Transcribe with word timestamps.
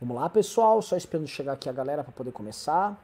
Vamos 0.00 0.16
lá, 0.16 0.30
pessoal. 0.30 0.80
Só 0.80 0.96
esperando 0.96 1.28
chegar 1.28 1.52
aqui 1.52 1.68
a 1.68 1.72
galera 1.72 2.02
para 2.02 2.12
poder 2.12 2.32
começar. 2.32 2.98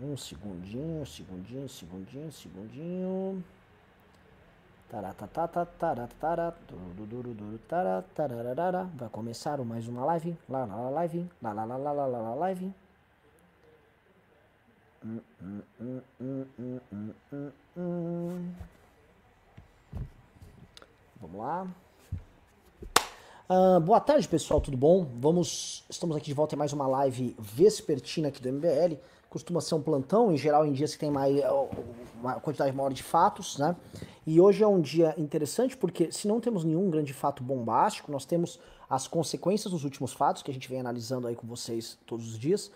Um 0.00 0.16
segundinho, 0.16 1.06
segundinho, 1.06 1.68
segundinho, 1.68 2.32
segundinho. 2.32 3.44
Vai 8.96 9.08
começar 9.10 9.56
mais 9.58 9.86
uma 9.86 10.04
live. 10.06 10.36
Lá, 10.48 10.64
lá, 10.64 10.74
lá, 10.74 10.90
live. 10.90 11.30
Lá, 11.40 11.52
lá, 11.52 11.64
lá, 11.64 11.76
lá, 11.76 11.92
lá, 11.92 12.06
lá, 12.06 12.34
live. 12.34 12.74
Hum, 15.04 15.20
hum, 15.40 15.62
hum, 17.76 18.52
Vamos 21.20 21.38
lá. 21.38 21.66
Uh, 23.50 23.80
boa 23.80 23.98
tarde, 23.98 24.28
pessoal, 24.28 24.60
tudo 24.60 24.76
bom? 24.76 25.04
Vamos, 25.18 25.84
estamos 25.90 26.16
aqui 26.16 26.26
de 26.26 26.34
volta 26.34 26.54
em 26.54 26.58
mais 26.58 26.72
uma 26.72 26.86
live 26.86 27.34
vespertina 27.36 28.28
aqui 28.28 28.40
do 28.40 28.48
MBL. 28.48 28.94
Costuma 29.28 29.60
ser 29.60 29.74
um 29.74 29.82
plantão, 29.82 30.30
em 30.30 30.36
geral, 30.36 30.64
em 30.64 30.70
dias 30.70 30.92
que 30.92 31.00
tem 31.00 31.10
mais, 31.10 31.34
uma 32.20 32.34
quantidade 32.34 32.72
maior 32.72 32.92
de 32.92 33.02
fatos, 33.02 33.58
né? 33.58 33.74
E 34.24 34.40
hoje 34.40 34.62
é 34.62 34.68
um 34.68 34.80
dia 34.80 35.16
interessante 35.18 35.76
porque, 35.76 36.12
se 36.12 36.28
não 36.28 36.38
temos 36.38 36.62
nenhum 36.62 36.88
grande 36.88 37.12
fato 37.12 37.42
bombástico, 37.42 38.12
nós 38.12 38.24
temos 38.24 38.60
as 38.88 39.08
consequências 39.08 39.72
dos 39.72 39.82
últimos 39.82 40.12
fatos 40.12 40.44
que 40.44 40.50
a 40.52 40.54
gente 40.54 40.68
vem 40.68 40.78
analisando 40.78 41.26
aí 41.26 41.34
com 41.34 41.48
vocês 41.48 41.98
todos 42.06 42.28
os 42.28 42.38
dias 42.38 42.70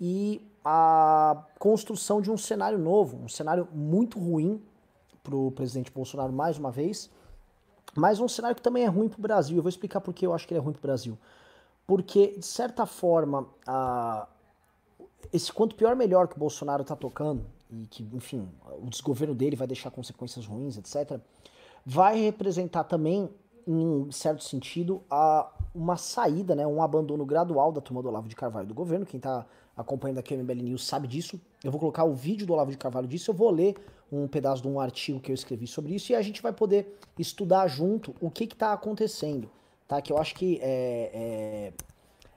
e 0.00 0.44
a 0.64 1.40
construção 1.56 2.20
de 2.20 2.32
um 2.32 2.36
cenário 2.36 2.80
novo, 2.80 3.16
um 3.16 3.28
cenário 3.28 3.68
muito 3.72 4.18
ruim 4.18 4.60
para 5.22 5.36
o 5.36 5.52
presidente 5.52 5.92
Bolsonaro 5.92 6.32
mais 6.32 6.58
uma 6.58 6.72
vez 6.72 7.10
mas 7.96 8.20
um 8.20 8.28
cenário 8.28 8.54
que 8.54 8.62
também 8.62 8.84
é 8.84 8.88
ruim 8.88 9.08
para 9.08 9.18
o 9.18 9.22
Brasil. 9.22 9.56
Eu 9.56 9.62
vou 9.62 9.70
explicar 9.70 10.00
por 10.00 10.12
que 10.12 10.26
eu 10.26 10.34
acho 10.34 10.46
que 10.46 10.54
ele 10.54 10.60
é 10.60 10.62
ruim 10.62 10.72
para 10.72 10.80
o 10.80 10.82
Brasil. 10.82 11.18
Porque, 11.86 12.36
de 12.38 12.44
certa 12.44 12.84
forma, 12.84 13.48
a, 13.66 14.26
esse 15.32 15.52
quanto 15.52 15.74
pior 15.74 15.94
melhor 15.96 16.28
que 16.28 16.36
o 16.36 16.38
Bolsonaro 16.38 16.82
está 16.82 16.96
tocando, 16.96 17.44
e 17.70 17.86
que, 17.86 18.08
enfim, 18.12 18.48
o 18.80 18.88
desgoverno 18.88 19.34
dele 19.34 19.56
vai 19.56 19.66
deixar 19.66 19.90
consequências 19.90 20.46
ruins, 20.46 20.76
etc., 20.76 21.20
vai 21.84 22.20
representar 22.20 22.84
também, 22.84 23.30
em 23.66 24.10
certo 24.10 24.42
sentido, 24.44 25.02
a, 25.10 25.50
uma 25.74 25.96
saída, 25.96 26.54
né, 26.54 26.66
um 26.66 26.82
abandono 26.82 27.24
gradual 27.24 27.72
da 27.72 27.80
turma 27.80 28.02
do 28.02 28.08
Olavo 28.08 28.28
de 28.28 28.36
Carvalho 28.36 28.66
do 28.66 28.74
governo. 28.74 29.06
Quem 29.06 29.18
está 29.18 29.46
acompanhando 29.76 30.18
aqui 30.18 30.34
o 30.34 30.38
MBL 30.38 30.62
News 30.62 30.86
sabe 30.86 31.06
disso. 31.06 31.40
Eu 31.62 31.70
vou 31.70 31.78
colocar 31.78 32.04
o 32.04 32.14
vídeo 32.14 32.46
do 32.46 32.52
Olavo 32.52 32.70
de 32.70 32.76
Carvalho 32.76 33.06
disso, 33.06 33.30
eu 33.30 33.34
vou 33.34 33.50
ler 33.50 33.76
um 34.10 34.28
pedaço 34.28 34.62
de 34.62 34.68
um 34.68 34.78
artigo 34.78 35.20
que 35.20 35.30
eu 35.30 35.34
escrevi 35.34 35.66
sobre 35.66 35.94
isso 35.94 36.12
e 36.12 36.14
a 36.14 36.22
gente 36.22 36.40
vai 36.40 36.52
poder 36.52 36.96
estudar 37.18 37.66
junto 37.66 38.14
o 38.20 38.30
que 38.30 38.44
está 38.44 38.72
acontecendo, 38.72 39.50
tá? 39.88 40.00
Que 40.00 40.12
eu 40.12 40.18
acho 40.18 40.34
que 40.34 40.60
é, 40.62 41.72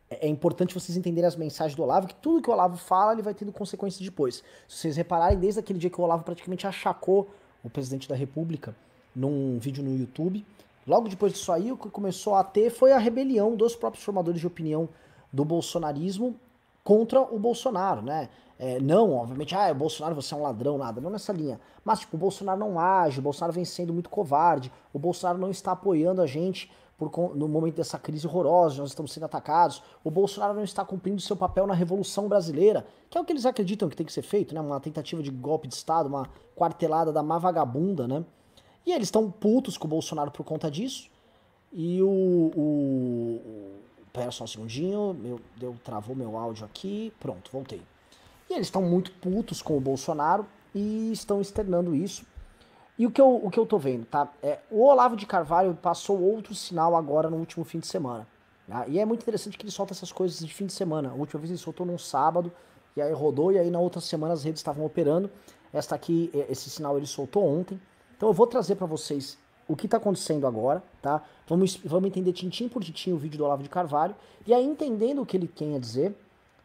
é, 0.09 0.15
é, 0.21 0.27
importante 0.27 0.73
vocês 0.73 0.97
entenderem 0.97 1.27
as 1.27 1.35
mensagens 1.35 1.75
do 1.75 1.83
Olavo, 1.83 2.07
que 2.07 2.15
tudo 2.15 2.41
que 2.41 2.49
o 2.49 2.53
Olavo 2.53 2.77
fala 2.77 3.13
ele 3.13 3.21
vai 3.21 3.33
tendo 3.33 3.51
consequências 3.51 4.03
depois. 4.03 4.43
Se 4.67 4.77
vocês 4.77 4.97
repararem, 4.97 5.37
desde 5.37 5.59
aquele 5.59 5.77
dia 5.77 5.89
que 5.89 6.01
o 6.01 6.03
Olavo 6.03 6.23
praticamente 6.23 6.65
achacou 6.65 7.29
o 7.63 7.69
presidente 7.69 8.09
da 8.09 8.15
República 8.15 8.75
num 9.15 9.59
vídeo 9.59 9.83
no 9.83 9.95
YouTube, 9.95 10.43
logo 10.87 11.07
depois 11.07 11.33
disso 11.33 11.51
aí, 11.51 11.71
o 11.71 11.77
que 11.77 11.89
começou 11.89 12.35
a 12.35 12.43
ter 12.43 12.71
foi 12.71 12.91
a 12.91 12.97
rebelião 12.97 13.55
dos 13.55 13.75
próprios 13.75 14.03
formadores 14.03 14.39
de 14.39 14.47
opinião 14.47 14.89
do 15.31 15.45
bolsonarismo 15.45 16.35
contra 16.83 17.21
o 17.21 17.37
Bolsonaro, 17.37 18.01
né? 18.01 18.29
É, 18.61 18.77
não, 18.77 19.13
obviamente, 19.13 19.55
ah, 19.55 19.71
o 19.71 19.75
Bolsonaro 19.75 20.13
você 20.13 20.33
é 20.33 20.37
um 20.37 20.41
ladrão, 20.41 20.77
nada, 20.77 20.99
não 20.99 21.09
nessa 21.09 21.31
linha. 21.31 21.61
Mas, 21.83 22.01
tipo, 22.01 22.17
o 22.17 22.19
Bolsonaro 22.19 22.59
não 22.59 22.77
age, 22.77 23.19
o 23.19 23.21
Bolsonaro 23.21 23.53
vem 23.53 23.63
sendo 23.63 23.93
muito 23.93 24.09
covarde, 24.09 24.69
o 24.93 24.99
Bolsonaro 24.99 25.39
não 25.39 25.49
está 25.49 25.71
apoiando 25.71 26.21
a 26.21 26.27
gente 26.27 26.69
por, 26.97 27.33
no 27.33 27.47
momento 27.47 27.75
dessa 27.75 27.97
crise 27.97 28.27
horrorosa, 28.27 28.81
nós 28.81 28.89
estamos 28.89 29.13
sendo 29.13 29.23
atacados, 29.23 29.81
o 30.03 30.11
Bolsonaro 30.11 30.53
não 30.53 30.65
está 30.65 30.83
cumprindo 30.83 31.21
seu 31.21 31.37
papel 31.37 31.65
na 31.65 31.73
Revolução 31.73 32.27
Brasileira, 32.27 32.85
que 33.09 33.17
é 33.17 33.21
o 33.21 33.23
que 33.23 33.31
eles 33.31 33.45
acreditam 33.45 33.87
que 33.87 33.95
tem 33.95 34.05
que 34.05 34.11
ser 34.11 34.23
feito, 34.23 34.53
né? 34.53 34.59
Uma 34.59 34.81
tentativa 34.81 35.23
de 35.23 35.31
golpe 35.31 35.65
de 35.65 35.75
Estado, 35.75 36.09
uma 36.09 36.27
quartelada 36.53 37.13
da 37.13 37.23
má 37.23 37.37
vagabunda, 37.37 38.05
né? 38.05 38.25
E 38.85 38.91
eles 38.91 39.07
estão 39.07 39.31
putos 39.31 39.77
com 39.77 39.87
o 39.87 39.89
Bolsonaro 39.89 40.31
por 40.31 40.43
conta 40.43 40.69
disso. 40.69 41.09
E 41.71 42.01
o. 42.01 42.07
o, 42.09 42.61
o 42.61 43.79
pera 44.11 44.31
só 44.31 44.43
um 44.43 44.47
segundinho, 44.47 45.13
meu, 45.13 45.39
deu, 45.55 45.77
travou 45.83 46.15
meu 46.15 46.37
áudio 46.37 46.65
aqui. 46.65 47.13
Pronto, 47.19 47.49
voltei. 47.51 47.81
E 48.49 48.53
eles 48.53 48.67
estão 48.67 48.81
muito 48.81 49.11
putos 49.11 49.61
com 49.61 49.77
o 49.77 49.81
Bolsonaro 49.81 50.45
e 50.73 51.11
estão 51.11 51.39
externando 51.39 51.95
isso. 51.95 52.25
E 52.97 53.05
o 53.05 53.11
que 53.11 53.21
eu, 53.21 53.35
o 53.35 53.49
que 53.49 53.59
eu 53.59 53.65
tô 53.65 53.77
vendo, 53.77 54.05
tá? 54.05 54.29
É, 54.43 54.59
o 54.69 54.83
Olavo 54.83 55.15
de 55.15 55.25
Carvalho 55.25 55.73
passou 55.81 56.19
outro 56.19 56.53
sinal 56.53 56.95
agora 56.95 57.29
no 57.29 57.37
último 57.37 57.63
fim 57.63 57.79
de 57.79 57.87
semana. 57.87 58.27
Tá? 58.67 58.87
E 58.87 58.99
é 58.99 59.05
muito 59.05 59.21
interessante 59.21 59.57
que 59.57 59.63
ele 59.63 59.71
solta 59.71 59.93
essas 59.93 60.11
coisas 60.11 60.39
de 60.39 60.53
fim 60.53 60.65
de 60.65 60.73
semana. 60.73 61.09
A 61.09 61.13
última 61.13 61.39
vez 61.39 61.49
ele 61.49 61.57
soltou 61.57 61.85
num 61.85 61.97
sábado, 61.97 62.51
e 62.95 63.01
aí 63.01 63.13
rodou, 63.13 63.51
e 63.51 63.57
aí 63.57 63.69
na 63.71 63.79
outra 63.79 64.01
semana 64.01 64.33
as 64.33 64.43
redes 64.43 64.59
estavam 64.59 64.85
operando. 64.85 65.31
Esta 65.71 65.95
aqui, 65.95 66.29
é, 66.33 66.51
esse 66.51 66.69
sinal 66.69 66.97
ele 66.97 67.07
soltou 67.07 67.45
ontem. 67.45 67.79
Então 68.17 68.27
eu 68.27 68.33
vou 68.33 68.47
trazer 68.47 68.75
para 68.75 68.85
vocês 68.85 69.37
o 69.67 69.75
que 69.75 69.85
está 69.85 69.97
acontecendo 69.97 70.45
agora, 70.45 70.83
tá? 71.01 71.23
Vamos, 71.47 71.77
vamos 71.77 72.07
entender 72.07 72.33
tintim 72.33 72.67
por 72.67 72.83
tintim 72.83 73.13
o 73.13 73.17
vídeo 73.17 73.37
do 73.37 73.45
Olavo 73.45 73.63
de 73.63 73.69
Carvalho. 73.69 74.15
E 74.45 74.53
aí, 74.53 74.65
entendendo 74.65 75.21
o 75.21 75.25
que 75.25 75.37
ele 75.37 75.47
tem 75.47 75.75
a 75.75 75.79
dizer, 75.79 76.13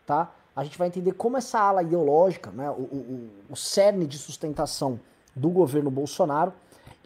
tá? 0.07 0.35
A 0.55 0.63
gente 0.63 0.79
vai 0.79 0.89
entender 0.89 1.13
como 1.13 1.37
essa 1.37 1.59
ala 1.59 1.83
ideológica, 1.83 2.51
né, 2.51 2.71
o, 2.71 2.83
o, 2.83 3.31
o 3.51 3.57
cerne 3.57 4.07
de 4.07 4.19
sustentação 4.19 5.01
do 5.35 5.51
governo 5.51 5.91
Bolsonaro, 5.91 6.53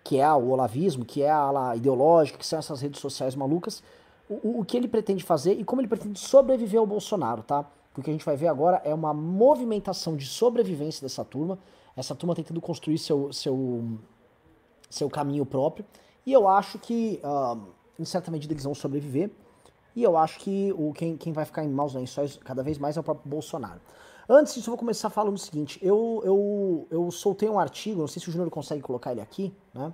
que 0.05 0.19
é 0.19 0.33
o 0.33 0.51
olavismo, 0.51 1.05
que 1.05 1.23
é 1.23 1.31
a 1.31 1.37
ala 1.37 1.77
ideológica, 1.77 2.39
que 2.39 2.47
são 2.47 2.59
essas 2.59 2.81
redes 2.81 3.01
sociais 3.01 3.35
malucas, 3.35 3.83
o, 4.29 4.61
o 4.61 4.65
que 4.65 4.77
ele 4.77 4.89
pretende 4.89 5.25
fazer 5.25 5.53
e 5.55 5.65
como 5.65 5.81
ele 5.81 5.89
pretende 5.89 6.19
sobreviver 6.19 6.79
ao 6.79 6.87
Bolsonaro, 6.87 7.43
tá? 7.43 7.65
Porque 7.93 8.01
o 8.01 8.05
que 8.05 8.11
a 8.11 8.13
gente 8.13 8.25
vai 8.25 8.37
ver 8.37 8.49
agora 8.49 8.81
é 8.85 8.95
uma 8.95 9.15
movimentação 9.15 10.17
de 10.17 10.27
sobrevivência 10.27 11.03
dessa 11.03 11.25
turma, 11.25 11.59
essa 11.97 12.15
turma 12.15 12.35
tentando 12.35 12.61
construir 12.61 12.99
seu, 12.99 13.33
seu, 13.33 13.99
seu 14.89 15.09
caminho 15.09 15.45
próprio, 15.45 15.85
e 16.25 16.33
eu 16.33 16.47
acho 16.47 16.79
que, 16.79 17.21
uh, 17.25 17.59
em 17.99 18.05
certa 18.05 18.31
medida, 18.31 18.53
eles 18.53 18.65
vão 18.65 18.75
sobreviver, 18.75 19.31
e 19.95 20.03
eu 20.03 20.17
acho 20.17 20.39
que 20.39 20.73
o, 20.77 20.93
quem, 20.93 21.17
quem 21.17 21.33
vai 21.33 21.45
ficar 21.45 21.65
em 21.65 21.69
maus 21.69 21.95
lençóis 21.95 22.39
cada 22.45 22.63
vez 22.63 22.79
mais 22.79 22.97
é 22.97 23.01
o 23.01 23.03
próprio 23.03 23.29
Bolsonaro. 23.29 23.81
Antes 24.29 24.55
disso, 24.55 24.69
eu 24.69 24.73
vou 24.73 24.79
começar 24.79 25.09
falando 25.09 25.37
o 25.37 25.39
seguinte: 25.39 25.79
eu, 25.83 26.21
eu, 26.25 26.87
eu 26.91 27.11
soltei 27.11 27.49
um 27.49 27.59
artigo, 27.59 28.01
não 28.01 28.09
sei 28.09 28.21
se 28.21 28.29
o 28.29 28.33
Júnior 28.33 28.51
consegue 28.51 28.83
colocar 28.83 29.13
ele 29.13 29.23
aqui, 29.23 29.55
né? 29.73 29.93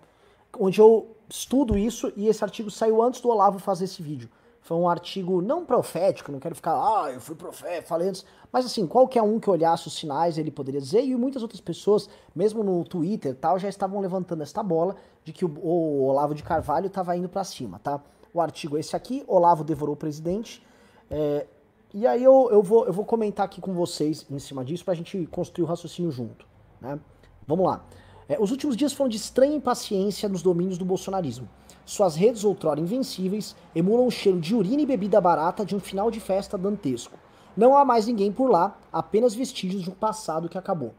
Onde 0.59 0.81
eu 0.81 1.17
estudo 1.29 1.79
isso 1.79 2.13
e 2.17 2.29
esse 2.29 2.43
artigo 2.43 2.71
saiu 2.71 3.03
antes 3.03 3.21
do 3.21 3.29
Olavo 3.29 3.59
fazer 3.59 3.85
esse 3.85 4.03
vídeo. 4.03 4.29
Foi 4.65 4.79
um 4.79 4.89
artigo 4.89 5.43
não 5.43 5.65
profético, 5.67 6.33
não 6.33 6.41
quero 6.41 6.55
ficar, 6.55 6.73
ah, 6.73 7.13
eu 7.13 7.21
fui 7.21 7.35
profeta, 7.35 7.87
falei 7.87 8.09
antes. 8.09 8.25
Mas 8.51 8.65
assim, 8.65 8.87
qualquer 8.87 9.21
um 9.21 9.39
que 9.39 9.51
olhasse 9.51 9.87
os 9.89 9.95
sinais, 9.95 10.39
ele 10.39 10.51
poderia 10.51 10.81
dizer, 10.81 11.05
e 11.05 11.15
muitas 11.15 11.43
outras 11.43 11.61
pessoas, 11.61 12.09
mesmo 12.35 12.65
no 12.65 12.83
Twitter 12.83 13.33
e 13.33 13.35
tal, 13.35 13.59
já 13.59 13.69
estavam 13.69 14.01
levantando 14.01 14.43
esta 14.43 14.63
bola 14.63 14.97
de 15.23 15.35
que 15.35 15.45
o, 15.45 15.49
o 15.63 16.07
Olavo 16.07 16.35
de 16.35 16.43
Carvalho 16.43 16.87
estava 16.87 17.15
indo 17.15 17.29
para 17.29 17.45
cima, 17.45 17.79
tá? 17.79 18.01
O 18.35 18.41
artigo 18.41 18.77
é 18.77 18.81
esse 18.81 18.97
aqui, 18.97 19.23
Olavo 19.29 19.63
devorou 19.63 19.95
o 19.95 19.97
presidente. 19.97 20.61
É, 21.09 21.47
e 21.95 22.05
aí 22.05 22.25
eu, 22.25 22.49
eu, 22.51 22.61
vou, 22.61 22.85
eu 22.85 22.93
vou 22.93 23.05
comentar 23.05 23.47
aqui 23.47 23.61
com 23.61 23.73
vocês 23.73 24.27
em 24.29 24.41
cima 24.41 24.65
disso 24.65 24.85
para 24.85 24.93
a 24.93 24.97
gente 24.97 25.25
construir 25.31 25.65
o 25.65 25.69
raciocínio 25.69 26.11
junto. 26.11 26.45
Né? 26.81 26.99
Vamos 27.47 27.65
lá. 27.65 27.85
É, 28.29 28.37
os 28.41 28.51
últimos 28.51 28.77
dias 28.77 28.93
foram 28.93 29.09
de 29.09 29.19
estranha 29.19 29.55
impaciência 29.55 30.29
nos 30.29 30.43
domínios 30.43 30.77
do 30.77 30.85
bolsonarismo. 30.85 31.49
Suas 31.87 32.17
redes 32.17 32.43
outrora 32.43 32.81
invencíveis 32.81 33.55
emulam 33.73 34.05
o 34.05 34.11
cheiro 34.11 34.41
de 34.41 34.53
urina 34.53 34.83
e 34.83 34.87
bebida 34.87 35.21
barata 35.21 35.65
de 35.65 35.77
um 35.77 35.79
final 35.79 36.11
de 36.11 36.19
festa 36.19 36.59
dantesco. 36.59 37.17
Não 37.57 37.77
há 37.77 37.85
mais 37.85 38.09
ninguém 38.09 38.33
por 38.33 38.51
lá, 38.51 38.77
apenas 38.93 39.33
vestígios 39.33 39.85
de 39.85 39.91
um 39.91 39.95
passado 39.95 40.49
que 40.49 40.59
acabou. 40.59 40.93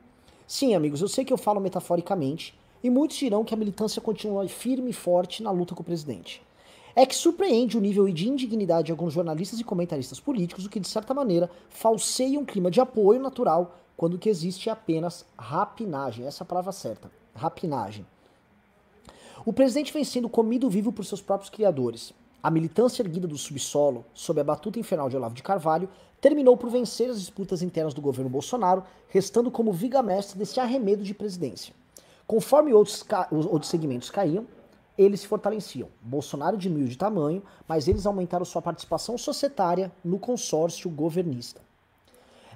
Sim, 0.48 0.74
amigos, 0.74 1.02
eu 1.02 1.10
sei 1.10 1.26
que 1.26 1.34
eu 1.34 1.38
falo 1.38 1.60
metaforicamente, 1.60 2.58
e 2.82 2.90
muitos 2.90 3.18
dirão 3.18 3.44
que 3.44 3.54
a 3.54 3.58
militância 3.58 4.02
continua 4.02 4.48
firme 4.48 4.92
e 4.92 4.94
forte 4.94 5.44
na 5.44 5.52
luta 5.52 5.76
com 5.76 5.82
o 5.82 5.86
presidente 5.86 6.45
é 6.96 7.06
que 7.06 7.16
surpreende 7.16 7.78
o 7.78 7.82
nível 7.82 8.08
de 8.08 8.30
indignidade 8.30 8.86
de 8.86 8.92
alguns 8.92 9.14
jornalistas 9.14 9.60
e 9.60 9.64
comentaristas 9.64 10.20
políticos, 10.20 10.66
o 10.66 10.70
que 10.70 10.80
de 10.80 10.88
certa 10.88 11.14
maneira 11.14 11.50
falseia 11.70 12.40
um 12.40 12.46
clima 12.46 12.72
de 12.72 12.80
apoio 12.80 13.20
natural 13.20 13.76
quando 13.98 14.18
que 14.18 14.30
existe 14.30 14.70
apenas 14.70 15.26
rapinagem. 15.38 16.26
Essa 16.26 16.44
é 16.44 16.46
a 16.46 16.48
palavra 16.48 16.72
certa, 16.72 17.12
rapinagem. 17.34 18.06
O 19.46 19.52
presidente 19.52 19.94
vem 19.94 20.04
sendo 20.04 20.30
comido 20.30 20.70
vivo 20.70 20.92
por 20.92 21.06
seus 21.06 21.22
próprios 21.22 21.50
criadores. 21.50 22.14
A 22.42 22.50
militância 22.50 23.04
erguida 23.04 23.28
do 23.28 23.38
subsolo, 23.38 24.06
sob 24.14 24.40
a 24.40 24.44
batuta 24.44 24.80
infernal 24.80 25.10
de 25.10 25.18
Olavo 25.18 25.36
de 25.36 25.44
Carvalho, 25.44 25.90
terminou 26.22 26.56
por 26.56 26.70
vencer 26.70 27.10
as 27.10 27.20
disputas 27.20 27.62
internas 27.62 27.94
do 27.94 28.02
governo 28.02 28.30
Bolsonaro, 28.30 28.84
restando 29.10 29.52
como 29.52 29.74
viga-mestre 29.74 30.40
desse 30.40 30.60
arremedo 30.60 31.04
de 31.04 31.14
presidência. 31.14 31.74
Conforme 32.26 32.74
outros, 32.74 33.06
outros 33.32 33.70
segmentos 33.70 34.10
caíam, 34.10 34.48
eles 34.98 35.22
se 35.22 35.28
fortaleciam. 35.28 35.90
Bolsonaro 36.02 36.58
diminuiu 36.58 36.88
de 36.88 36.98
tamanho, 36.98 37.44
mas 37.68 37.88
eles 37.88 38.06
aumentaram 38.06 38.46
sua 38.46 38.62
participação 38.62 39.18
societária 39.18 39.92
no 40.04 40.18
consórcio 40.18 40.90
governista. 40.90 41.62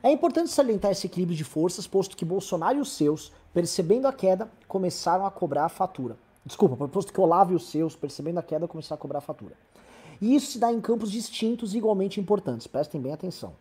É 0.02 0.10
importante 0.10 0.50
salientar 0.50 0.92
esse 0.92 1.08
equilíbrio 1.08 1.38
de 1.38 1.44
forças, 1.44 1.86
posto 1.86 2.16
que 2.16 2.24
Bolsonaro 2.24 2.78
e 2.78 2.82
os 2.82 2.94
seus, 2.94 3.34
percebendo 3.54 4.08
a 4.08 4.14
queda, 4.14 4.50
começaram 4.68 5.26
a 5.26 5.32
cobrar 5.32 5.66
a 5.66 5.70
fatura. 5.70 6.18
Desculpa, 6.46 6.88
posto 6.88 7.12
que 7.12 7.20
Olavo 7.20 7.52
e 7.52 7.56
os 7.56 7.70
seus, 7.70 7.96
percebendo 7.96 8.38
a 8.38 8.44
queda, 8.44 8.68
começaram 8.68 8.98
a 8.98 9.02
cobrar 9.02 9.20
a 9.20 9.22
fatura. 9.22 9.56
E 10.22 10.36
isso 10.36 10.54
se 10.54 10.60
dá 10.60 10.72
em 10.72 10.80
campos 10.80 11.12
distintos 11.12 11.74
e 11.74 11.78
igualmente 11.78 12.20
importantes. 12.20 12.66
Prestem 12.66 13.02
bem 13.02 13.12
atenção. 13.12 13.54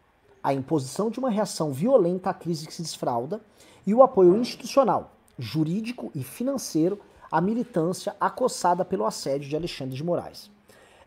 A 0.42 0.54
imposição 0.54 1.10
de 1.10 1.18
uma 1.18 1.28
reação 1.28 1.72
violenta 1.72 2.30
à 2.30 2.34
crise 2.34 2.66
que 2.66 2.74
se 2.74 2.82
desfralda 2.82 3.40
e 3.84 3.92
o 3.92 4.02
apoio 4.02 4.36
institucional, 4.36 5.12
jurídico 5.38 6.10
e 6.14 6.22
financeiro 6.22 7.00
à 7.30 7.40
militância 7.40 8.14
acossada 8.20 8.84
pelo 8.84 9.06
assédio 9.06 9.48
de 9.48 9.56
Alexandre 9.56 9.94
de 9.94 10.04
Moraes. 10.04 10.50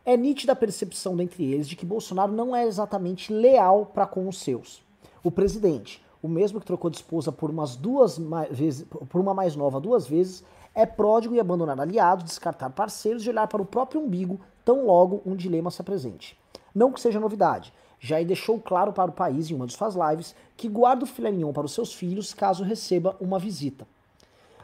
É 0.04 0.18
nítida 0.18 0.54
a 0.54 0.56
percepção 0.56 1.16
dentre 1.16 1.44
eles 1.44 1.68
de 1.68 1.76
que 1.76 1.86
Bolsonaro 1.86 2.32
não 2.32 2.56
é 2.56 2.66
exatamente 2.66 3.32
leal 3.32 3.86
para 3.86 4.08
com 4.08 4.28
os 4.28 4.40
seus. 4.40 4.84
O 5.24 5.30
presidente, 5.30 6.04
o 6.24 6.28
mesmo 6.28 6.60
que 6.60 6.66
trocou 6.66 6.90
de 6.90 6.98
esposa 6.98 7.32
por 7.32 7.50
umas 7.50 7.76
duas 7.76 8.20
vezes, 8.50 8.88
por 9.10 9.22
uma 9.22 9.34
mais 9.34 9.56
nova 9.56 9.80
duas 9.80 10.08
vezes, 10.08 10.44
é 10.74 10.86
pródigo 10.86 11.36
e 11.36 11.40
abandonar 11.40 11.80
aliados, 11.80 12.26
descartar 12.26 12.70
parceiros 12.72 13.26
e 13.26 13.30
olhar 13.30 13.48
para 13.48 13.62
o 13.62 13.66
próprio 13.66 14.02
umbigo 14.02 14.40
tão 14.64 14.86
logo 14.86 15.22
um 15.26 15.36
dilema 15.36 15.70
se 15.70 15.82
apresente. 15.82 16.38
Não 16.74 16.92
que 16.92 17.02
seja 17.02 17.20
novidade, 17.20 17.74
Jair 18.00 18.26
deixou 18.26 18.60
claro 18.60 18.92
para 18.92 19.12
o 19.12 19.14
país 19.14 19.52
em 19.52 19.54
uma 19.54 19.68
de 19.68 19.74
suas 19.74 19.96
lives 19.96 20.34
que 20.58 20.68
guarda 20.68 21.04
o 21.04 21.08
filé 21.08 21.32
mignon 21.32 21.54
para 21.54 21.66
os 21.66 21.74
seus 21.74 21.94
filhos 21.94 22.34
caso 22.34 22.64
receba 22.64 23.16
uma 23.20 23.38
visita. 23.38 23.86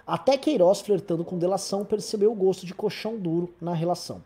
Até 0.07 0.37
Queiroz, 0.37 0.79
flertando 0.79 1.25
com 1.25 1.37
delação, 1.37 1.83
percebeu 1.83 2.31
o 2.31 2.35
gosto 2.35 2.65
de 2.65 2.73
colchão 2.73 3.17
duro 3.17 3.53
na 3.59 3.73
relação. 3.73 4.23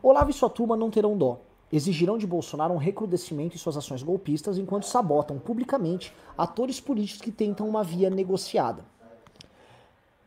Olavo 0.00 0.30
e 0.30 0.32
sua 0.32 0.48
turma 0.48 0.76
não 0.76 0.88
terão 0.88 1.18
dó. 1.18 1.40
Exigirão 1.72 2.16
de 2.16 2.28
Bolsonaro 2.28 2.72
um 2.72 2.76
recrudescimento 2.76 3.56
em 3.56 3.58
suas 3.58 3.76
ações 3.76 4.04
golpistas 4.04 4.56
enquanto 4.56 4.84
sabotam 4.84 5.36
publicamente 5.36 6.14
atores 6.38 6.78
políticos 6.78 7.20
que 7.20 7.32
tentam 7.32 7.68
uma 7.68 7.82
via 7.82 8.08
negociada. 8.08 8.84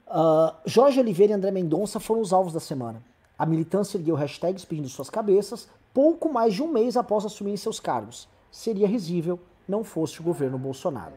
Uh, 0.05 0.53
Jorge 0.65 0.99
Oliveira 0.99 1.31
e 1.31 1.35
André 1.35 1.49
Mendonça 1.49 1.97
foram 1.97 2.19
os 2.19 2.33
alvos 2.33 2.51
da 2.51 2.59
semana. 2.59 3.01
A 3.37 3.45
militância 3.45 3.97
ergueu 3.97 4.15
hashtags 4.15 4.65
pedindo 4.65 4.89
suas 4.89 5.09
cabeças 5.09 5.69
pouco 5.93 6.31
mais 6.33 6.53
de 6.53 6.61
um 6.61 6.67
mês 6.67 6.97
após 6.97 7.25
assumirem 7.25 7.55
seus 7.55 7.79
cargos. 7.79 8.27
Seria 8.51 8.87
risível 8.87 9.39
não 9.65 9.81
fosse 9.81 10.19
o 10.19 10.23
governo 10.23 10.57
Bolsonaro. 10.57 11.13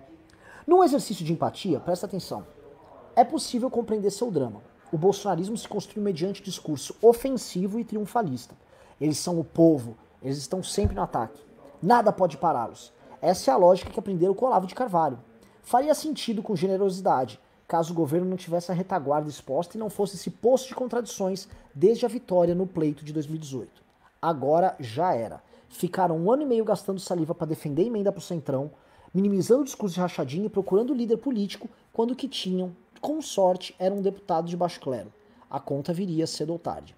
Num 0.64 0.84
exercício 0.84 1.24
de 1.24 1.32
empatia, 1.32 1.80
presta 1.80 2.06
atenção. 2.06 2.46
É 3.14 3.24
possível 3.24 3.70
compreender 3.70 4.10
seu 4.10 4.30
drama 4.30 4.62
o 4.92 4.98
bolsonarismo 4.98 5.56
se 5.56 5.66
construiu 5.66 6.04
mediante 6.04 6.42
discurso 6.42 6.94
ofensivo 7.00 7.80
e 7.80 7.84
triunfalista. 7.84 8.54
Eles 9.00 9.16
são 9.16 9.40
o 9.40 9.44
povo, 9.44 9.96
eles 10.22 10.36
estão 10.36 10.62
sempre 10.62 10.94
no 10.94 11.00
ataque. 11.00 11.42
Nada 11.82 12.12
pode 12.12 12.36
pará-los. 12.36 12.92
Essa 13.20 13.50
é 13.50 13.54
a 13.54 13.56
lógica 13.56 13.90
que 13.90 13.98
aprenderam 13.98 14.34
com 14.34 14.44
Olavo 14.44 14.66
de 14.66 14.74
Carvalho. 14.74 15.18
Faria 15.62 15.94
sentido 15.94 16.42
com 16.42 16.54
generosidade, 16.54 17.40
caso 17.66 17.92
o 17.92 17.96
governo 17.96 18.28
não 18.28 18.36
tivesse 18.36 18.70
a 18.70 18.74
retaguarda 18.74 19.30
exposta 19.30 19.78
e 19.78 19.80
não 19.80 19.88
fosse 19.88 20.16
esse 20.16 20.30
poço 20.30 20.68
de 20.68 20.74
contradições 20.74 21.48
desde 21.74 22.04
a 22.04 22.08
vitória 22.08 22.54
no 22.54 22.66
pleito 22.66 23.02
de 23.02 23.14
2018. 23.14 23.82
Agora 24.20 24.76
já 24.78 25.14
era. 25.14 25.42
Ficaram 25.70 26.18
um 26.18 26.30
ano 26.30 26.42
e 26.42 26.46
meio 26.46 26.66
gastando 26.66 27.00
saliva 27.00 27.34
para 27.34 27.46
defender 27.46 27.86
emenda 27.86 28.12
pro 28.12 28.20
Centrão, 28.20 28.70
minimizando 29.14 29.62
o 29.62 29.64
discurso 29.64 29.94
de 29.94 30.00
rachadinha 30.02 30.46
e 30.46 30.50
procurando 30.50 30.92
líder 30.92 31.16
político 31.16 31.70
quando 31.92 32.10
o 32.10 32.16
que 32.16 32.28
tinham 32.28 32.76
com 33.02 33.20
sorte, 33.20 33.74
era 33.80 33.92
um 33.92 34.00
deputado 34.00 34.46
de 34.46 34.56
baixo 34.56 34.80
clero. 34.80 35.12
A 35.50 35.58
conta 35.58 35.92
viria 35.92 36.24
cedo 36.24 36.52
ou 36.52 36.58
tarde. 36.58 36.94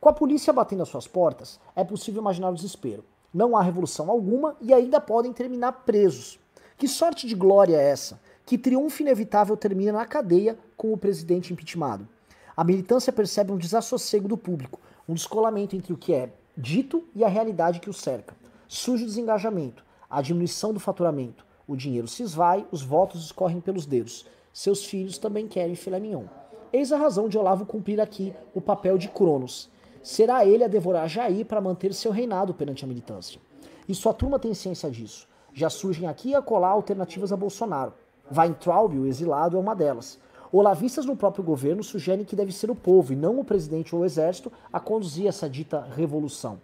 Com 0.00 0.08
a 0.08 0.12
polícia 0.12 0.52
batendo 0.52 0.84
às 0.84 0.88
suas 0.88 1.08
portas, 1.08 1.58
é 1.74 1.82
possível 1.82 2.22
imaginar 2.22 2.50
o 2.50 2.54
desespero. 2.54 3.04
Não 3.34 3.56
há 3.56 3.60
revolução 3.60 4.08
alguma 4.08 4.56
e 4.60 4.72
ainda 4.72 5.00
podem 5.00 5.32
terminar 5.32 5.72
presos. 5.84 6.38
Que 6.76 6.86
sorte 6.86 7.26
de 7.26 7.34
glória 7.34 7.76
é 7.76 7.90
essa? 7.90 8.20
Que 8.46 8.56
triunfo 8.56 9.02
inevitável 9.02 9.56
termina 9.56 9.90
na 9.90 10.06
cadeia 10.06 10.56
com 10.76 10.92
o 10.92 10.96
presidente 10.96 11.52
impeachmentado. 11.52 12.08
A 12.56 12.62
militância 12.62 13.12
percebe 13.12 13.50
um 13.50 13.58
desassossego 13.58 14.28
do 14.28 14.38
público, 14.38 14.78
um 15.08 15.14
descolamento 15.14 15.74
entre 15.74 15.92
o 15.92 15.98
que 15.98 16.14
é 16.14 16.32
dito 16.56 17.04
e 17.16 17.24
a 17.24 17.28
realidade 17.28 17.80
que 17.80 17.90
o 17.90 17.92
cerca. 17.92 18.36
Surge 18.68 19.02
o 19.02 19.06
desengajamento, 19.08 19.84
a 20.08 20.22
diminuição 20.22 20.72
do 20.72 20.78
faturamento. 20.78 21.44
O 21.66 21.74
dinheiro 21.74 22.06
se 22.06 22.22
esvai, 22.22 22.64
os 22.70 22.80
votos 22.80 23.24
escorrem 23.24 23.60
pelos 23.60 23.86
dedos 23.86 24.24
seus 24.58 24.84
filhos 24.84 25.18
também 25.18 25.46
querem 25.46 25.76
filé 25.76 26.00
mignon. 26.00 26.24
Eis 26.72 26.90
a 26.90 26.96
razão 26.96 27.28
de 27.28 27.38
Olavo 27.38 27.64
cumprir 27.64 28.00
aqui 28.00 28.34
o 28.52 28.60
papel 28.60 28.98
de 28.98 29.08
Cronos. 29.08 29.70
Será 30.02 30.44
ele 30.44 30.64
a 30.64 30.68
devorar 30.68 31.08
Jair 31.08 31.46
para 31.46 31.60
manter 31.60 31.94
seu 31.94 32.10
reinado 32.10 32.52
perante 32.52 32.84
a 32.84 32.88
militância. 32.88 33.40
E 33.88 33.94
sua 33.94 34.12
turma 34.12 34.36
tem 34.36 34.52
ciência 34.52 34.90
disso. 34.90 35.28
Já 35.54 35.70
surgem 35.70 36.08
aqui 36.08 36.30
e 36.30 36.34
acolá 36.34 36.70
alternativas 36.70 37.32
a 37.32 37.36
Bolsonaro. 37.36 37.92
Weintraub, 38.36 38.98
o 38.98 39.06
exilado, 39.06 39.56
é 39.56 39.60
uma 39.60 39.76
delas. 39.76 40.18
Olavistas 40.50 41.06
no 41.06 41.14
próprio 41.14 41.44
governo 41.44 41.84
sugerem 41.84 42.24
que 42.24 42.34
deve 42.34 42.50
ser 42.50 42.68
o 42.68 42.74
povo 42.74 43.12
e 43.12 43.16
não 43.16 43.38
o 43.38 43.44
presidente 43.44 43.94
ou 43.94 44.02
o 44.02 44.04
exército 44.04 44.50
a 44.72 44.80
conduzir 44.80 45.28
essa 45.28 45.48
dita 45.48 45.86
revolução. 45.94 46.58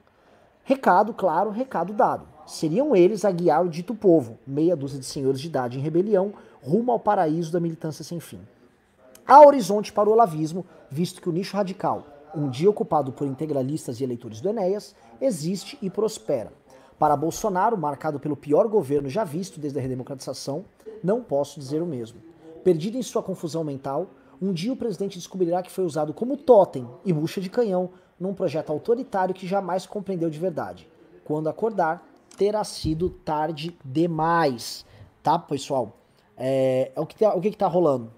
Recado, 0.65 1.15
claro, 1.15 1.51
recado 1.51 1.93
dado. 1.93 2.27
Seriam 2.47 2.97
eles 2.97 3.25
a 3.25 3.31
guiar 3.31 3.65
o 3.65 3.69
dito 3.69 3.95
povo, 3.95 4.39
meia 4.47 4.75
dúzia 4.75 4.99
de 4.99 5.05
senhores 5.05 5.41
de 5.41 5.47
idade 5.47 5.79
em 5.79 5.83
rebelião, 5.83 6.33
rumo 6.65 6.93
ao 6.93 6.99
paraíso 6.99 7.53
da 7.53 7.61
militância 7.61 8.03
sem 8.03 8.19
fim. 8.19 8.41
Há 9.27 9.41
horizonte 9.47 9.93
para 9.93 10.09
o 10.09 10.13
olavismo, 10.13 10.65
visto 10.91 11.21
que 11.21 11.29
o 11.29 11.33
nicho 11.33 11.57
radical, 11.57 12.07
um 12.35 12.49
dia 12.49 12.69
ocupado 12.69 13.13
por 13.13 13.27
integralistas 13.27 14.01
e 14.01 14.05
eleitores 14.05 14.41
do 14.41 14.49
Enéas, 14.49 14.95
existe 15.21 15.79
e 15.81 15.89
prospera. 15.89 16.53
Para 16.99 17.17
Bolsonaro, 17.17 17.77
marcado 17.77 18.19
pelo 18.19 18.37
pior 18.37 18.67
governo 18.69 19.09
já 19.09 19.25
visto 19.25 19.61
desde 19.61 19.79
a 19.79 19.83
redemocratização, 19.83 20.65
não 21.03 21.23
posso 21.23 21.61
dizer 21.61 21.83
o 21.83 21.87
mesmo. 21.87 22.21
Perdido 22.63 22.97
em 22.97 23.03
sua 23.03 23.23
confusão 23.23 23.63
mental, 23.63 24.09
um 24.41 24.53
dia 24.53 24.73
o 24.73 24.77
presidente 24.77 25.19
descobrirá 25.19 25.63
que 25.63 25.71
foi 25.71 25.85
usado 25.85 26.15
como 26.15 26.37
totem 26.37 26.89
e 27.05 27.13
bucha 27.13 27.41
de 27.41 27.51
canhão 27.51 27.91
num 28.19 28.35
projeto 28.35 28.71
autoritário 28.71 29.35
que 29.35 29.47
jamais 29.47 29.87
compreendeu 29.87 30.31
de 30.31 30.39
verdade. 30.39 30.89
Quando 31.25 31.49
acordar, 31.49 32.07
terá 32.37 32.65
sido 32.65 33.11
tarde 33.11 33.77
demais. 33.85 34.85
Tá, 35.23 35.39
pessoal? 35.39 36.04
É, 36.37 36.93
é 36.95 37.01
o 37.01 37.07
que, 37.07 37.17
tá, 37.17 37.35
o 37.35 37.41
que, 37.41 37.51
que 37.51 37.57
tá 37.57 37.67
rolando? 37.67 38.11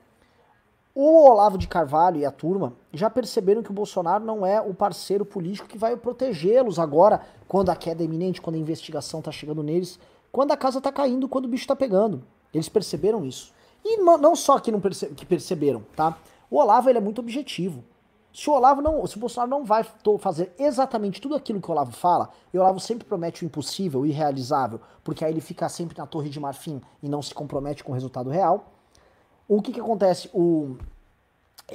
O 0.95 1.29
Olavo 1.29 1.59
de 1.59 1.69
Carvalho 1.69 2.19
e 2.19 2.25
a 2.25 2.31
turma 2.31 2.73
já 2.91 3.11
perceberam 3.11 3.63
que 3.63 3.71
o 3.71 3.75
Bolsonaro 3.75 4.25
não 4.25 4.47
é 4.47 4.61
o 4.61 4.73
parceiro 4.73 5.27
político 5.27 5.69
que 5.69 5.77
vai 5.77 5.95
protegê-los 5.95 6.79
agora, 6.79 7.21
quando 7.47 7.69
a 7.69 7.77
queda 7.77 8.03
é 8.03 8.07
iminente, 8.07 8.41
quando 8.41 8.57
a 8.57 8.59
investigação 8.59 9.21
tá 9.21 9.31
chegando 9.31 9.63
neles, 9.63 9.99
quando 10.33 10.53
a 10.53 10.57
casa 10.57 10.81
tá 10.81 10.91
caindo, 10.91 11.29
quando 11.29 11.45
o 11.45 11.49
bicho 11.49 11.67
tá 11.67 11.77
pegando. 11.77 12.23
Eles 12.53 12.69
perceberam 12.69 13.27
isso. 13.27 13.53
E 13.85 13.99
não 13.99 14.35
só 14.35 14.59
que, 14.59 14.73
não 14.73 14.81
perce 14.81 15.07
que 15.09 15.27
perceberam, 15.27 15.83
tá? 15.95 16.19
O 16.51 16.57
Olavo 16.57 16.89
ele 16.89 16.99
é 16.99 17.01
muito 17.01 17.21
objetivo. 17.21 17.85
Se 18.37 18.51
o 18.51 18.53
Olavo 18.53 18.83
não, 18.83 19.07
se 19.07 19.17
o 19.17 19.19
Bolsonaro 19.19 19.51
não 19.51 19.65
vai 19.65 19.83
fazer 20.19 20.55
exatamente 20.59 21.23
tudo 21.23 21.35
aquilo 21.35 21.59
que 21.59 21.71
o 21.71 21.73
Olavo 21.73 21.93
fala, 21.93 22.29
e 22.53 22.59
o 22.59 22.61
Olavo 22.61 22.79
sempre 22.79 23.07
promete 23.09 23.43
o 23.43 23.47
impossível, 23.47 24.01
o 24.01 24.07
irrealizável, 24.07 24.79
porque 25.03 25.25
aí 25.25 25.33
ele 25.33 25.41
fica 25.41 25.67
sempre 25.71 25.97
na 25.97 26.07
torre 26.07 26.29
de 26.29 26.39
marfim 26.39 26.83
e 27.03 27.09
não 27.09 27.23
se 27.23 27.33
compromete 27.33 27.83
com 27.83 27.93
o 27.93 27.95
resultado 27.95 28.29
real, 28.29 28.67
o 29.49 29.63
que 29.63 29.73
que 29.73 29.81
acontece? 29.81 30.29
O, 30.35 30.77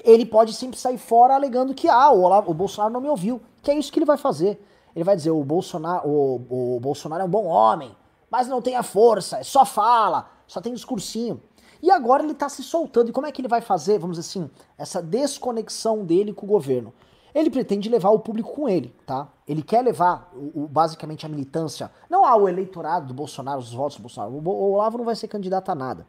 ele 0.04 0.24
pode 0.24 0.54
sempre 0.54 0.78
sair 0.78 1.00
fora 1.00 1.34
alegando 1.34 1.74
que 1.74 1.90
ah, 1.90 2.12
o, 2.12 2.22
Olavo, 2.22 2.52
o 2.52 2.54
Bolsonaro 2.54 2.94
não 2.94 3.02
me 3.02 3.10
ouviu, 3.10 3.42
que 3.64 3.72
é 3.72 3.74
isso 3.74 3.92
que 3.92 3.98
ele 3.98 4.06
vai 4.06 4.18
fazer. 4.18 4.64
Ele 4.96 5.04
vai 5.04 5.16
dizer 5.16 5.32
o 5.32 5.44
Bolsonaro, 5.44 6.08
o, 6.08 6.76
o 6.76 6.80
Bolsonaro 6.80 7.24
é 7.24 7.26
um 7.26 7.30
bom 7.30 7.46
homem, 7.46 7.92
mas 8.30 8.48
não 8.48 8.62
tem 8.62 8.76
a 8.76 8.84
força, 8.84 9.40
é 9.40 9.44
só 9.44 9.66
fala, 9.66 10.30
só 10.46 10.62
tem 10.62 10.76
discursinho. 10.76 11.42
E 11.82 11.90
agora 11.90 12.24
ele 12.24 12.34
está 12.34 12.48
se 12.48 12.64
soltando. 12.64 13.10
E 13.10 13.14
como 13.14 13.28
é 13.28 13.32
que 13.32 13.42
ele 13.42 13.48
vai 13.48 13.62
fazer, 13.62 13.98
vamos 13.98 14.18
dizer 14.18 14.30
assim, 14.30 14.50
essa 14.78 15.02
desconexão 15.02 16.06
dele 16.06 16.34
com 16.34 16.46
o 16.46 16.50
governo? 16.50 16.94
Ele 17.34 17.50
pretende 17.50 17.90
levar 17.90 18.10
o 18.10 18.20
público 18.20 18.52
com 18.52 18.68
ele, 18.68 18.94
tá? 19.06 19.30
Ele 19.48 19.64
quer 19.64 19.82
levar, 19.82 20.30
o, 20.34 20.64
o, 20.64 20.68
basicamente, 20.68 21.26
a 21.26 21.30
militância, 21.30 21.90
não 22.10 22.26
ao 22.26 22.48
eleitorado 22.48 23.08
do 23.08 23.14
Bolsonaro, 23.14 23.60
os 23.60 23.74
votos 23.74 23.98
do 23.98 24.02
Bolsonaro. 24.02 24.34
O, 24.34 24.50
o 24.50 24.74
Olavo 24.74 24.98
não 24.98 25.06
vai 25.06 25.16
ser 25.16 25.28
candidato 25.30 25.70
a 25.70 25.76
nada. 25.76 26.06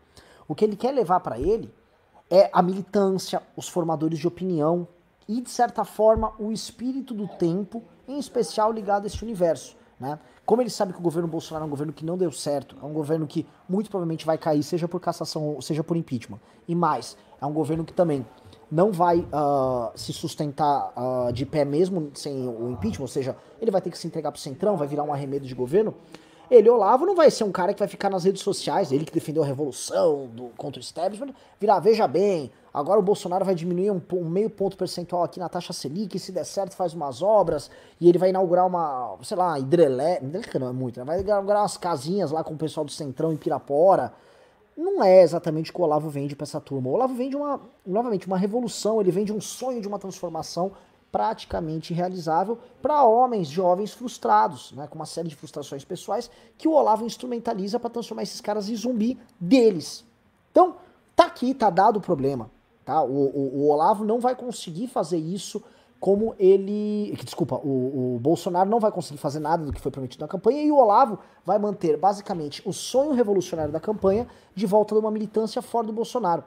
O 0.48 0.54
que 0.54 0.64
ele 0.64 0.76
quer 0.76 0.90
levar 0.90 1.20
para 1.20 1.38
ele 1.38 1.72
é 2.28 2.50
a 2.52 2.60
militância, 2.60 3.40
os 3.56 3.68
formadores 3.68 4.18
de 4.18 4.26
opinião 4.26 4.88
e, 5.28 5.40
de 5.40 5.50
certa 5.50 5.84
forma, 5.84 6.32
o 6.38 6.50
espírito 6.50 7.14
do 7.14 7.28
tempo, 7.28 7.84
em 8.08 8.18
especial 8.18 8.72
ligado 8.72 9.04
a 9.04 9.06
esse 9.06 9.22
universo. 9.22 9.76
Né? 10.02 10.18
Como 10.44 10.60
ele 10.60 10.68
sabe 10.68 10.92
que 10.92 10.98
o 10.98 11.02
governo 11.02 11.28
Bolsonaro 11.28 11.62
é 11.64 11.66
um 11.68 11.70
governo 11.70 11.92
que 11.92 12.04
não 12.04 12.18
deu 12.18 12.32
certo, 12.32 12.76
é 12.82 12.84
um 12.84 12.92
governo 12.92 13.24
que 13.24 13.46
muito 13.68 13.88
provavelmente 13.88 14.26
vai 14.26 14.36
cair, 14.36 14.60
seja 14.64 14.88
por 14.88 14.98
cassação, 14.98 15.60
seja 15.60 15.84
por 15.84 15.96
impeachment. 15.96 16.40
E 16.66 16.74
mais, 16.74 17.16
é 17.40 17.46
um 17.46 17.52
governo 17.52 17.84
que 17.84 17.92
também 17.92 18.26
não 18.68 18.90
vai 18.90 19.20
uh, 19.20 19.92
se 19.94 20.12
sustentar 20.12 20.92
uh, 20.96 21.32
de 21.32 21.46
pé 21.46 21.64
mesmo 21.64 22.10
sem 22.14 22.48
o 22.48 22.68
impeachment, 22.72 23.04
ou 23.04 23.08
seja, 23.08 23.36
ele 23.60 23.70
vai 23.70 23.80
ter 23.80 23.90
que 23.90 23.98
se 23.98 24.08
entregar 24.08 24.32
pro 24.32 24.40
centrão, 24.40 24.76
vai 24.76 24.88
virar 24.88 25.04
um 25.04 25.12
arremedo 25.12 25.46
de 25.46 25.54
governo. 25.54 25.94
Ele, 26.54 26.68
Olavo, 26.68 27.06
não 27.06 27.14
vai 27.14 27.30
ser 27.30 27.44
um 27.44 27.50
cara 27.50 27.72
que 27.72 27.78
vai 27.78 27.88
ficar 27.88 28.10
nas 28.10 28.24
redes 28.24 28.42
sociais, 28.42 28.92
ele 28.92 29.04
que 29.04 29.12
defendeu 29.12 29.42
a 29.42 29.46
revolução 29.46 30.26
do, 30.26 30.50
contra 30.56 30.78
o 30.78 30.82
establishment, 30.82 31.34
virar, 31.58 31.80
veja 31.80 32.06
bem, 32.06 32.52
Agora 32.74 32.98
o 32.98 33.02
Bolsonaro 33.02 33.44
vai 33.44 33.54
diminuir 33.54 33.90
um, 33.90 34.00
um, 34.14 34.28
meio 34.28 34.48
ponto 34.48 34.78
percentual 34.78 35.22
aqui 35.22 35.38
na 35.38 35.48
taxa 35.48 35.74
Selic, 35.74 36.18
se 36.18 36.32
der 36.32 36.44
certo 36.44 36.74
faz 36.74 36.94
umas 36.94 37.20
obras, 37.20 37.70
e 38.00 38.08
ele 38.08 38.16
vai 38.16 38.30
inaugurar 38.30 38.66
uma, 38.66 39.18
sei 39.22 39.36
lá, 39.36 39.58
hidrelétrica, 39.58 40.58
não 40.58 40.68
é 40.68 40.72
muito, 40.72 40.98
né? 40.98 41.04
vai 41.04 41.20
inaugurar 41.20 41.62
umas 41.62 41.76
casinhas 41.76 42.30
lá 42.30 42.42
com 42.42 42.54
o 42.54 42.56
pessoal 42.56 42.86
do 42.86 42.90
Centrão 42.90 43.30
em 43.30 43.36
Pirapora. 43.36 44.14
Não 44.74 45.04
é 45.04 45.20
exatamente 45.20 45.70
o 45.70 45.74
que 45.74 45.80
o 45.82 45.84
Olavo 45.84 46.08
vende 46.08 46.34
para 46.34 46.44
essa 46.44 46.58
turma. 46.58 46.88
O 46.88 46.94
Olavo 46.94 47.14
vende 47.14 47.36
uma, 47.36 47.60
novamente, 47.86 48.26
uma 48.26 48.38
revolução, 48.38 49.02
ele 49.02 49.10
vende 49.10 49.30
um 49.30 49.40
sonho 49.40 49.82
de 49.82 49.86
uma 49.86 49.98
transformação 49.98 50.72
praticamente 51.12 51.92
irrealizável 51.92 52.58
para 52.80 53.04
homens 53.04 53.48
jovens 53.48 53.92
frustrados, 53.92 54.72
né, 54.72 54.86
com 54.86 54.96
uma 54.96 55.04
série 55.04 55.28
de 55.28 55.36
frustrações 55.36 55.84
pessoais 55.84 56.30
que 56.56 56.66
o 56.66 56.72
Olavo 56.72 57.04
instrumentaliza 57.04 57.78
para 57.78 57.90
transformar 57.90 58.22
esses 58.22 58.40
caras 58.40 58.70
em 58.70 58.74
zumbi 58.74 59.18
deles. 59.38 60.04
Então, 60.50 60.76
tá 61.14 61.26
aqui, 61.26 61.52
tá 61.52 61.68
dado 61.68 61.98
o 61.98 62.00
problema. 62.00 62.50
Tá? 62.82 63.02
O, 63.02 63.08
o, 63.08 63.58
o 63.58 63.68
Olavo 63.68 64.04
não 64.04 64.18
vai 64.18 64.34
conseguir 64.34 64.88
fazer 64.88 65.18
isso 65.18 65.62
como 66.00 66.34
ele. 66.36 67.14
Desculpa, 67.22 67.56
o, 67.62 68.16
o, 68.16 68.18
Bolsonaro 68.18 68.68
não 68.68 68.80
vai 68.80 68.90
conseguir 68.90 69.18
fazer 69.18 69.38
nada 69.38 69.64
do 69.64 69.72
que 69.72 69.80
foi 69.80 69.92
prometido 69.92 70.22
na 70.22 70.28
campanha 70.28 70.62
e 70.62 70.72
o 70.72 70.76
Olavo 70.76 71.18
vai 71.44 71.58
manter 71.58 71.96
basicamente 71.96 72.60
o 72.66 72.72
sonho 72.72 73.12
revolucionário 73.12 73.72
da 73.72 73.78
campanha 73.78 74.26
de 74.54 74.66
volta 74.66 74.94
de 74.94 75.00
uma 75.00 75.10
militância 75.10 75.62
fora 75.62 75.86
do 75.86 75.92
Bolsonaro. 75.92 76.42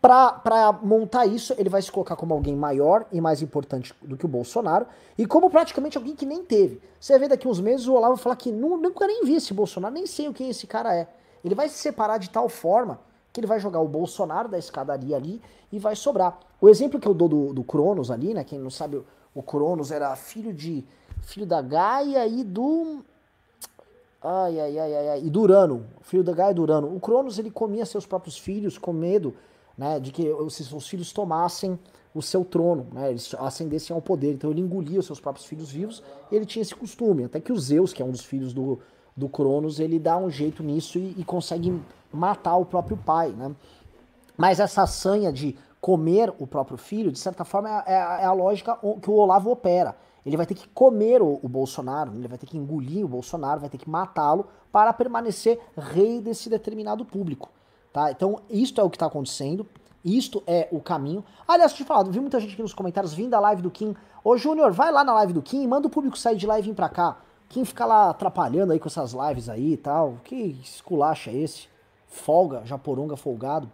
Para 0.00 0.78
montar 0.80 1.26
isso, 1.26 1.54
ele 1.58 1.68
vai 1.68 1.82
se 1.82 1.90
colocar 1.90 2.14
como 2.14 2.32
alguém 2.32 2.54
maior 2.54 3.04
e 3.10 3.20
mais 3.20 3.42
importante 3.42 3.92
do 4.00 4.16
que 4.16 4.24
o 4.24 4.28
Bolsonaro, 4.28 4.86
e 5.16 5.26
como 5.26 5.50
praticamente 5.50 5.98
alguém 5.98 6.14
que 6.14 6.24
nem 6.24 6.44
teve. 6.44 6.80
Você 7.00 7.18
ver 7.18 7.28
daqui 7.28 7.48
uns 7.48 7.60
meses 7.60 7.88
o 7.88 7.94
Olavo 7.94 8.16
falar 8.16 8.36
que 8.36 8.52
nunca 8.52 9.06
nem 9.06 9.24
vi 9.24 9.34
esse 9.34 9.52
Bolsonaro, 9.52 9.92
nem 9.92 10.06
sei 10.06 10.28
o 10.28 10.32
que 10.32 10.44
esse 10.44 10.68
cara 10.68 10.94
é. 10.94 11.08
Ele 11.44 11.54
vai 11.54 11.68
se 11.68 11.78
separar 11.78 12.18
de 12.18 12.30
tal 12.30 12.48
forma 12.48 13.00
que 13.32 13.40
ele 13.40 13.46
vai 13.46 13.58
jogar 13.58 13.80
o 13.80 13.88
Bolsonaro 13.88 14.48
da 14.48 14.58
escadaria 14.58 15.16
ali 15.16 15.42
e 15.72 15.78
vai 15.78 15.96
sobrar. 15.96 16.38
O 16.60 16.68
exemplo 16.68 17.00
que 17.00 17.06
eu 17.06 17.14
dou 17.14 17.28
do, 17.28 17.52
do 17.52 17.64
Cronos 17.64 18.10
ali, 18.10 18.34
né? 18.34 18.44
Quem 18.44 18.58
não 18.58 18.70
sabe, 18.70 19.02
o 19.34 19.42
Cronos 19.42 19.90
era 19.90 20.14
filho 20.16 20.52
de. 20.52 20.84
filho 21.22 21.46
da 21.46 21.60
Gaia 21.60 22.26
e 22.26 22.42
do. 22.42 23.04
Ai, 24.22 24.58
ai, 24.58 24.78
ai, 24.78 24.94
ai, 24.94 25.08
ai. 25.10 25.22
E 25.24 25.30
do 25.30 25.40
Urano. 25.40 25.86
Filho 26.02 26.24
da 26.24 26.32
Gaia 26.32 26.50
e 26.50 26.54
do 26.54 26.62
Urano. 26.62 26.94
O 26.94 27.00
Cronos 27.00 27.38
ele 27.38 27.50
comia 27.50 27.86
seus 27.86 28.06
próprios 28.06 28.36
filhos 28.36 28.78
com 28.78 28.92
medo 28.92 29.34
né, 29.78 30.00
de 30.00 30.10
que 30.10 30.28
os 30.28 30.56
seus 30.56 30.88
filhos 30.88 31.12
tomassem 31.12 31.78
o 32.12 32.20
seu 32.20 32.44
trono, 32.44 32.88
né, 32.92 33.10
eles 33.10 33.32
ascendessem 33.38 33.94
ao 33.94 34.02
poder. 34.02 34.32
Então 34.32 34.50
ele 34.50 34.60
engolia 34.60 34.98
os 34.98 35.06
seus 35.06 35.20
próprios 35.20 35.46
filhos 35.46 35.70
vivos 35.70 36.02
e 36.32 36.34
ele 36.34 36.44
tinha 36.44 36.62
esse 36.62 36.74
costume. 36.74 37.24
Até 37.24 37.38
que 37.38 37.52
o 37.52 37.58
Zeus, 37.58 37.92
que 37.92 38.02
é 38.02 38.04
um 38.04 38.10
dos 38.10 38.24
filhos 38.24 38.52
do, 38.52 38.80
do 39.16 39.28
Cronos, 39.28 39.78
ele 39.78 39.98
dá 39.98 40.16
um 40.18 40.28
jeito 40.28 40.62
nisso 40.62 40.98
e, 40.98 41.14
e 41.16 41.24
consegue 41.24 41.80
matar 42.12 42.56
o 42.56 42.66
próprio 42.66 42.96
pai. 42.96 43.30
Né? 43.30 43.54
Mas 44.36 44.58
essa 44.58 44.84
sanha 44.86 45.32
de 45.32 45.56
comer 45.80 46.34
o 46.40 46.46
próprio 46.46 46.76
filho, 46.76 47.12
de 47.12 47.18
certa 47.18 47.44
forma, 47.44 47.84
é, 47.86 47.92
é, 47.92 47.94
é 47.94 48.24
a 48.24 48.32
lógica 48.32 48.76
que 49.00 49.08
o 49.08 49.14
Olavo 49.14 49.50
opera. 49.50 49.94
Ele 50.26 50.36
vai 50.36 50.44
ter 50.44 50.54
que 50.54 50.68
comer 50.68 51.22
o, 51.22 51.38
o 51.40 51.48
Bolsonaro, 51.48 52.12
ele 52.14 52.26
vai 52.26 52.36
ter 52.36 52.46
que 52.46 52.58
engolir 52.58 53.04
o 53.04 53.08
Bolsonaro, 53.08 53.60
vai 53.60 53.70
ter 53.70 53.78
que 53.78 53.88
matá-lo 53.88 54.46
para 54.72 54.92
permanecer 54.92 55.58
rei 55.76 56.20
desse 56.20 56.50
determinado 56.50 57.04
público. 57.04 57.48
Tá? 57.92 58.10
Então, 58.10 58.40
isto 58.50 58.80
é 58.80 58.84
o 58.84 58.90
que 58.90 58.96
está 58.96 59.06
acontecendo. 59.06 59.66
Isto 60.04 60.42
é 60.46 60.68
o 60.70 60.80
caminho. 60.80 61.24
Aliás, 61.46 61.72
te 61.72 61.84
falar, 61.84 62.04
vi 62.04 62.20
muita 62.20 62.40
gente 62.40 62.52
aqui 62.52 62.62
nos 62.62 62.72
comentários 62.72 63.12
vindo 63.12 63.30
da 63.30 63.40
live 63.40 63.62
do 63.62 63.70
Kim. 63.70 63.94
Ô, 64.22 64.36
Júnior, 64.36 64.72
vai 64.72 64.92
lá 64.92 65.02
na 65.02 65.12
live 65.14 65.32
do 65.32 65.42
Kim, 65.42 65.66
manda 65.66 65.86
o 65.86 65.90
público 65.90 66.16
sair 66.16 66.36
de 66.36 66.46
lá 66.46 66.58
e 66.58 66.62
vir 66.62 66.74
pra 66.74 66.88
cá. 66.88 67.18
Kim 67.48 67.64
fica 67.64 67.84
lá 67.84 68.10
atrapalhando 68.10 68.72
aí 68.72 68.78
com 68.78 68.88
essas 68.88 69.12
lives 69.12 69.48
aí 69.48 69.72
e 69.72 69.76
tal. 69.76 70.16
Que 70.24 70.58
esculacha 70.62 71.30
é 71.30 71.34
esse? 71.34 71.68
Folga, 72.06 72.62
japoronga 72.64 73.16
folgado. 73.16 73.70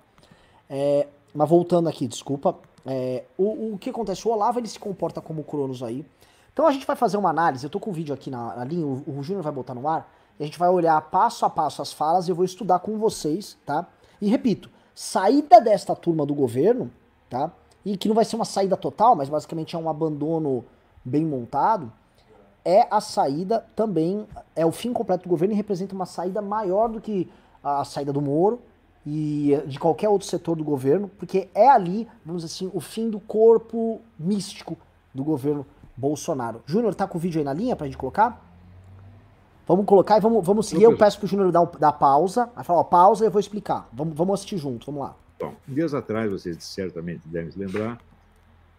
É, 0.69 1.07
mas 1.35 1.49
voltando 1.49 1.89
aqui, 1.89 2.07
desculpa. 2.07 2.57
É, 2.87 3.25
o, 3.37 3.75
o 3.75 3.79
que 3.79 3.91
acontece? 3.91 4.27
O 4.27 4.31
Olavo 4.31 4.59
ele 4.59 4.69
se 4.69 4.79
comporta 4.79 5.21
como 5.21 5.41
o 5.41 5.45
Cronos 5.45 5.83
aí. 5.83 6.07
Então 6.53 6.67
a 6.67 6.73
gente 6.73 6.87
vai 6.87 6.97
fazer 6.97 7.17
uma 7.17 7.31
análise. 7.31 7.65
Eu 7.65 7.71
tô 7.71 7.81
com 7.81 7.91
um 7.91 7.93
vídeo 7.93 8.15
aqui 8.15 8.31
na, 8.31 8.57
na 8.57 8.65
linha, 8.65 8.87
o, 8.87 9.03
o 9.07 9.23
Júnior 9.23 9.43
vai 9.43 9.53
botar 9.53 9.75
no 9.75 9.89
ar. 9.89 10.09
E 10.39 10.43
a 10.43 10.47
gente 10.47 10.59
vai 10.59 10.69
olhar 10.69 11.01
passo 11.03 11.45
a 11.45 11.51
passo 11.51 11.83
as 11.83 11.93
falas 11.93 12.27
e 12.27 12.31
eu 12.31 12.35
vou 12.35 12.45
estudar 12.45 12.79
com 12.79 12.99
vocês, 12.99 13.57
tá? 13.67 13.87
E 14.21 14.29
repito, 14.29 14.71
saída 14.95 15.61
desta 15.61 15.95
turma 15.95 16.25
do 16.25 16.35
governo, 16.35 16.91
tá? 17.29 17.51
E 17.85 17.97
que 17.97 18.09
não 18.09 18.15
vai 18.15 18.25
ser 18.25 18.37
uma 18.37 18.45
saída 18.45 18.77
total, 18.77 19.15
mas 19.15 19.29
basicamente 19.29 19.77
é 19.77 19.79
um 19.79 19.89
abandono 19.89 20.65
bem 21.05 21.25
montado, 21.25 21.93
é 22.65 22.87
a 22.91 23.01
saída 23.01 23.65
também, 23.77 24.27
é 24.57 24.65
o 24.65 24.73
fim 24.73 24.93
completo 24.93 25.25
do 25.25 25.29
governo 25.29 25.53
e 25.53 25.57
representa 25.57 25.95
uma 25.95 26.07
saída 26.07 26.41
maior 26.41 26.89
do 26.89 27.01
que 27.01 27.31
a 27.63 27.85
saída 27.85 28.13
do 28.13 28.23
Moro 28.23 28.61
e 29.07 29.61
de 29.67 29.79
qualquer 29.79 30.09
outro 30.09 30.27
setor 30.27 30.57
do 30.57 30.65
governo, 30.65 31.11
porque 31.19 31.49
é 31.55 31.69
ali, 31.69 32.09
vamos 32.25 32.43
dizer 32.43 32.55
assim, 32.55 32.71
o 32.73 32.81
fim 32.81 33.11
do 33.11 33.21
corpo 33.21 34.01
místico 34.19 34.79
do 35.13 35.23
governo 35.23 35.67
Bolsonaro. 35.97 36.63
Júnior, 36.67 36.95
tá 36.95 37.07
com 37.07 37.19
o 37.19 37.21
vídeo 37.21 37.39
aí 37.39 37.45
na 37.45 37.53
linha 37.53 37.77
pra 37.77 37.87
gente 37.87 37.99
colocar? 37.99 38.44
Vamos 39.67 39.87
colocar 39.87 40.19
e 40.19 40.21
vamos, 40.21 40.45
vamos 40.45 40.69
seguir. 40.69 40.85
Eu 40.85 40.97
peço 40.97 41.19
pro 41.19 41.27
Júnior 41.27 41.51
dar, 41.51 41.65
dar 41.79 41.93
pausa. 41.93 42.51
Aí 42.55 42.65
fala, 42.65 42.81
ó, 42.81 42.85
pausa 42.85 43.25
e 43.25 43.29
eu 43.29 43.31
vou 43.31 43.41
explicar. 43.41 43.89
Vamos, 43.93 44.15
vamos 44.17 44.35
assistir 44.35 44.59
junto, 44.59 44.87
vamos 44.87 45.03
lá. 45.03 45.17
Bom, 45.41 45.55
dias 45.67 45.95
atrás, 45.95 46.31
vocês 46.31 46.63
certamente 46.63 47.23
devem 47.27 47.51
se 47.51 47.59
lembrar, 47.59 47.99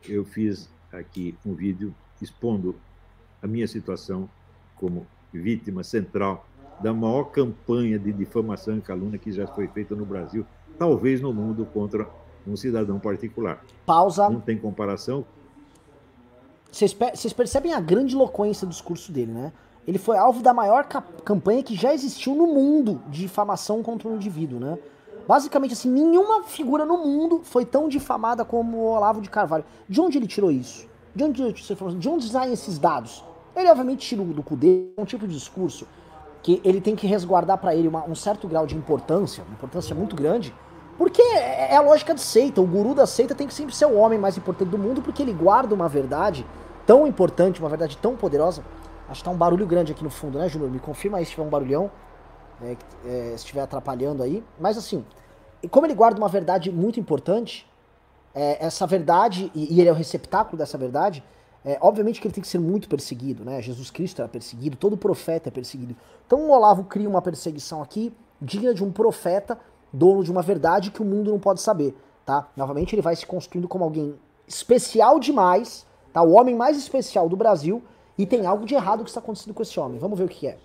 eu 0.07 0.23
fiz 0.23 0.69
aqui 0.91 1.35
um 1.45 1.53
vídeo 1.53 1.93
expondo 2.21 2.75
a 3.41 3.47
minha 3.47 3.67
situação 3.67 4.29
como 4.75 5.05
vítima 5.33 5.83
central 5.83 6.45
da 6.79 6.93
maior 6.93 7.25
campanha 7.25 7.97
de 7.97 8.11
difamação 8.11 8.77
e 8.77 8.81
calúnia 8.81 9.19
que 9.19 9.31
já 9.31 9.47
foi 9.47 9.67
feita 9.67 9.95
no 9.95 10.05
Brasil, 10.05 10.45
talvez 10.77 11.21
no 11.21 11.33
mundo, 11.33 11.65
contra 11.73 12.07
um 12.47 12.55
cidadão 12.55 12.99
particular. 12.99 13.63
Pausa. 13.85 14.29
Não 14.29 14.39
tem 14.39 14.57
comparação. 14.57 15.25
Vocês, 16.71 16.93
percebem 17.33 17.73
a 17.73 17.79
grande 17.79 18.15
eloquência 18.15 18.67
do 18.67 18.71
discurso 18.71 19.11
dele, 19.11 19.31
né? 19.31 19.53
Ele 19.87 19.97
foi 19.97 20.17
alvo 20.17 20.41
da 20.41 20.53
maior 20.53 20.85
campanha 20.85 21.61
que 21.61 21.75
já 21.75 21.93
existiu 21.93 22.33
no 22.33 22.47
mundo 22.47 23.01
de 23.07 23.21
difamação 23.21 23.83
contra 23.83 24.07
um 24.07 24.15
indivíduo, 24.15 24.59
né? 24.59 24.77
Basicamente, 25.27 25.73
assim, 25.73 25.89
nenhuma 25.89 26.43
figura 26.43 26.85
no 26.85 26.97
mundo 26.97 27.41
foi 27.43 27.65
tão 27.65 27.89
difamada 27.89 28.45
como 28.45 28.77
o 28.77 28.85
Olavo 28.85 29.21
de 29.21 29.29
Carvalho. 29.29 29.65
De 29.89 29.99
onde 29.99 30.17
ele 30.17 30.27
tirou 30.27 30.51
isso? 30.51 30.87
De 31.15 31.23
onde, 31.23 31.53
de 31.53 32.09
onde 32.09 32.29
saem 32.29 32.53
esses 32.53 32.77
dados? 32.77 33.23
Ele, 33.55 33.69
obviamente, 33.69 34.05
tirou 34.05 34.25
do 34.25 34.43
cu 34.43 34.55
dele 34.55 34.93
um 34.97 35.05
tipo 35.05 35.27
de 35.27 35.33
discurso 35.33 35.87
que 36.43 36.61
ele 36.63 36.79
tem 36.79 36.95
que 36.95 37.07
resguardar 37.07 37.57
para 37.57 37.75
ele 37.75 37.87
uma, 37.87 38.05
um 38.05 38.13
certo 38.13 38.47
grau 38.47 38.67
de 38.67 38.75
importância, 38.75 39.43
uma 39.43 39.53
importância 39.55 39.95
muito 39.95 40.15
grande, 40.15 40.53
porque 40.95 41.21
é, 41.21 41.73
é 41.73 41.75
a 41.75 41.81
lógica 41.81 42.13
de 42.13 42.21
seita. 42.21 42.61
O 42.61 42.67
guru 42.67 42.93
da 42.93 43.07
seita 43.07 43.33
tem 43.33 43.47
que 43.47 43.53
sempre 43.53 43.75
ser 43.75 43.85
o 43.85 43.95
homem 43.95 44.19
mais 44.19 44.37
importante 44.37 44.69
do 44.69 44.77
mundo, 44.77 45.01
porque 45.01 45.23
ele 45.23 45.33
guarda 45.33 45.73
uma 45.73 45.89
verdade 45.89 46.45
tão 46.85 47.07
importante, 47.07 47.59
uma 47.59 47.69
verdade 47.69 47.97
tão 47.97 48.15
poderosa, 48.15 48.63
Acho 49.07 49.21
que 49.21 49.25
tá 49.25 49.31
um 49.31 49.37
barulho 49.37 49.67
grande 49.67 49.91
aqui 49.91 50.03
no 50.03 50.09
fundo, 50.09 50.39
né, 50.39 50.49
Júnior? 50.49 50.71
Me 50.71 50.79
confirma 50.79 51.17
aí 51.17 51.25
se 51.25 51.31
tiver 51.31 51.43
um 51.43 51.49
barulhão, 51.49 51.91
é, 52.61 52.77
é, 53.05 53.29
se 53.29 53.35
estiver 53.35 53.61
atrapalhando 53.61 54.23
aí. 54.23 54.43
Mas 54.59 54.77
assim, 54.77 55.05
como 55.69 55.85
ele 55.85 55.93
guarda 55.93 56.17
uma 56.17 56.27
verdade 56.27 56.71
muito 56.71 56.99
importante, 56.99 57.69
é, 58.33 58.65
essa 58.65 58.85
verdade, 58.85 59.51
e, 59.55 59.75
e, 59.75 59.79
ele 59.79 59.89
é 59.89 59.91
o 59.91 59.95
receptáculo 59.95 60.57
dessa 60.57 60.77
verdade, 60.77 61.23
é, 61.63 61.77
obviamente 61.81 62.21
que 62.21 62.27
ele 62.27 62.33
tem 62.33 62.41
que 62.41 62.47
ser 62.47 62.59
muito 62.59 62.87
perseguido, 62.87 63.43
né? 63.43 63.61
Jesus 63.61 63.89
Cristo 63.89 64.21
era 64.21 64.29
perseguido, 64.29 64.75
todo 64.77 64.97
profeta 64.97 65.49
é 65.49 65.51
perseguido. 65.51 65.95
Então 66.27 66.39
o 66.41 66.51
Olavo 66.51 66.83
cria 66.83 67.09
uma 67.09 67.21
perseguição 67.21 67.81
aqui 67.81 68.13
digna 68.41 68.73
de 68.73 68.83
um 68.83 68.91
profeta, 68.91 69.57
dono 69.91 70.23
de 70.23 70.31
uma 70.31 70.41
verdade 70.41 70.91
que 70.91 71.01
o 71.01 71.05
mundo 71.05 71.31
não 71.31 71.39
pode 71.39 71.61
saber, 71.61 71.95
tá? 72.25 72.47
Novamente 72.55 72.93
ele 72.93 73.01
vai 73.01 73.15
se 73.15 73.25
construindo 73.25 73.67
como 73.67 73.83
alguém 73.83 74.15
especial 74.47 75.19
demais, 75.19 75.87
tá? 76.13 76.21
O 76.21 76.33
homem 76.33 76.55
mais 76.55 76.77
especial 76.77 77.27
do 77.29 77.35
Brasil, 77.35 77.81
e 78.17 78.25
tem 78.25 78.45
algo 78.45 78.65
de 78.65 78.75
errado 78.75 79.03
que 79.03 79.09
está 79.09 79.19
acontecendo 79.19 79.53
com 79.53 79.63
esse 79.63 79.79
homem. 79.79 79.99
Vamos 79.99 80.17
ver 80.17 80.25
o 80.25 80.29
que 80.29 80.47
é. 80.47 80.57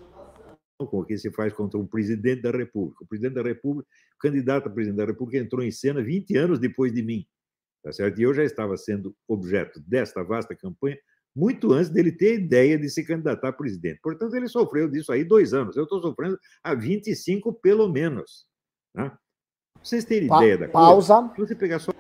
Com 0.79 1.01
o 1.01 1.05
que 1.05 1.19
se 1.19 1.31
faz 1.31 1.53
contra 1.53 1.79
um 1.79 1.87
presidente 1.87 2.43
da 2.43 2.51
República. 2.51 3.05
O 3.05 3.07
presidente 3.07 3.35
da 3.35 3.43
República, 3.43 3.89
o 4.15 4.19
candidato 4.19 4.69
a 4.69 4.71
presidente 4.71 4.99
da 4.99 5.05
República, 5.05 5.43
entrou 5.45 5.63
em 5.63 5.71
cena 5.71 6.03
20 6.03 6.37
anos 6.37 6.59
depois 6.59 6.93
de 6.93 7.03
mim. 7.03 7.27
Tá 7.83 7.93
certo? 7.93 8.19
E 8.21 8.23
eu 8.23 8.33
já 8.33 8.45
estava 8.45 8.77
sendo 8.77 9.15
objeto 9.29 9.81
desta 9.81 10.23
vasta 10.23 10.55
campanha 10.55 10.99
muito 11.35 11.73
antes 11.73 11.91
dele 11.91 12.13
ter 12.13 12.33
a 12.33 12.35
ideia 12.35 12.79
de 12.79 12.89
se 12.89 13.05
candidatar 13.05 13.49
a 13.49 13.53
presidente. 13.53 14.01
Portanto, 14.03 14.35
ele 14.35 14.49
sofreu 14.49 14.89
disso 14.89 15.13
aí 15.13 15.25
dois 15.25 15.55
anos. 15.55 15.77
Eu 15.77 15.85
estou 15.85 16.01
sofrendo 16.01 16.39
há 16.63 16.75
25 16.75 17.53
pelo 17.55 17.89
menos. 17.89 18.47
Né? 18.95 19.13
Vocês 19.83 20.05
terem 20.05 20.29
pa 20.29 20.39
ideia 20.39 20.59
da 20.59 20.69
pausa. 20.69 21.15
coisa? 21.15 21.35
Se 21.35 21.41
você 21.41 21.55
pegar 21.55 21.79
só 21.79 21.93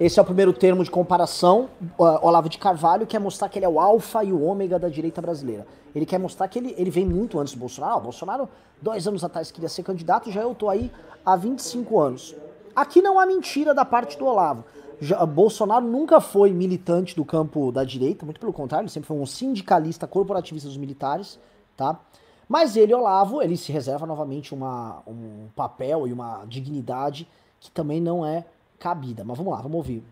esse 0.00 0.18
é 0.18 0.22
o 0.22 0.24
primeiro 0.24 0.50
termo 0.54 0.82
de 0.82 0.90
comparação. 0.90 1.68
Olavo 1.98 2.48
de 2.48 2.56
Carvalho 2.56 3.06
quer 3.06 3.18
mostrar 3.18 3.50
que 3.50 3.58
ele 3.58 3.66
é 3.66 3.68
o 3.68 3.78
alfa 3.78 4.24
e 4.24 4.32
o 4.32 4.42
ômega 4.42 4.78
da 4.78 4.88
direita 4.88 5.20
brasileira. 5.20 5.66
Ele 5.94 6.06
quer 6.06 6.18
mostrar 6.18 6.48
que 6.48 6.58
ele, 6.58 6.74
ele 6.78 6.90
vem 6.90 7.04
muito 7.04 7.38
antes 7.38 7.52
do 7.52 7.60
Bolsonaro. 7.60 7.98
O 7.98 8.04
Bolsonaro, 8.04 8.48
dois 8.80 9.06
anos 9.06 9.22
atrás, 9.22 9.50
queria 9.50 9.68
ser 9.68 9.82
candidato, 9.82 10.30
já 10.30 10.40
eu 10.40 10.54
tô 10.54 10.70
aí 10.70 10.90
há 11.22 11.36
25 11.36 12.00
anos. 12.00 12.34
Aqui 12.74 13.02
não 13.02 13.20
há 13.20 13.26
mentira 13.26 13.74
da 13.74 13.84
parte 13.84 14.16
do 14.16 14.24
Olavo. 14.24 14.64
Já, 15.02 15.26
Bolsonaro 15.26 15.84
nunca 15.84 16.18
foi 16.18 16.50
militante 16.50 17.14
do 17.14 17.24
campo 17.24 17.70
da 17.70 17.84
direita, 17.84 18.24
muito 18.24 18.40
pelo 18.40 18.54
contrário, 18.54 18.84
ele 18.84 18.90
sempre 18.90 19.08
foi 19.08 19.18
um 19.18 19.26
sindicalista 19.26 20.06
corporativista 20.06 20.66
dos 20.66 20.78
militares, 20.78 21.38
tá? 21.76 22.00
Mas 22.48 22.74
ele, 22.74 22.94
Olavo, 22.94 23.42
ele 23.42 23.56
se 23.56 23.70
reserva 23.70 24.06
novamente 24.06 24.54
uma, 24.54 25.02
um 25.06 25.48
papel 25.54 26.08
e 26.08 26.12
uma 26.12 26.44
dignidade 26.46 27.28
que 27.60 27.70
também 27.70 28.00
não 28.00 28.24
é 28.24 28.46
cabida. 28.80 29.22
Mas 29.22 29.38
vamos 29.38 29.52
lá, 29.52 29.60
vamos 29.60 29.76
ouvir. 29.76 30.02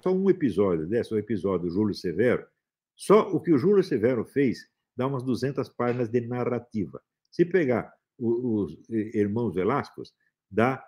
Só 0.00 0.10
um 0.12 0.30
episódio 0.30 0.86
desse, 0.86 1.12
o 1.12 1.18
episódio 1.18 1.66
do 1.66 1.74
Júlio 1.74 1.94
Severo. 1.94 2.46
Só 2.96 3.28
o 3.30 3.40
que 3.40 3.52
o 3.52 3.58
Júlio 3.58 3.82
Severo 3.82 4.24
fez 4.24 4.68
dá 4.96 5.06
umas 5.06 5.22
200 5.22 5.68
páginas 5.70 6.08
de 6.08 6.20
narrativa. 6.22 7.02
Se 7.30 7.44
pegar 7.44 7.92
os 8.18 8.78
irmãos 8.88 9.54
Velascos, 9.54 10.14
dá 10.50 10.82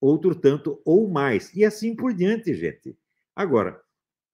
outro 0.00 0.34
tanto 0.34 0.80
ou 0.84 1.08
mais. 1.08 1.54
E 1.54 1.64
assim 1.64 1.94
por 1.94 2.12
diante, 2.14 2.54
gente. 2.54 2.96
Agora, 3.34 3.80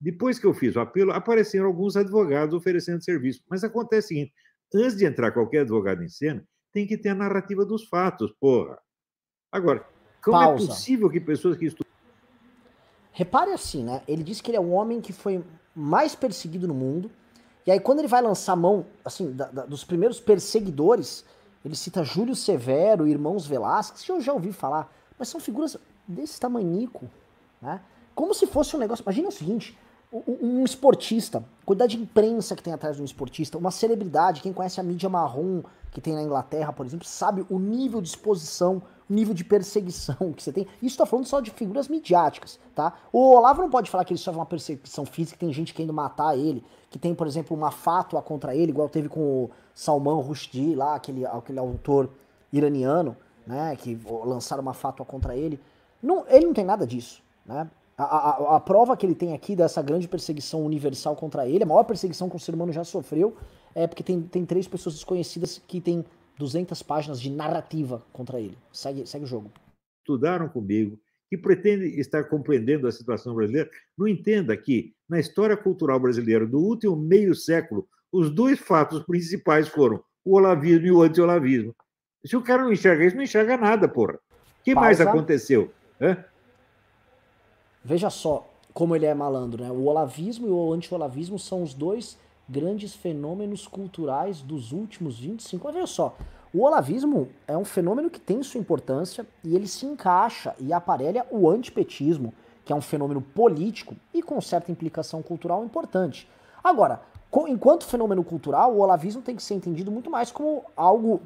Depois 0.00 0.38
que 0.38 0.46
eu 0.46 0.52
fiz 0.52 0.76
o 0.76 0.80
apelo, 0.80 1.12
apareceram 1.12 1.66
alguns 1.66 1.96
advogados 1.96 2.54
oferecendo 2.54 3.02
serviço. 3.02 3.42
Mas 3.48 3.64
acontece 3.64 4.06
o 4.06 4.08
seguinte: 4.08 4.34
antes 4.74 4.96
de 4.96 5.06
entrar 5.06 5.32
qualquer 5.32 5.60
advogado 5.60 6.02
em 6.02 6.08
cena, 6.08 6.46
tem 6.72 6.86
que 6.86 6.98
ter 6.98 7.10
a 7.10 7.14
narrativa 7.14 7.64
dos 7.64 7.84
fatos, 7.88 8.30
porra. 8.38 8.78
Agora, 9.50 9.86
como 10.22 10.36
é 10.36 10.44
Pausa. 10.44 10.64
é 10.64 10.66
possível 10.66 11.08
que 11.08 11.20
pessoas 11.20 11.56
que 11.56 11.66
estudam. 11.66 11.90
Repare 13.16 13.50
assim, 13.50 13.82
né? 13.82 14.02
Ele 14.06 14.22
disse 14.22 14.42
que 14.42 14.50
ele 14.50 14.58
é 14.58 14.60
o 14.60 14.68
homem 14.72 15.00
que 15.00 15.10
foi 15.10 15.42
mais 15.74 16.14
perseguido 16.14 16.68
no 16.68 16.74
mundo. 16.74 17.10
E 17.66 17.70
aí, 17.70 17.80
quando 17.80 18.00
ele 18.00 18.08
vai 18.08 18.20
lançar 18.20 18.54
mão, 18.54 18.84
assim, 19.02 19.32
da, 19.32 19.46
da, 19.46 19.64
dos 19.64 19.84
primeiros 19.84 20.20
perseguidores, 20.20 21.24
ele 21.64 21.74
cita 21.74 22.04
Júlio 22.04 22.36
Severo, 22.36 23.08
Irmãos 23.08 23.46
Velasquez, 23.46 24.02
que 24.02 24.12
eu 24.12 24.20
já 24.20 24.34
ouvi 24.34 24.52
falar, 24.52 24.92
mas 25.18 25.28
são 25.28 25.40
figuras 25.40 25.78
desse 26.06 26.38
tamanico, 26.38 27.08
né? 27.62 27.80
Como 28.14 28.34
se 28.34 28.46
fosse 28.46 28.76
um 28.76 28.78
negócio. 28.78 29.02
Imagina 29.02 29.28
o 29.28 29.32
seguinte: 29.32 29.78
um 30.12 30.62
esportista, 30.62 31.42
quantidade 31.64 31.96
de 31.96 32.02
imprensa 32.02 32.54
que 32.54 32.62
tem 32.62 32.74
atrás 32.74 32.96
de 32.96 33.02
um 33.02 33.04
esportista, 33.06 33.56
uma 33.56 33.70
celebridade, 33.70 34.42
quem 34.42 34.52
conhece 34.52 34.78
a 34.78 34.82
mídia 34.82 35.08
marrom 35.08 35.62
que 35.90 36.02
tem 36.02 36.14
na 36.14 36.22
Inglaterra, 36.22 36.70
por 36.70 36.84
exemplo, 36.84 37.06
sabe 37.06 37.46
o 37.48 37.58
nível 37.58 38.02
de 38.02 38.08
exposição, 38.08 38.82
nível 39.08 39.34
de 39.34 39.44
perseguição 39.44 40.32
que 40.34 40.42
você 40.42 40.52
tem. 40.52 40.66
Isso 40.82 40.98
tá 40.98 41.06
falando 41.06 41.26
só 41.26 41.40
de 41.40 41.50
figuras 41.50 41.88
midiáticas, 41.88 42.58
tá? 42.74 42.94
O 43.12 43.36
Olavo 43.36 43.62
não 43.62 43.70
pode 43.70 43.90
falar 43.90 44.04
que 44.04 44.12
ele 44.12 44.18
sofre 44.18 44.38
uma 44.38 44.46
perseguição 44.46 45.06
física, 45.06 45.38
que 45.38 45.44
tem 45.44 45.52
gente 45.52 45.72
querendo 45.72 45.92
matar 45.92 46.36
ele, 46.36 46.64
que 46.90 46.98
tem, 46.98 47.14
por 47.14 47.26
exemplo, 47.26 47.56
uma 47.56 47.70
fátua 47.70 48.20
contra 48.20 48.54
ele, 48.54 48.70
igual 48.70 48.88
teve 48.88 49.08
com 49.08 49.20
o 49.20 49.50
Salman 49.74 50.20
Rushdie 50.22 50.74
lá, 50.74 50.94
aquele, 50.94 51.24
aquele 51.24 51.58
autor 51.58 52.10
iraniano, 52.52 53.16
né, 53.46 53.76
que 53.76 53.98
lançaram 54.24 54.62
uma 54.62 54.74
fátua 54.74 55.06
contra 55.06 55.36
ele. 55.36 55.60
Não, 56.02 56.24
ele 56.28 56.46
não 56.46 56.54
tem 56.54 56.64
nada 56.64 56.86
disso, 56.86 57.22
né? 57.44 57.70
A, 57.98 58.04
a, 58.04 58.56
a, 58.56 58.60
prova 58.60 58.94
que 58.94 59.06
ele 59.06 59.14
tem 59.14 59.32
aqui 59.32 59.56
dessa 59.56 59.80
grande 59.80 60.06
perseguição 60.06 60.62
universal 60.62 61.16
contra 61.16 61.48
ele, 61.48 61.64
a 61.64 61.66
maior 61.66 61.82
perseguição 61.84 62.28
que 62.28 62.36
o 62.36 62.38
ser 62.38 62.54
humano 62.54 62.70
já 62.70 62.84
sofreu, 62.84 63.34
é 63.74 63.86
porque 63.86 64.02
tem, 64.02 64.20
tem 64.20 64.44
três 64.44 64.68
pessoas 64.68 64.96
desconhecidas 64.96 65.62
que 65.66 65.80
têm 65.80 66.04
200 66.38 66.82
páginas 66.82 67.20
de 67.20 67.30
narrativa 67.30 68.02
contra 68.12 68.40
ele. 68.40 68.56
Segue, 68.72 69.06
segue 69.06 69.24
o 69.24 69.28
jogo. 69.28 69.50
Estudaram 70.00 70.48
comigo, 70.48 70.98
que 71.28 71.36
pretende 71.36 71.98
estar 71.98 72.24
compreendendo 72.24 72.86
a 72.86 72.92
situação 72.92 73.34
brasileira, 73.34 73.68
não 73.96 74.06
entenda 74.06 74.56
que, 74.56 74.94
na 75.08 75.18
história 75.18 75.56
cultural 75.56 75.98
brasileira 75.98 76.46
do 76.46 76.58
último 76.58 76.96
meio 76.96 77.34
século, 77.34 77.88
os 78.12 78.30
dois 78.30 78.58
fatos 78.58 79.02
principais 79.04 79.68
foram 79.68 80.02
o 80.24 80.36
olavismo 80.36 80.86
e 80.86 80.92
o 80.92 81.02
anti-olavismo. 81.02 81.74
Se 82.24 82.36
o 82.36 82.42
cara 82.42 82.64
não 82.64 82.72
enxerga 82.72 83.04
isso, 83.04 83.16
não 83.16 83.22
enxerga 83.22 83.56
nada, 83.56 83.88
porra. 83.88 84.14
O 84.14 84.64
que 84.64 84.74
Pausa. 84.74 84.86
mais 84.86 85.00
aconteceu? 85.00 85.72
Hã? 86.00 86.24
Veja 87.84 88.10
só 88.10 88.52
como 88.74 88.94
ele 88.94 89.06
é 89.06 89.14
malandro, 89.14 89.62
né? 89.62 89.70
O 89.70 89.84
olavismo 89.84 90.46
e 90.46 90.50
o 90.50 90.72
anti-olavismo 90.72 91.38
são 91.38 91.62
os 91.62 91.72
dois 91.72 92.18
grandes 92.48 92.94
fenômenos 92.94 93.66
culturais 93.66 94.40
dos 94.40 94.72
últimos 94.72 95.18
25 95.18 95.68
anos. 95.68 95.80
Veja 95.80 95.92
só, 95.92 96.16
o 96.54 96.62
olavismo 96.62 97.28
é 97.46 97.56
um 97.56 97.64
fenômeno 97.64 98.08
que 98.08 98.20
tem 98.20 98.42
sua 98.42 98.60
importância 98.60 99.26
e 99.44 99.54
ele 99.54 99.66
se 99.66 99.84
encaixa 99.84 100.54
e 100.58 100.72
aparelha 100.72 101.26
o 101.30 101.50
antipetismo, 101.50 102.32
que 102.64 102.72
é 102.72 102.76
um 102.76 102.80
fenômeno 102.80 103.20
político 103.20 103.94
e 104.14 104.22
com 104.22 104.40
certa 104.40 104.72
implicação 104.72 105.22
cultural 105.22 105.64
importante. 105.64 106.28
Agora, 106.62 107.02
enquanto 107.48 107.84
fenômeno 107.84 108.24
cultural, 108.24 108.72
o 108.72 108.80
olavismo 108.80 109.22
tem 109.22 109.36
que 109.36 109.42
ser 109.42 109.54
entendido 109.54 109.90
muito 109.90 110.10
mais 110.10 110.30
como 110.32 110.64
algo 110.76 111.20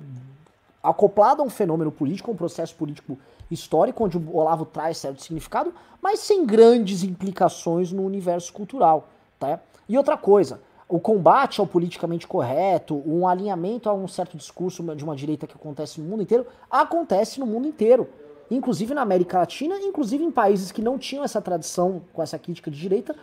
acoplado 0.82 1.42
a 1.42 1.44
um 1.44 1.50
fenômeno 1.50 1.92
político, 1.92 2.30
um 2.30 2.36
processo 2.36 2.74
político 2.74 3.18
histórico, 3.50 4.04
onde 4.04 4.16
o 4.16 4.36
Olavo 4.36 4.64
traz 4.64 4.98
certo 4.98 5.22
significado, 5.22 5.74
mas 6.00 6.20
sem 6.20 6.46
grandes 6.46 7.02
implicações 7.02 7.92
no 7.92 8.02
universo 8.04 8.52
cultural. 8.52 9.08
Tá? 9.38 9.60
E 9.88 9.96
outra 9.98 10.16
coisa, 10.16 10.60
o 10.90 10.98
combate 10.98 11.60
ao 11.60 11.66
politicamente 11.68 12.26
correto, 12.26 13.00
um 13.06 13.26
alinhamento 13.26 13.88
a 13.88 13.94
um 13.94 14.08
certo 14.08 14.36
discurso 14.36 14.82
de 14.96 15.04
uma 15.04 15.14
direita 15.14 15.46
que 15.46 15.54
acontece 15.54 16.00
no 16.00 16.08
mundo 16.08 16.22
inteiro, 16.24 16.44
acontece 16.68 17.38
no 17.38 17.46
mundo 17.46 17.68
inteiro. 17.68 18.08
Inclusive 18.50 18.92
na 18.92 19.02
América 19.02 19.38
Latina, 19.38 19.76
inclusive 19.78 20.24
em 20.24 20.32
países 20.32 20.72
que 20.72 20.82
não 20.82 20.98
tinham 20.98 21.22
essa 21.22 21.40
tradição 21.40 22.02
com 22.12 22.20
essa 22.20 22.36
crítica 22.36 22.68
de 22.68 22.76
direita, 22.76 23.14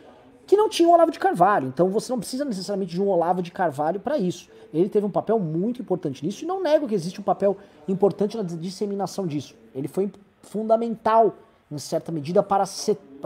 que 0.47 0.55
não 0.55 0.69
tinham 0.69 0.93
Olavo 0.93 1.11
de 1.11 1.19
Carvalho. 1.19 1.67
Então 1.67 1.89
você 1.89 2.09
não 2.09 2.17
precisa 2.17 2.45
necessariamente 2.45 2.93
de 2.93 3.01
um 3.01 3.09
Olavo 3.09 3.41
de 3.41 3.51
Carvalho 3.51 3.99
para 3.99 4.17
isso. 4.17 4.47
Ele 4.73 4.87
teve 4.87 5.05
um 5.05 5.11
papel 5.11 5.37
muito 5.37 5.81
importante 5.81 6.25
nisso 6.25 6.45
e 6.45 6.47
não 6.47 6.63
nego 6.63 6.87
que 6.87 6.95
existe 6.95 7.19
um 7.19 7.23
papel 7.23 7.57
importante 7.85 8.37
na 8.37 8.43
disseminação 8.43 9.27
disso. 9.27 9.53
Ele 9.75 9.89
foi 9.89 10.09
fundamental, 10.41 11.35
em 11.69 11.77
certa 11.77 12.13
medida, 12.13 12.41
para, 12.41 12.63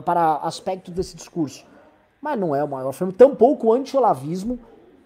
para 0.03 0.37
aspectos 0.37 0.91
desse 0.91 1.15
discurso. 1.15 1.63
Mas 2.21 2.39
não 2.39 2.55
é 2.55 2.63
o 2.63 2.67
maior 2.67 2.91
fenômeno. 2.91 3.17
Tampouco 3.17 3.67
o 3.67 3.73
anti-olavismo 3.73 4.59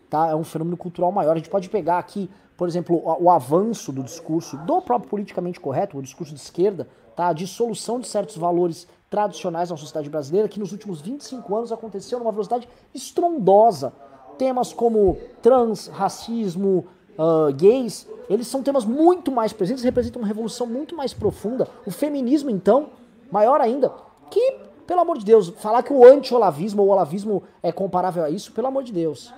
tá? 0.10 0.28
é 0.28 0.36
um 0.36 0.44
fenômeno 0.44 0.76
cultural 0.76 1.12
maior. 1.12 1.32
A 1.32 1.38
gente 1.38 1.50
pode 1.50 1.70
pegar 1.70 1.98
aqui, 1.98 2.30
por 2.58 2.68
exemplo, 2.68 2.98
o, 2.98 3.24
o 3.24 3.30
avanço 3.30 3.92
do 3.92 4.04
discurso 4.04 4.58
do 4.58 4.82
próprio 4.82 5.10
politicamente 5.10 5.60
correto, 5.60 5.98
o 5.98 6.02
discurso 6.02 6.34
de 6.34 6.40
esquerda, 6.40 6.88
tá? 7.16 7.28
a 7.28 7.34
dissolução 7.34 8.00
de 8.00 8.08
certos 8.08 8.36
valores 8.36 8.88
tradicionais 9.10 9.70
na 9.70 9.78
sociedade 9.78 10.10
brasileira, 10.10 10.50
que 10.50 10.60
nos 10.60 10.72
últimos 10.72 11.00
25 11.02 11.56
anos 11.56 11.72
aconteceu 11.72 12.20
numa 12.20 12.32
velocidade 12.32 12.68
estrondosa. 12.94 13.94
Temas 14.38 14.74
como 14.74 15.18
trans, 15.42 15.88
racismo, 15.88 16.86
uh, 17.18 17.54
gays, 17.54 18.08
eles 18.30 18.48
são 18.48 18.62
temas 18.62 18.84
muito 18.84 19.32
mais 19.32 19.54
presentes, 19.54 19.84
representam 19.84 20.22
uma 20.22 20.28
revolução 20.28 20.68
muito 20.68 20.96
mais 20.96 21.14
profunda. 21.14 21.68
O 21.86 21.92
feminismo, 21.92 22.50
então, 22.50 22.90
maior 23.32 23.62
ainda, 23.62 23.94
que, 24.30 24.58
pelo 24.88 25.02
amor 25.02 25.18
de 25.18 25.26
Deus, 25.26 25.50
falar 25.62 25.84
que 25.84 25.94
o 25.94 26.06
anti-olavismo 26.06 26.82
ou 26.82 26.90
o 26.90 26.92
olavismo 26.92 27.44
é 27.62 27.72
comparável 27.72 28.24
a 28.24 28.30
isso, 28.30 28.52
pelo 28.52 28.68
amor 28.68 28.84
de 28.84 28.94
Deus. 28.94 29.34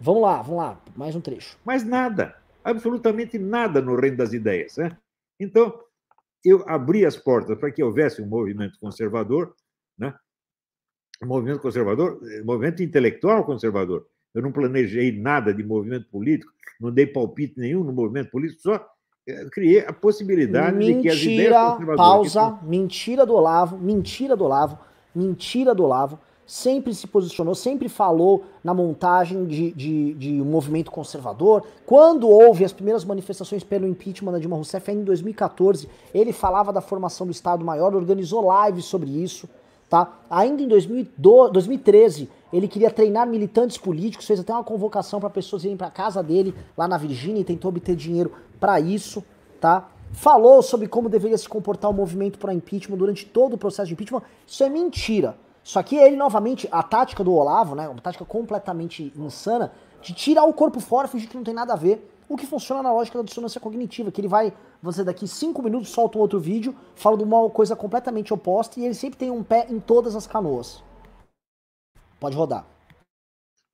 Vamos 0.00 0.22
lá, 0.22 0.42
vamos 0.42 0.58
lá, 0.58 0.80
mais 0.94 1.16
um 1.16 1.20
trecho. 1.20 1.58
Mais 1.64 1.82
nada, 1.84 2.36
absolutamente 2.62 3.36
nada 3.38 3.80
no 3.80 3.96
reino 3.96 4.16
das 4.16 4.32
ideias. 4.32 4.76
Né? 4.76 4.96
Então, 5.40 5.82
eu 6.44 6.64
abri 6.68 7.04
as 7.04 7.16
portas 7.16 7.58
para 7.58 7.72
que 7.72 7.82
houvesse 7.82 8.22
um 8.22 8.26
movimento 8.26 8.78
conservador, 8.78 9.56
né? 9.98 10.14
movimento 11.22 11.60
conservador, 11.60 12.20
eh, 12.30 12.42
movimento 12.42 12.80
intelectual 12.80 13.44
conservador. 13.44 14.06
Eu 14.32 14.42
não 14.42 14.52
planejei 14.52 15.10
nada 15.10 15.52
de 15.52 15.64
movimento 15.64 16.08
político, 16.10 16.52
não 16.80 16.92
dei 16.92 17.06
palpite 17.06 17.58
nenhum 17.58 17.82
no 17.82 17.92
movimento 17.92 18.30
político, 18.30 18.62
só 18.62 18.88
criei 19.50 19.80
a 19.80 19.92
possibilidade 19.92 20.76
mentira, 20.76 20.96
de 20.96 21.02
que 21.02 21.08
as 21.08 21.20
ideias 21.20 21.72
conservadoras... 21.72 21.96
Pausa, 21.96 22.58
mentira 22.62 23.26
do 23.26 23.34
Olavo, 23.34 23.78
mentira 23.78 24.36
do 24.36 24.44
Olavo, 24.44 24.78
mentira 25.14 25.74
do 25.74 25.84
Olavo. 25.84 26.18
Sempre 26.46 26.94
se 26.94 27.06
posicionou, 27.06 27.54
sempre 27.54 27.90
falou 27.90 28.44
na 28.64 28.72
montagem 28.72 29.44
de, 29.44 29.70
de, 29.72 30.14
de 30.14 30.40
um 30.40 30.46
movimento 30.46 30.90
conservador. 30.90 31.62
Quando 31.84 32.26
houve 32.26 32.64
as 32.64 32.72
primeiras 32.72 33.04
manifestações 33.04 33.62
pelo 33.62 33.86
impeachment 33.86 34.32
da 34.32 34.38
Dilma 34.38 34.56
Rousseff, 34.56 34.90
em 34.90 35.04
2014, 35.04 35.86
ele 36.14 36.32
falava 36.32 36.72
da 36.72 36.80
formação 36.80 37.26
do 37.26 37.32
Estado 37.32 37.62
Maior, 37.62 37.94
organizou 37.94 38.48
lives 38.64 38.86
sobre 38.86 39.10
isso. 39.10 39.46
Tá? 39.90 40.20
Ainda 40.30 40.62
em 40.62 40.68
2012, 40.68 41.52
2013, 41.52 42.30
ele 42.52 42.68
queria 42.68 42.90
treinar 42.90 43.26
militantes 43.26 43.76
políticos, 43.76 44.26
fez 44.26 44.40
até 44.40 44.52
uma 44.52 44.64
convocação 44.64 45.20
para 45.20 45.30
pessoas 45.30 45.64
irem 45.64 45.76
para 45.76 45.90
casa 45.90 46.22
dele 46.22 46.54
lá 46.76 46.88
na 46.88 46.96
Virgínia 46.96 47.40
e 47.40 47.44
tentou 47.44 47.68
obter 47.68 47.94
dinheiro 47.94 48.32
para 48.58 48.80
isso, 48.80 49.24
tá? 49.60 49.88
Falou 50.12 50.62
sobre 50.62 50.88
como 50.88 51.08
deveria 51.08 51.36
se 51.36 51.48
comportar 51.48 51.90
o 51.90 51.94
movimento 51.94 52.38
para 52.38 52.54
impeachment 52.54 52.96
durante 52.96 53.26
todo 53.26 53.54
o 53.54 53.58
processo 53.58 53.88
de 53.88 53.94
impeachment. 53.94 54.22
Isso 54.46 54.64
é 54.64 54.68
mentira. 54.68 55.36
Só 55.62 55.82
que 55.82 55.96
ele 55.96 56.16
novamente, 56.16 56.66
a 56.72 56.82
tática 56.82 57.22
do 57.22 57.34
Olavo, 57.34 57.74
né, 57.74 57.86
uma 57.88 58.00
tática 58.00 58.24
completamente 58.24 59.12
insana 59.14 59.70
de 60.00 60.14
tirar 60.14 60.44
o 60.44 60.52
corpo 60.52 60.80
fora, 60.80 61.06
fingir 61.06 61.28
que 61.28 61.36
não 61.36 61.44
tem 61.44 61.52
nada 61.52 61.74
a 61.74 61.76
ver 61.76 62.10
o 62.28 62.36
que 62.36 62.46
funciona 62.46 62.82
na 62.82 62.92
lógica 62.92 63.18
da 63.18 63.24
dissonância 63.24 63.60
cognitiva, 63.60 64.10
que 64.10 64.20
ele 64.20 64.28
vai, 64.28 64.52
você 64.82 65.02
daqui 65.02 65.26
cinco 65.26 65.62
minutos 65.62 65.88
solta 65.88 66.18
um 66.18 66.20
outro 66.20 66.38
vídeo, 66.38 66.74
fala 66.94 67.16
de 67.16 67.24
uma 67.24 67.48
coisa 67.48 67.74
completamente 67.74 68.34
oposta 68.34 68.78
e 68.78 68.84
ele 68.84 68.94
sempre 68.94 69.18
tem 69.18 69.30
um 69.30 69.42
pé 69.42 69.66
em 69.70 69.80
todas 69.80 70.14
as 70.14 70.26
canoas. 70.26 70.82
Pode 72.20 72.36
rodar. 72.36 72.66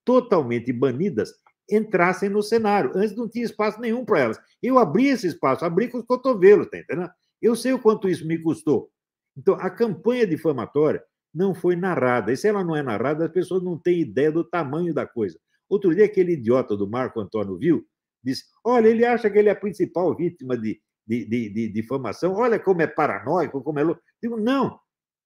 Totalmente 0.04 0.72
banidas 0.72 1.32
entrassem 1.70 2.28
no 2.28 2.42
cenário. 2.42 2.92
Antes 2.94 3.16
não 3.16 3.28
tinha 3.28 3.44
espaço 3.44 3.80
nenhum 3.80 4.04
para 4.04 4.20
elas. 4.20 4.40
Eu 4.62 4.78
abri 4.78 5.06
esse 5.06 5.26
espaço, 5.26 5.64
abri 5.64 5.88
com 5.88 5.98
os 5.98 6.04
cotovelos, 6.04 6.68
tá 6.68 6.78
entendendo? 6.78 7.10
Eu 7.40 7.56
sei 7.56 7.72
o 7.72 7.78
quanto 7.78 8.08
isso 8.08 8.26
me 8.26 8.38
custou. 8.38 8.90
Então, 9.36 9.54
a 9.54 9.70
campanha 9.70 10.26
difamatória 10.26 11.02
não 11.34 11.54
foi 11.54 11.74
narrada. 11.74 12.32
E 12.32 12.36
se 12.36 12.46
ela 12.46 12.62
não 12.62 12.76
é 12.76 12.82
narrada, 12.82 13.24
as 13.24 13.32
pessoas 13.32 13.62
não 13.62 13.78
têm 13.78 14.00
ideia 14.00 14.30
do 14.30 14.44
tamanho 14.44 14.94
da 14.94 15.06
coisa. 15.06 15.38
Outro 15.68 15.94
dia, 15.94 16.04
aquele 16.04 16.34
idiota 16.34 16.76
do 16.76 16.88
Marco 16.88 17.20
Antônio 17.20 17.58
viu 17.58 17.84
diz: 18.24 18.44
olha, 18.64 18.88
ele 18.88 19.04
acha 19.04 19.28
que 19.28 19.38
ele 19.38 19.48
é 19.48 19.52
a 19.52 19.56
principal 19.56 20.16
vítima 20.16 20.56
de, 20.56 20.80
de, 21.06 21.24
de, 21.26 21.48
de 21.50 21.68
difamação, 21.68 22.32
olha 22.34 22.58
como 22.58 22.80
é 22.80 22.86
paranoico, 22.86 23.62
como 23.62 23.78
é 23.78 23.82
louco. 23.82 24.00
Digo, 24.22 24.38
não, 24.38 24.78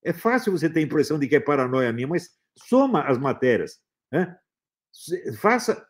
é 0.05 0.13
fácil 0.13 0.53
você 0.53 0.69
ter 0.69 0.81
a 0.81 0.83
impressão 0.83 1.19
de 1.19 1.29
que 1.29 1.37
é 1.37 1.41
paranoia 1.41 1.93
minha, 1.93 2.09
mas 2.09 2.31
soma 2.67 3.03
as 3.03 3.19
matérias. 3.19 3.79
Né? 4.13 4.37
Faça, 5.41 5.87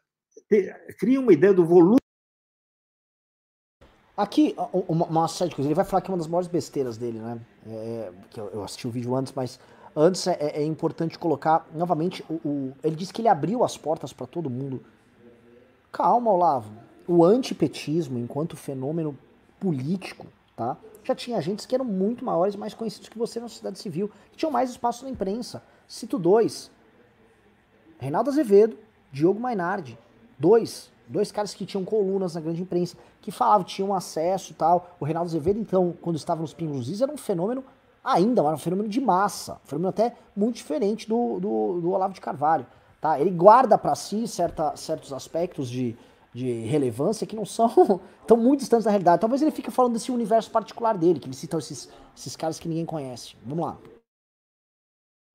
te, 0.49 0.73
cria 0.99 1.21
uma 1.21 1.33
ideia 1.33 1.55
do 1.55 1.65
volume. 1.65 1.99
Aqui, 4.17 4.57
uma, 4.89 5.07
uma 5.07 5.29
série 5.29 5.51
de 5.51 5.57
coisas. 5.57 5.69
Ele 5.69 5.77
vai 5.77 5.85
falar 5.85 6.01
que 6.01 6.11
é 6.11 6.13
uma 6.13 6.19
das 6.19 6.27
maiores 6.27 6.49
besteiras 6.49 6.97
dele, 6.97 7.21
né? 7.21 7.41
É, 7.67 8.13
que 8.31 8.41
eu, 8.41 8.49
eu, 8.49 8.65
assisti 8.65 8.89
o 8.89 8.91
vídeo 8.91 9.15
antes, 9.15 9.33
mas 9.33 9.61
antes 9.95 10.27
é, 10.27 10.37
é 10.41 10.65
importante 10.65 11.17
colocar 11.19 11.65
novamente. 11.73 12.25
O, 12.29 12.35
o, 12.35 12.77
ele 12.83 12.97
disse 12.97 13.13
que 13.13 13.21
ele 13.21 13.29
abriu 13.29 13.63
as 13.63 13.79
portas 13.79 14.13
para 14.13 14.27
todo 14.27 14.51
mundo. 14.51 14.83
Calma, 15.93 16.33
Olavo. 16.33 16.73
O 17.07 17.25
antipetismo, 17.25 18.19
enquanto 18.19 18.57
fenômeno 18.57 19.17
político, 19.61 20.27
tá? 20.57 20.77
Já 21.05 21.15
tinha 21.15 21.39
agentes 21.39 21.65
que 21.65 21.75
eram 21.75 21.85
muito 21.85 22.25
maiores 22.25 22.57
mais 22.57 22.75
conhecidos 22.75 23.09
que 23.09 23.17
você 23.17 23.41
na 23.41 23.49
sociedade 23.49 23.79
civil, 23.79 24.11
que 24.31 24.37
tinham 24.37 24.51
mais 24.51 24.69
espaço 24.69 25.05
na 25.05 25.11
imprensa. 25.11 25.63
Cito 25.89 26.19
dois: 26.19 26.71
Reinaldo 27.99 28.31
Azevedo, 28.31 28.77
Diogo 29.11 29.41
Mainardi. 29.41 29.99
Dois. 30.39 30.91
Dois 31.09 31.33
caras 31.33 31.55
que 31.55 31.65
tinham 31.65 31.85
colunas 31.87 32.35
na 32.35 32.41
grande 32.43 32.61
imprensa, 32.61 32.95
que 33.23 33.31
falavam, 33.31 33.65
tinham 33.65 33.95
acesso 33.95 34.53
e 34.53 34.55
tal. 34.55 34.95
O 35.01 35.07
Reinaldo 35.07 35.29
Azevedo, 35.31 35.59
então, 35.59 35.95
quando 36.03 36.17
estava 36.17 36.43
nos 36.43 36.53
Pingos 36.53 37.01
era 37.01 37.11
um 37.11 37.17
fenômeno 37.17 37.65
ainda, 38.05 38.43
era 38.43 38.55
um 38.55 38.59
fenômeno 38.59 38.89
de 38.89 39.01
massa. 39.01 39.55
Um 39.65 39.67
fenômeno 39.67 39.89
até 39.89 40.15
muito 40.37 40.57
diferente 40.57 41.09
do, 41.09 41.41
do, 41.41 41.81
do 41.81 41.91
Olavo 41.91 42.13
de 42.13 42.21
Carvalho. 42.21 42.67
Tá? 43.01 43.19
Ele 43.19 43.31
guarda 43.31 43.79
para 43.79 43.95
si 43.95 44.29
certa, 44.29 44.77
certos 44.77 45.13
aspectos 45.13 45.71
de, 45.71 45.97
de 46.35 46.61
relevância 46.67 47.27
que 47.27 47.35
não 47.35 47.47
são 47.47 48.01
tão 48.27 48.37
muito 48.37 48.61
distantes 48.61 48.85
da 48.85 48.91
realidade. 48.91 49.21
Talvez 49.21 49.41
ele 49.41 49.51
fique 49.51 49.71
falando 49.71 49.95
desse 49.95 50.13
universo 50.13 50.51
particular 50.51 50.97
dele, 50.99 51.19
que 51.19 51.27
ele 51.27 51.35
cita 51.35 51.57
esses, 51.57 51.89
esses 52.15 52.37
caras 52.37 52.59
que 52.59 52.69
ninguém 52.69 52.85
conhece. 52.85 53.35
Vamos 53.47 53.65
lá. 53.65 53.79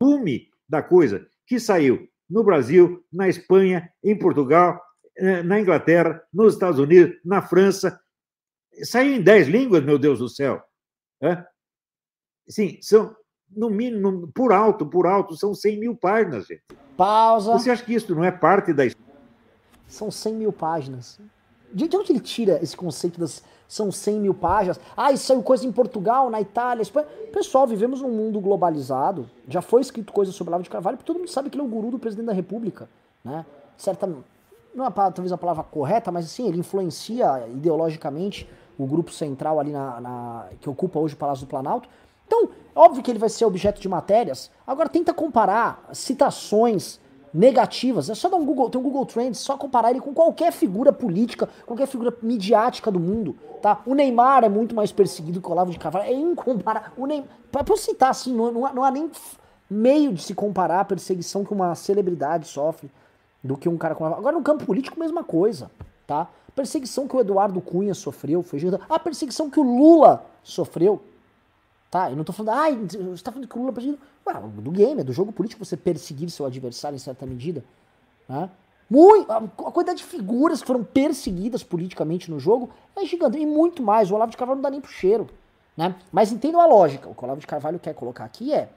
Fume 0.03 0.49
da 0.67 0.83
coisa 0.83 1.25
que 1.47 1.57
saiu 1.57 2.09
no 2.29 2.43
Brasil, 2.43 3.01
na 3.09 3.29
Espanha, 3.29 3.89
em 4.03 4.17
Portugal, 4.19 4.77
eh, 5.15 5.41
na 5.43 5.61
Inglaterra, 5.61 6.21
nos 6.33 6.55
Estados 6.55 6.77
Unidos, 6.77 7.15
na 7.23 7.41
França. 7.41 7.97
Saiu 8.83 9.13
em 9.13 9.21
dez 9.21 9.47
línguas, 9.47 9.81
meu 9.81 9.97
Deus 9.97 10.19
do 10.19 10.27
céu. 10.27 10.61
É? 11.21 11.41
Sim, 12.49 12.77
são, 12.81 13.15
no 13.49 13.69
mínimo, 13.69 14.29
por 14.35 14.51
alto, 14.51 14.85
por 14.85 15.07
alto, 15.07 15.37
são 15.37 15.55
100 15.55 15.79
mil 15.79 15.95
páginas, 15.95 16.47
gente. 16.47 16.63
Pausa. 16.97 17.53
Você 17.53 17.71
acha 17.71 17.85
que 17.85 17.93
isso 17.93 18.13
não 18.13 18.25
é 18.25 18.31
parte 18.31 18.73
da 18.73 18.83
São 19.87 20.11
100 20.11 20.33
mil 20.33 20.51
páginas. 20.51 21.17
De 21.73 21.97
onde 21.97 22.11
ele 22.11 22.19
tira 22.19 22.59
esse 22.61 22.77
conceito 22.77 23.19
das 23.19 23.43
são 23.67 23.91
100 23.91 24.19
mil 24.19 24.33
páginas? 24.35 24.79
Ah, 24.95 25.11
isso 25.11 25.25
saiu 25.25 25.41
coisa 25.41 25.65
em 25.65 25.71
Portugal, 25.71 26.29
na 26.29 26.39
Itália. 26.39 26.85
Pessoal, 27.31 27.65
vivemos 27.65 28.01
num 28.01 28.11
mundo 28.11 28.39
globalizado. 28.39 29.27
Já 29.47 29.61
foi 29.61 29.81
escrito 29.81 30.13
coisa 30.13 30.31
sobre 30.31 30.51
Lavo 30.51 30.63
de 30.63 30.69
Carvalho, 30.69 30.97
porque 30.97 31.07
todo 31.07 31.19
mundo 31.19 31.31
sabe 31.31 31.49
que 31.49 31.55
ele 31.55 31.63
é 31.63 31.65
o 31.65 31.69
guru 31.69 31.89
do 31.89 31.97
presidente 31.97 32.27
da 32.27 32.33
República. 32.33 32.87
Né? 33.23 33.43
Certa, 33.75 34.07
não 34.75 34.85
é 34.85 34.91
talvez 34.91 35.31
a 35.31 35.37
palavra 35.37 35.63
correta, 35.63 36.11
mas 36.11 36.25
assim, 36.25 36.47
ele 36.47 36.59
influencia 36.59 37.47
ideologicamente 37.47 38.47
o 38.77 38.85
grupo 38.85 39.11
central 39.11 39.59
ali 39.59 39.71
na, 39.71 39.99
na, 39.99 40.45
que 40.59 40.69
ocupa 40.69 40.99
hoje 40.99 41.15
o 41.15 41.17
Palácio 41.17 41.45
do 41.45 41.49
Planalto. 41.49 41.89
Então, 42.27 42.49
óbvio 42.75 43.03
que 43.03 43.11
ele 43.11 43.19
vai 43.19 43.29
ser 43.29 43.45
objeto 43.45 43.81
de 43.81 43.89
matérias. 43.89 44.49
Agora 44.65 44.89
tenta 44.89 45.13
comparar 45.13 45.89
citações 45.93 46.99
negativas. 47.33 48.09
É 48.09 48.15
só 48.15 48.29
dar 48.29 48.37
um 48.37 48.45
Google, 48.45 48.69
tem 48.69 48.79
um 48.79 48.83
Google 48.83 49.05
Trends, 49.05 49.39
só 49.39 49.57
comparar 49.57 49.89
ele 49.89 49.99
com 49.99 50.13
qualquer 50.13 50.51
figura 50.51 50.93
política, 50.93 51.49
qualquer 51.65 51.87
figura 51.87 52.15
midiática 52.21 52.91
do 52.91 52.99
mundo, 52.99 53.35
tá? 53.61 53.81
O 53.85 53.95
Neymar 53.95 54.43
é 54.43 54.49
muito 54.49 54.75
mais 54.75 54.91
perseguido 54.91 55.41
que 55.41 55.47
o 55.47 55.51
Olavo 55.51 55.71
de 55.71 55.79
Carvalho. 55.79 56.05
É 56.05 56.13
incomparável. 56.13 56.91
O 56.97 57.05
Neymar, 57.05 57.27
pra 57.51 57.63
eu 57.67 57.77
citar 57.77 58.11
assim, 58.11 58.33
não, 58.33 58.51
não, 58.51 58.65
há, 58.65 58.73
não 58.73 58.83
há 58.83 58.91
nem 58.91 59.09
meio 59.69 60.13
de 60.13 60.21
se 60.21 60.35
comparar 60.35 60.81
a 60.81 60.85
perseguição 60.85 61.43
que 61.43 61.53
uma 61.53 61.73
celebridade 61.73 62.47
sofre 62.47 62.91
do 63.43 63.57
que 63.57 63.67
um 63.67 63.77
cara 63.77 63.95
com. 63.95 64.05
Agora, 64.05 64.37
no 64.37 64.43
campo 64.43 64.65
político, 64.65 64.99
mesma 64.99 65.23
coisa, 65.23 65.71
tá? 66.05 66.29
Perseguição 66.55 67.07
que 67.07 67.15
o 67.15 67.19
Eduardo 67.19 67.59
Cunha 67.59 67.95
sofreu 67.95 68.43
foi 68.43 68.59
a 68.87 68.99
perseguição 68.99 69.49
que 69.49 69.59
o 69.59 69.63
Lula 69.63 70.23
sofreu. 70.43 71.01
Tá? 71.93 72.09
Eu 72.09 72.15
não 72.15 72.23
tô 72.23 72.33
falando, 72.33 72.57
ah, 72.57 72.87
você 73.11 73.21
tá 73.21 73.31
falando 73.31 73.47
que 73.47 73.55
o 73.55 73.59
Lula 73.59 73.69
é 73.69 73.73
perseguido. 73.75 74.01
Ué, 74.25 74.33
do 74.63 74.71
game, 74.71 75.01
é 75.01 75.03
do 75.03 75.13
jogo 75.13 75.31
político 75.31 75.63
você 75.63 75.77
perseguir 75.77 76.27
seu 76.31 76.43
adversário 76.43 76.95
em 76.95 76.99
certa 76.99 77.23
medida. 77.23 77.63
Né? 78.27 78.49
Muito, 78.89 79.31
a 79.31 79.71
quantidade 79.71 79.99
de 79.99 80.03
figuras 80.03 80.61
que 80.61 80.65
foram 80.65 80.83
perseguidas 80.83 81.61
politicamente 81.61 82.31
no 82.31 82.39
jogo 82.39 82.71
é 82.95 83.05
gigante. 83.05 83.37
E 83.37 83.45
muito 83.45 83.83
mais. 83.83 84.09
O 84.09 84.15
Olavo 84.15 84.31
de 84.31 84.37
Carvalho 84.37 84.55
não 84.55 84.63
dá 84.63 84.71
nem 84.71 84.81
pro 84.81 84.89
cheiro. 84.89 85.27
Né? 85.77 85.95
Mas 86.11 86.31
entendam 86.31 86.59
a 86.59 86.65
lógica. 86.65 87.07
O 87.07 87.13
que 87.13 87.21
o 87.21 87.25
Olavo 87.25 87.39
de 87.39 87.45
Carvalho 87.45 87.77
quer 87.77 87.93
colocar 87.93 88.23
aqui 88.25 88.51
é 88.51 88.69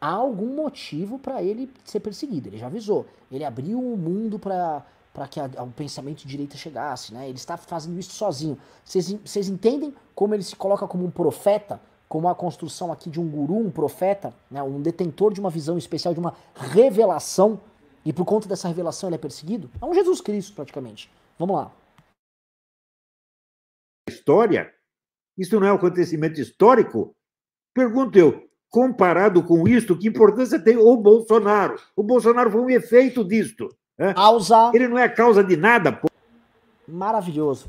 há 0.00 0.12
algum 0.12 0.56
motivo 0.56 1.18
para 1.18 1.42
ele 1.42 1.70
ser 1.84 2.00
perseguido. 2.00 2.48
Ele 2.48 2.56
já 2.56 2.68
avisou. 2.68 3.04
Ele 3.30 3.44
abriu 3.44 3.78
o 3.78 3.94
mundo 3.94 4.38
para 4.38 4.82
para 5.12 5.28
que 5.28 5.38
o 5.38 5.66
pensamento 5.68 6.22
de 6.22 6.26
direita 6.26 6.56
chegasse, 6.56 7.14
né? 7.14 7.28
Ele 7.28 7.36
está 7.36 7.56
fazendo 7.56 7.96
isso 8.00 8.12
sozinho. 8.12 8.58
Vocês 8.84 9.48
entendem 9.48 9.94
como 10.12 10.34
ele 10.34 10.42
se 10.42 10.56
coloca 10.56 10.88
como 10.88 11.04
um 11.04 11.10
profeta, 11.10 11.80
como 12.08 12.28
a 12.28 12.34
construção 12.34 12.92
aqui 12.92 13.10
de 13.10 13.20
um 13.20 13.28
guru, 13.28 13.58
um 13.58 13.70
profeta, 13.70 14.34
né? 14.50 14.62
um 14.62 14.80
detentor 14.80 15.32
de 15.32 15.40
uma 15.40 15.50
visão 15.50 15.76
especial, 15.76 16.14
de 16.14 16.20
uma 16.20 16.34
revelação, 16.54 17.60
e 18.04 18.12
por 18.12 18.24
conta 18.24 18.48
dessa 18.48 18.68
revelação 18.68 19.08
ele 19.08 19.16
é 19.16 19.18
perseguido? 19.18 19.70
É 19.80 19.84
um 19.84 19.94
Jesus 19.94 20.20
Cristo, 20.20 20.54
praticamente. 20.54 21.10
Vamos 21.38 21.56
lá. 21.56 21.72
História? 24.08 24.72
Isso 25.36 25.58
não 25.58 25.66
é 25.66 25.72
um 25.72 25.76
acontecimento 25.76 26.40
histórico? 26.40 27.14
Pergunto 27.74 28.18
eu, 28.18 28.48
comparado 28.70 29.42
com 29.42 29.66
isto, 29.66 29.98
que 29.98 30.08
importância 30.08 30.62
tem 30.62 30.76
o 30.76 30.96
Bolsonaro? 30.96 31.80
O 31.96 32.02
Bolsonaro 32.02 32.50
foi 32.50 32.60
um 32.60 32.70
efeito 32.70 33.24
disto. 33.24 33.68
Né? 33.98 34.12
Causa. 34.14 34.70
Ele 34.74 34.86
não 34.88 34.98
é 34.98 35.08
causa 35.08 35.42
de 35.42 35.56
nada, 35.56 35.90
pô. 35.90 36.08
Maravilhoso. 36.86 37.66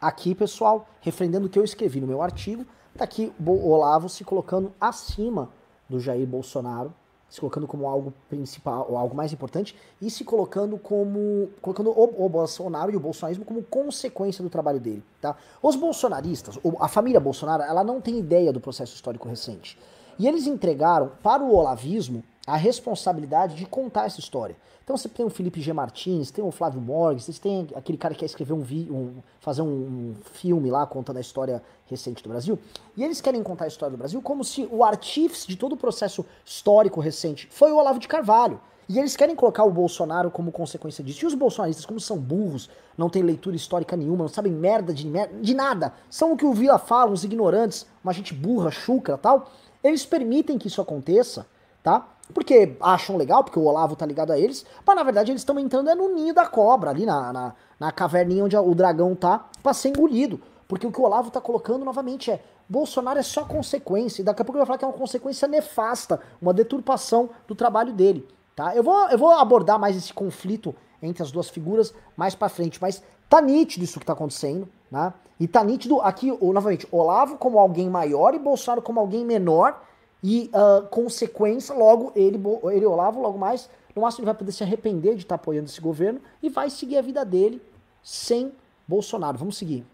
Aqui, 0.00 0.34
pessoal, 0.34 0.88
referendando 1.00 1.46
o 1.46 1.50
que 1.50 1.58
eu 1.58 1.64
escrevi 1.64 2.00
no 2.00 2.06
meu 2.06 2.22
artigo, 2.22 2.64
tá 2.96 3.04
aqui 3.04 3.32
o 3.44 3.68
Olavo 3.68 4.08
se 4.08 4.24
colocando 4.24 4.72
acima 4.80 5.50
do 5.88 6.00
Jair 6.00 6.26
Bolsonaro, 6.26 6.92
se 7.28 7.40
colocando 7.40 7.66
como 7.66 7.88
algo 7.88 8.12
principal, 8.28 8.86
ou 8.88 8.96
algo 8.96 9.14
mais 9.14 9.32
importante, 9.32 9.76
e 10.00 10.08
se 10.08 10.24
colocando 10.24 10.78
como. 10.78 11.48
colocando 11.60 11.90
o, 11.90 12.24
o 12.24 12.28
Bolsonaro 12.28 12.92
e 12.92 12.96
o 12.96 13.00
bolsonarismo 13.00 13.44
como 13.44 13.62
consequência 13.62 14.42
do 14.42 14.48
trabalho 14.48 14.78
dele. 14.78 15.02
Tá? 15.20 15.36
Os 15.60 15.74
bolsonaristas, 15.74 16.58
a 16.78 16.88
família 16.88 17.18
Bolsonaro, 17.18 17.62
ela 17.64 17.82
não 17.82 18.00
tem 18.00 18.18
ideia 18.18 18.52
do 18.52 18.60
processo 18.60 18.94
histórico 18.94 19.28
recente. 19.28 19.76
E 20.16 20.28
eles 20.28 20.46
entregaram 20.46 21.10
para 21.22 21.42
o 21.42 21.52
olavismo 21.52 22.22
a 22.46 22.56
responsabilidade 22.56 23.54
de 23.56 23.64
contar 23.64 24.06
essa 24.06 24.20
história. 24.20 24.56
Então 24.82 24.96
você 24.96 25.08
tem 25.08 25.24
o 25.24 25.30
Felipe 25.30 25.60
G. 25.60 25.72
Martins, 25.72 26.30
tem 26.30 26.44
o 26.44 26.50
Flávio 26.50 26.80
Morgan, 26.80 27.18
vocês 27.18 27.38
têm 27.38 27.66
aquele 27.74 27.96
cara 27.96 28.12
que 28.12 28.20
quer 28.20 28.26
escrever 28.26 28.52
um, 28.52 28.60
vi, 28.60 28.88
um 28.90 29.14
fazer 29.40 29.62
um, 29.62 30.14
filme 30.32 30.70
lá 30.70 30.86
contando 30.86 31.16
a 31.16 31.20
história 31.20 31.62
recente 31.86 32.22
do 32.22 32.28
Brasil. 32.28 32.58
E 32.96 33.02
eles 33.02 33.20
querem 33.20 33.42
contar 33.42 33.64
a 33.64 33.68
história 33.68 33.96
do 33.96 33.98
Brasil 33.98 34.20
como 34.20 34.44
se 34.44 34.68
o 34.70 34.84
artífice 34.84 35.46
de 35.46 35.56
todo 35.56 35.72
o 35.72 35.76
processo 35.76 36.24
histórico 36.44 37.00
recente 37.00 37.48
foi 37.50 37.72
o 37.72 37.76
Olavo 37.76 37.98
de 37.98 38.06
Carvalho. 38.06 38.60
E 38.86 38.98
eles 38.98 39.16
querem 39.16 39.34
colocar 39.34 39.64
o 39.64 39.70
Bolsonaro 39.70 40.30
como 40.30 40.52
consequência 40.52 41.02
disso. 41.02 41.24
E 41.24 41.26
os 41.26 41.32
bolsonaristas, 41.32 41.86
como 41.86 41.98
são 41.98 42.18
burros, 42.18 42.68
não 42.98 43.08
têm 43.08 43.22
leitura 43.22 43.56
histórica 43.56 43.96
nenhuma, 43.96 44.24
não 44.24 44.28
sabem 44.28 44.52
merda 44.52 44.92
de, 44.92 45.10
de 45.40 45.54
nada, 45.54 45.94
são 46.10 46.32
o 46.32 46.36
que 46.36 46.44
o 46.44 46.52
Vila 46.52 46.78
fala, 46.78 47.10
uns 47.10 47.24
ignorantes, 47.24 47.86
uma 48.02 48.12
gente 48.12 48.34
burra, 48.34 48.70
chucra 48.70 49.16
tal 49.16 49.50
eles 49.84 50.06
permitem 50.06 50.56
que 50.56 50.66
isso 50.66 50.80
aconteça, 50.80 51.46
tá? 51.82 52.08
Porque 52.32 52.76
acham 52.80 53.16
legal, 53.16 53.44
porque 53.44 53.58
o 53.58 53.64
Olavo 53.64 53.94
tá 53.94 54.06
ligado 54.06 54.32
a 54.32 54.38
eles, 54.38 54.64
mas 54.86 54.96
na 54.96 55.02
verdade 55.02 55.30
eles 55.30 55.42
estão 55.42 55.58
entrando 55.58 55.90
é 55.90 55.94
no 55.94 56.14
ninho 56.14 56.32
da 56.32 56.46
cobra, 56.46 56.90
ali 56.90 57.04
na, 57.04 57.32
na, 57.32 57.54
na 57.78 57.92
caverninha 57.92 58.44
onde 58.44 58.56
o 58.56 58.74
dragão 58.74 59.14
tá, 59.14 59.46
pra 59.62 59.74
ser 59.74 59.90
engolido. 59.90 60.40
Porque 60.66 60.86
o 60.86 60.92
que 60.92 61.00
o 61.00 61.04
Olavo 61.04 61.30
tá 61.30 61.40
colocando 61.40 61.84
novamente 61.84 62.30
é 62.30 62.42
Bolsonaro 62.68 63.18
é 63.18 63.22
só 63.22 63.44
consequência, 63.44 64.22
e 64.22 64.24
daqui 64.24 64.40
a 64.40 64.44
pouco 64.44 64.56
ele 64.56 64.64
vai 64.64 64.66
falar 64.66 64.78
que 64.78 64.84
é 64.84 64.88
uma 64.88 64.96
consequência 64.96 65.46
nefasta, 65.46 66.20
uma 66.40 66.54
deturpação 66.54 67.28
do 67.46 67.54
trabalho 67.54 67.92
dele. 67.92 68.26
Tá? 68.56 68.74
Eu, 68.74 68.82
vou, 68.82 69.08
eu 69.08 69.18
vou 69.18 69.30
abordar 69.30 69.78
mais 69.78 69.96
esse 69.96 70.12
conflito 70.12 70.74
entre 71.02 71.22
as 71.22 71.30
duas 71.30 71.50
figuras 71.50 71.92
mais 72.16 72.34
para 72.34 72.48
frente, 72.48 72.80
mas 72.80 73.02
tá 73.28 73.40
nítido 73.40 73.84
isso 73.84 74.00
que 74.00 74.06
tá 74.06 74.14
acontecendo. 74.14 74.68
Né? 74.90 75.12
E 75.38 75.46
tá 75.46 75.62
nítido 75.62 76.00
aqui, 76.00 76.32
novamente, 76.40 76.86
Olavo 76.90 77.36
como 77.36 77.58
alguém 77.58 77.90
maior 77.90 78.34
e 78.34 78.38
Bolsonaro 78.38 78.80
como 78.80 79.00
alguém 79.00 79.24
menor. 79.24 79.82
E 80.26 80.50
uh, 80.54 80.88
consequência, 80.88 81.74
logo 81.74 82.10
ele, 82.16 82.40
ele 82.72 82.86
Olavo, 82.86 83.20
logo 83.20 83.36
mais, 83.36 83.68
no 83.94 84.00
máximo 84.00 84.22
ele 84.22 84.32
vai 84.32 84.34
poder 84.34 84.52
se 84.52 84.62
arrepender 84.62 85.16
de 85.16 85.18
estar 85.20 85.36
tá 85.36 85.42
apoiando 85.42 85.68
esse 85.68 85.82
governo 85.82 86.18
e 86.42 86.48
vai 86.48 86.70
seguir 86.70 86.96
a 86.96 87.02
vida 87.02 87.26
dele 87.26 87.60
sem 88.02 88.50
Bolsonaro. 88.88 89.36
Vamos 89.36 89.58
seguir. 89.58 89.84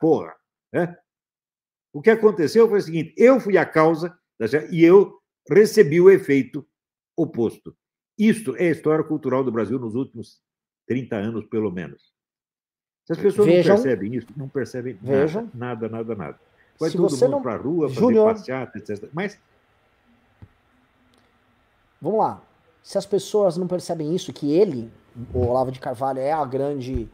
Porra, 0.00 0.34
né? 0.72 0.98
O 1.92 2.02
que 2.02 2.10
aconteceu 2.10 2.68
foi 2.68 2.80
o 2.80 2.82
seguinte: 2.82 3.14
eu 3.16 3.38
fui 3.38 3.56
a 3.56 3.64
causa 3.64 4.18
e 4.72 4.82
eu 4.82 5.20
recebi 5.48 6.00
o 6.00 6.10
efeito 6.10 6.66
oposto. 7.16 7.76
Isto 8.18 8.56
é 8.56 8.66
a 8.66 8.72
história 8.72 9.04
cultural 9.04 9.44
do 9.44 9.52
Brasil 9.52 9.78
nos 9.78 9.94
últimos 9.94 10.42
30 10.88 11.14
anos, 11.14 11.46
pelo 11.46 11.70
menos. 11.70 12.12
Se 13.06 13.12
as 13.12 13.18
pessoas 13.18 13.46
Vejam, 13.46 13.76
não 13.76 13.82
percebem 13.82 14.14
isso, 14.16 14.26
não 14.36 14.48
percebem 14.48 14.94
Vejam, 14.94 15.48
nada, 15.54 15.88
nada, 15.88 15.88
nada, 15.88 16.16
nada. 16.16 16.51
Vai 16.82 16.90
todo 16.90 17.10
mundo 17.10 17.28
não... 17.28 17.42
para 17.42 17.54
a 17.54 17.56
rua, 17.56 17.88
fazer 17.88 18.00
Junior, 18.00 18.34
passeata, 18.34 18.78
etc. 18.78 19.08
Mas. 19.12 19.38
Vamos 22.00 22.18
lá. 22.18 22.42
Se 22.82 22.98
as 22.98 23.06
pessoas 23.06 23.56
não 23.56 23.68
percebem 23.68 24.12
isso, 24.14 24.32
que 24.32 24.52
ele, 24.52 24.90
o 25.32 25.46
Olavo 25.46 25.70
de 25.70 25.78
Carvalho, 25.78 26.18
é 26.18 26.32
a 26.32 26.44
grande. 26.44 27.08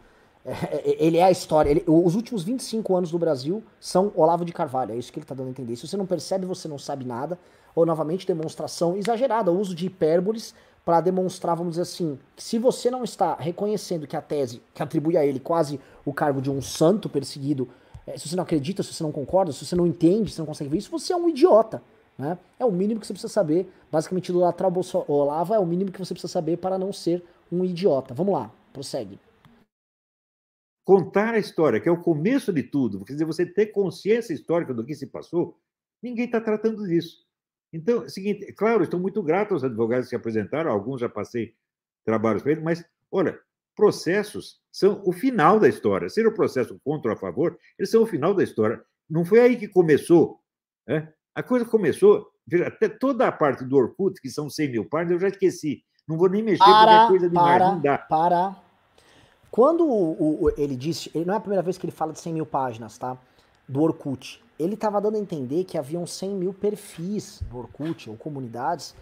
é, 0.45 0.53
é, 0.53 1.05
ele 1.05 1.19
é 1.19 1.25
a 1.25 1.31
história. 1.31 1.71
Ele, 1.71 1.85
os 1.87 2.15
últimos 2.15 2.43
25 2.43 2.97
anos 2.97 3.11
do 3.11 3.19
Brasil 3.19 3.63
são 3.79 4.11
Olavo 4.17 4.45
de 4.45 4.53
Carvalho. 4.53 4.93
É 4.93 4.97
isso 4.97 5.13
que 5.13 5.19
ele 5.19 5.25
está 5.25 5.35
dando 5.35 5.49
a 5.49 5.51
entender. 5.51 5.77
Se 5.77 5.87
você 5.87 5.97
não 5.97 6.07
percebe, 6.07 6.47
você 6.47 6.67
não 6.67 6.79
sabe 6.79 7.05
nada. 7.05 7.39
Ou, 7.75 7.85
novamente, 7.85 8.27
demonstração 8.27 8.97
exagerada, 8.97 9.53
uso 9.53 9.75
de 9.75 9.87
hipérboles 9.87 10.55
para 10.89 11.03
demonstrar, 11.03 11.55
vamos 11.55 11.73
dizer 11.73 11.83
assim, 11.83 12.19
que 12.35 12.43
se 12.43 12.59
você 12.59 12.91
não 12.91 13.05
está 13.05 13.35
reconhecendo 13.35 14.07
que 14.07 14.17
a 14.17 14.23
tese 14.23 14.63
que 14.73 14.83
atribui 14.83 15.19
a 15.19 15.27
ele 15.27 15.39
quase 15.39 15.79
o 16.03 16.15
cargo 16.15 16.41
de 16.41 16.51
um 16.51 16.63
santo 16.63 17.11
perseguido, 17.11 17.69
é, 17.69 17.69
se 18.17 18.29
você 18.29 18.37
não 18.37 18.45
acredita, 18.45 18.83
se 18.83 18.95
você 18.95 19.03
não 19.03 19.13
concorda, 19.13 19.53
se 19.53 19.65
você 19.65 19.75
não 19.75 19.87
entende, 19.87 20.31
se 20.31 20.37
você 20.37 20.43
não 20.43 20.47
consegue 20.47 20.71
ver 20.71 20.79
isso, 20.79 20.91
você 20.91 21.13
é 21.13 21.17
um 21.17 21.29
idiota. 21.29 21.83
Né? 22.17 22.39
É 22.59 22.65
o 22.65 22.73
mínimo 22.73 23.01
que 23.01 23.07
você 23.07 23.13
precisa 23.13 23.33
saber. 23.33 23.71
Basicamente, 23.91 24.29
idolatrar 24.29 24.71
o 24.73 25.13
Olavo 25.13 25.55
é 25.55 25.59
o 25.59 25.67
mínimo 25.67 25.93
que 25.93 25.99
você 25.99 26.15
precisa 26.15 26.33
saber 26.33 26.57
para 26.59 26.79
não 26.79 26.93
ser 26.93 27.25
um 27.51 27.65
idiota. 27.65 28.15
Vamos 28.15 28.35
lá, 28.35 28.53
prossegue. 28.73 29.19
Contar 30.85 31.35
a 31.35 31.39
história, 31.39 31.81
que 31.81 31.89
é 31.89 31.93
o 31.93 32.01
começo 32.01 32.53
de 32.53 32.63
tudo, 32.63 33.05
quer 33.05 33.13
dizer, 33.13 33.27
você 33.27 33.45
ter 33.45 33.67
consciência 33.67 34.33
histórica 34.33 34.73
do 34.73 34.85
que 34.85 34.95
se 34.95 35.07
passou, 35.07 35.59
ninguém 36.03 36.25
está 36.25 36.41
tratando 36.41 36.87
disso. 36.87 37.27
Então, 37.73 38.05
é 38.05 38.09
seguinte, 38.09 38.47
é 38.47 38.53
claro, 38.53 38.83
estou 38.83 38.99
muito 38.99 39.23
grato 39.23 39.53
aos 39.53 39.63
advogados 39.63 40.07
que 40.07 40.11
se 40.11 40.17
apresentaram, 40.17 40.71
alguns 40.71 41.01
já 41.01 41.09
passei 41.09 41.55
trabalhos 42.07 42.43
para 42.43 42.53
eles, 42.53 42.65
mas, 42.65 42.85
olha, 43.13 43.39
processos 43.79 44.57
são 44.73 45.01
o 45.05 45.13
final 45.13 45.61
da 45.61 45.69
história. 45.69 46.09
Seja 46.09 46.29
o 46.29 46.35
processo 46.35 46.77
contra 46.85 47.13
ou 47.13 47.17
a 47.17 47.21
favor, 47.21 47.57
eles 47.79 47.89
são 47.89 48.03
o 48.03 48.07
final 48.07 48.35
da 48.35 48.43
história. 48.43 48.83
Não 49.09 49.25
foi 49.25 49.39
aí 49.39 49.57
que 49.57 49.69
começou. 49.69 50.41
Né? 50.85 51.09
A 51.33 51.45
coisa 51.45 51.65
começou, 51.65 52.29
veja, 52.45 52.67
até 52.67 52.89
toda 52.89 53.29
a 53.29 53.31
parte 53.31 53.65
do 53.65 53.77
Orkut, 53.77 54.21
que 54.21 54.29
são 54.29 54.51
100 54.51 54.73
mil 54.73 54.85
páginas, 54.85 55.13
eu 55.13 55.21
já 55.21 55.29
esqueci. 55.29 55.85
Não 56.09 56.19
vou 56.19 56.29
nem 56.29 56.43
mexer 56.43 56.65
para, 56.65 57.03
porque 57.03 57.05
é 57.05 57.09
coisa 57.09 57.29
demais, 57.29 57.59
para, 57.59 57.73
não 57.73 57.81
dá. 57.81 57.99
Para. 57.99 58.57
Quando 59.49 59.87
o, 59.87 60.47
o, 60.47 60.51
ele 60.59 60.75
disse, 60.75 61.09
ele, 61.15 61.25
não 61.25 61.35
é 61.35 61.37
a 61.37 61.41
primeira 61.41 61.63
vez 61.63 61.79
que 61.79 61.87
ele 61.87 61.93
fala 61.93 62.13
de 62.13 62.19
100 62.19 62.35
mil 62.35 62.47
páginas, 62.47 62.99
tá? 62.99 63.17
Do 63.69 63.81
Orkut. 63.81 64.43
Ele 64.59 64.75
estava 64.75 65.01
dando 65.01 65.15
a 65.17 65.21
entender 65.21 65.63
que 65.63 65.79
haviam 65.79 66.05
100 66.05 66.31
mil 66.31 66.53
perfis 66.53 67.41
do 67.49 67.59
Orkut, 67.59 68.11
ou 68.11 68.17
comunidades, 68.17 68.97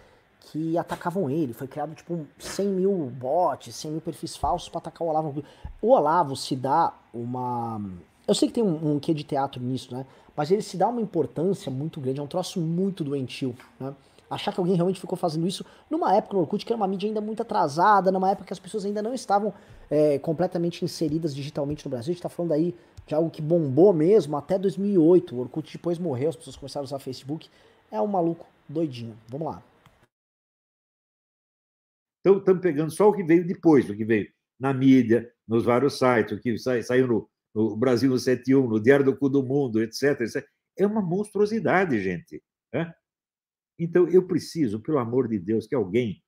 que 0.51 0.77
atacavam 0.77 1.29
ele. 1.29 1.53
Foi 1.53 1.67
criado 1.67 1.93
tipo 1.93 2.25
100 2.37 2.67
mil 2.67 2.91
bots, 3.17 3.73
100 3.73 3.91
mil 3.91 4.01
perfis 4.01 4.35
falsos 4.35 4.69
para 4.69 4.79
atacar 4.79 5.05
o 5.05 5.09
Olavo. 5.09 5.43
O 5.81 5.91
Olavo 5.91 6.35
se 6.35 6.55
dá 6.55 6.93
uma. 7.13 7.81
Eu 8.27 8.35
sei 8.35 8.47
que 8.47 8.53
tem 8.53 8.63
um, 8.63 8.95
um 8.95 8.99
quê 8.99 9.13
de 9.13 9.23
teatro 9.23 9.61
nisso, 9.61 9.93
né? 9.93 10.05
Mas 10.35 10.51
ele 10.51 10.61
se 10.61 10.77
dá 10.77 10.87
uma 10.87 11.01
importância 11.01 11.71
muito 11.71 11.99
grande, 11.99 12.19
é 12.19 12.23
um 12.23 12.27
troço 12.27 12.59
muito 12.59 13.03
doentio, 13.03 13.55
né? 13.79 13.93
Achar 14.29 14.51
que 14.51 14.59
alguém 14.59 14.75
realmente 14.75 14.99
ficou 14.99 15.17
fazendo 15.17 15.47
isso 15.47 15.65
numa 15.89 16.13
época 16.13 16.35
no 16.35 16.41
Orkut 16.41 16.65
que 16.65 16.71
era 16.71 16.77
uma 16.77 16.87
mídia 16.87 17.07
ainda 17.07 17.21
muito 17.21 17.41
atrasada, 17.41 18.11
numa 18.11 18.29
época 18.29 18.47
que 18.47 18.53
as 18.53 18.59
pessoas 18.59 18.83
ainda 18.83 19.01
não 19.01 19.13
estavam 19.13 19.53
é, 19.89 20.19
completamente 20.19 20.83
inseridas 20.83 21.33
digitalmente 21.33 21.85
no 21.85 21.89
Brasil. 21.89 22.11
A 22.11 22.13
gente 22.13 22.21
tá 22.21 22.27
falando 22.27 22.51
aí 22.51 22.75
de 23.05 23.15
algo 23.15 23.29
que 23.29 23.41
bombou 23.41 23.93
mesmo 23.93 24.35
até 24.35 24.59
2008. 24.59 25.33
O 25.33 25.39
Orkut 25.39 25.71
depois 25.71 25.97
morreu, 25.97 26.27
as 26.27 26.35
pessoas 26.35 26.57
começaram 26.57 26.83
a 26.83 26.87
usar 26.87 26.99
Facebook. 26.99 27.49
É 27.89 28.01
um 28.01 28.07
maluco 28.07 28.45
doidinho. 28.67 29.15
Vamos 29.29 29.47
lá. 29.47 29.63
Então, 32.27 32.39
estamos 32.39 32.61
pegando 32.61 32.91
só 32.91 33.07
o 33.07 33.13
que 33.13 33.23
veio 33.23 33.47
depois, 33.47 33.89
o 33.89 33.95
que 33.95 34.03
veio 34.03 34.29
na 34.59 34.73
mídia, 34.73 35.31
nos 35.47 35.63
vários 35.63 35.97
sites, 35.97 36.37
o 36.37 36.41
que 36.41 36.57
saiu 36.57 37.07
no, 37.07 37.29
no 37.55 37.77
Brasil 37.77 38.09
no 38.09 38.19
71, 38.19 38.67
no 38.67 38.81
Diário 38.81 39.05
do 39.05 39.15
Cu 39.15 39.29
do 39.29 39.41
Mundo, 39.41 39.81
etc, 39.81 40.19
etc. 40.19 40.45
É 40.77 40.85
uma 40.85 41.01
monstruosidade, 41.01 42.01
gente. 42.03 42.43
Né? 42.73 42.93
Então, 43.79 44.09
eu 44.09 44.27
preciso, 44.27 44.81
pelo 44.81 44.97
amor 44.97 45.29
de 45.29 45.39
Deus, 45.39 45.67
que 45.67 45.75
alguém 45.75 46.21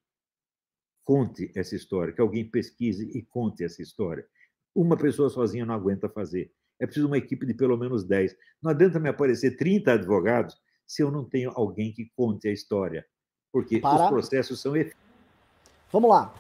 conte 1.04 1.52
essa 1.54 1.76
história, 1.76 2.14
que 2.14 2.22
alguém 2.22 2.50
pesquise 2.50 3.04
e 3.14 3.22
conte 3.22 3.66
essa 3.66 3.82
história. 3.82 4.26
Uma 4.74 4.96
pessoa 4.96 5.30
sozinha 5.30 5.66
não 5.66 5.74
aguenta 5.74 6.08
fazer. 6.08 6.50
É 6.80 6.86
preciso 6.86 7.08
uma 7.08 7.18
equipe 7.18 7.46
de 7.46 7.54
pelo 7.54 7.76
menos 7.76 8.06
10. 8.06 8.38
Não 8.64 8.72
adianta 8.72 9.02
me 9.02 9.10
aparecer 9.10 9.58
30 9.58 9.96
advogados 9.96 10.56
se 10.88 11.04
eu 11.04 11.12
não 11.12 11.26
tenho 11.26 11.52
alguém 11.56 11.92
que 11.92 12.10
conte 12.16 12.48
a 12.48 12.54
história. 12.54 13.06
Porque 13.52 13.82
Para. 13.82 14.04
os 14.06 14.10
processos 14.10 14.62
são 14.62 14.78
Vamos 15.92 16.10
lá. 16.10 16.34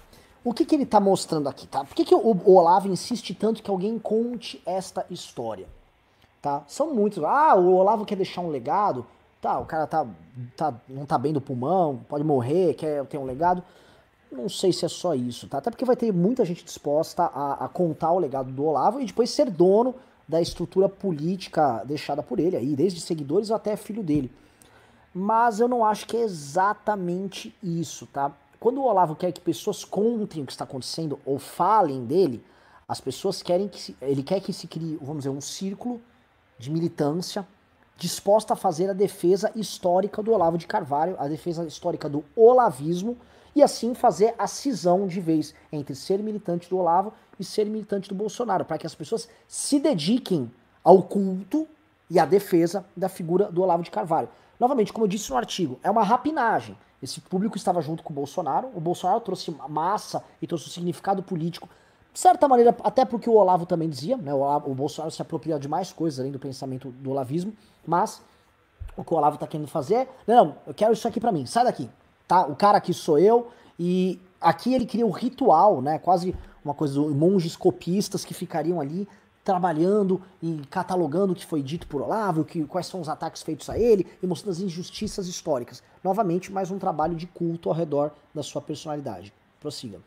O 0.43 0.53
que, 0.53 0.65
que 0.65 0.75
ele 0.75 0.83
está 0.83 0.99
mostrando 0.99 1.49
aqui, 1.49 1.67
tá? 1.67 1.83
Por 1.83 1.95
que, 1.95 2.05
que 2.05 2.15
o, 2.15 2.19
o 2.19 2.55
Olavo 2.55 2.88
insiste 2.88 3.33
tanto 3.33 3.62
que 3.62 3.69
alguém 3.69 3.99
conte 3.99 4.62
esta 4.65 5.05
história? 5.09 5.67
Tá? 6.41 6.63
São 6.67 6.93
muitos. 6.93 7.23
Ah, 7.23 7.55
o 7.55 7.75
Olavo 7.75 8.05
quer 8.05 8.15
deixar 8.15 8.41
um 8.41 8.49
legado. 8.49 9.05
Tá, 9.41 9.57
o 9.57 9.65
cara 9.65 9.88
tá, 9.88 10.05
tá, 10.55 10.73
não 10.88 11.05
tá 11.05 11.17
bem 11.17 11.31
do 11.31 11.39
pulmão, 11.39 12.01
pode 12.09 12.25
morrer, 12.25 12.73
quer 12.73 13.05
ter 13.05 13.17
um 13.17 13.25
legado. 13.25 13.63
Não 14.29 14.49
sei 14.49 14.73
se 14.73 14.85
é 14.85 14.89
só 14.89 15.15
isso, 15.15 15.47
tá? 15.47 15.59
Até 15.59 15.71
porque 15.71 15.85
vai 15.85 15.95
ter 15.95 16.12
muita 16.12 16.43
gente 16.43 16.63
disposta 16.63 17.23
a, 17.23 17.65
a 17.65 17.67
contar 17.69 18.12
o 18.12 18.19
legado 18.19 18.51
do 18.51 18.65
Olavo 18.65 18.99
e 18.99 19.05
depois 19.05 19.29
ser 19.29 19.49
dono 19.49 19.95
da 20.27 20.41
estrutura 20.41 20.88
política 20.88 21.83
deixada 21.85 22.21
por 22.21 22.39
ele 22.39 22.55
aí, 22.55 22.75
desde 22.75 23.01
seguidores 23.01 23.49
até 23.49 23.75
filho 23.75 24.03
dele. 24.03 24.31
Mas 25.13 25.59
eu 25.59 25.67
não 25.67 25.83
acho 25.83 26.05
que 26.05 26.17
é 26.17 26.21
exatamente 26.21 27.55
isso, 27.63 28.05
tá? 28.07 28.31
Quando 28.60 28.80
o 28.82 28.86
Olavo 28.86 29.15
quer 29.15 29.32
que 29.32 29.39
pessoas 29.39 29.86
contem 29.86 30.43
o 30.43 30.45
que 30.45 30.52
está 30.52 30.65
acontecendo 30.65 31.19
ou 31.26 31.39
falem 31.39 32.06
dele, 32.06 32.43
as 32.88 33.00
pessoas 33.00 33.41
querem 33.41 33.67
que 33.67 33.80
se, 33.80 33.95
ele 34.02 34.22
quer 34.22 34.41
que 34.41 34.52
se 34.52 34.67
crie, 34.67 34.98
vamos 35.02 35.19
dizer, 35.19 35.30
um 35.30 35.39
círculo 35.39 36.02
de 36.58 36.69
militância 36.69 37.48
disposta 37.95 38.54
a 38.54 38.58
fazer 38.58 38.89
a 38.89 38.93
defesa 38.93 39.52
histórica 39.56 40.24
do 40.24 40.32
Olavo 40.32 40.58
de 40.58 40.67
Carvalho, 40.67 41.15
a 41.19 41.28
defesa 41.28 41.65
histórica 41.65 42.10
do 42.10 42.24
olavismo 42.36 43.17
e 43.56 43.63
assim 43.63 43.93
fazer 43.93 44.34
a 44.38 44.48
cisão 44.48 45.08
de 45.08 45.19
vez 45.19 45.54
entre 45.72 45.95
ser 45.95 46.19
militante 46.19 46.69
do 46.69 46.78
Olavo 46.78 47.13
e 47.39 47.43
ser 47.43 47.65
militante 47.65 48.10
do 48.10 48.15
Bolsonaro, 48.15 48.65
para 48.65 48.78
que 48.78 48.88
as 48.88 48.95
pessoas 48.95 49.30
se 49.48 49.80
dediquem 49.80 50.52
ao 50.84 51.04
culto 51.04 51.67
e 52.10 52.19
à 52.19 52.26
defesa 52.26 52.86
da 52.95 53.08
figura 53.08 53.52
do 53.52 53.62
Olavo 53.62 53.84
de 53.84 53.91
Carvalho. 53.91 54.30
Novamente, 54.60 54.91
como 54.91 55.06
eu 55.06 55.10
disse 55.10 55.30
no 55.30 55.38
artigo, 55.38 55.80
é 55.84 55.89
uma 55.89 56.04
rapinagem. 56.04 56.78
Esse 57.01 57.21
público 57.21 57.57
estava 57.57 57.81
junto 57.81 58.03
com 58.03 58.12
o 58.12 58.15
Bolsonaro. 58.15 58.69
O 58.75 58.79
Bolsonaro 58.79 59.21
trouxe 59.21 59.55
massa 59.69 60.23
e 60.41 60.47
trouxe 60.47 60.67
o 60.67 60.69
significado 60.69 61.23
político. 61.23 61.69
De 62.12 62.19
certa 62.19 62.47
maneira, 62.47 62.75
até 62.83 63.05
porque 63.05 63.29
o 63.29 63.33
Olavo 63.33 63.65
também 63.65 63.89
dizia, 63.89 64.17
né? 64.17 64.33
O, 64.33 64.38
Olavo, 64.38 64.69
o 64.71 64.75
Bolsonaro 64.75 65.12
se 65.12 65.21
apropria 65.21 65.59
de 65.59 65.67
mais 65.67 65.93
coisas 65.93 66.19
além 66.19 66.31
do 66.31 66.39
pensamento 66.39 66.89
do 66.89 67.12
olavismo. 67.12 67.53
Mas 67.85 68.21
o 68.97 69.03
que 69.03 69.13
o 69.13 69.17
Olavo 69.17 69.35
está 69.35 69.47
querendo 69.47 69.67
fazer 69.67 69.95
é: 69.95 70.07
não, 70.27 70.55
eu 70.67 70.73
quero 70.73 70.93
isso 70.93 71.07
aqui 71.07 71.19
para 71.19 71.31
mim, 71.31 71.45
sai 71.45 71.63
daqui. 71.63 71.89
Tá? 72.27 72.45
O 72.45 72.55
cara 72.55 72.77
aqui 72.77 72.93
sou 72.93 73.17
eu. 73.17 73.49
E 73.79 74.19
aqui 74.41 74.73
ele 74.73 74.85
cria 74.85 75.05
um 75.05 75.12
ritual, 75.12 75.81
né? 75.81 75.99
Quase 75.99 76.35
uma 76.65 76.73
coisa 76.73 76.95
de 76.95 76.99
monges 76.99 77.55
copistas 77.55 78.25
que 78.25 78.33
ficariam 78.33 78.81
ali 78.81 79.07
trabalhando 79.49 80.21
e 80.43 80.62
catalogando 80.69 81.33
o 81.33 81.35
que 81.35 81.43
foi 81.43 81.63
dito 81.63 81.88
por 81.88 82.03
Olavo, 82.03 82.45
que, 82.45 82.63
quais 82.65 82.85
são 82.85 83.01
os 83.01 83.09
ataques 83.09 83.41
feitos 83.41 83.67
a 83.67 83.79
ele 83.79 84.05
e 84.21 84.27
mostrando 84.27 84.51
as 84.51 84.59
injustiças 84.59 85.27
históricas. 85.27 85.81
Novamente, 86.03 86.51
mais 86.51 86.69
um 86.69 86.77
trabalho 86.77 87.15
de 87.15 87.25
culto 87.25 87.67
ao 87.67 87.73
redor 87.75 88.15
da 88.31 88.43
sua 88.43 88.62
personalidade. 88.62 89.33
Prossiga. 89.59 89.99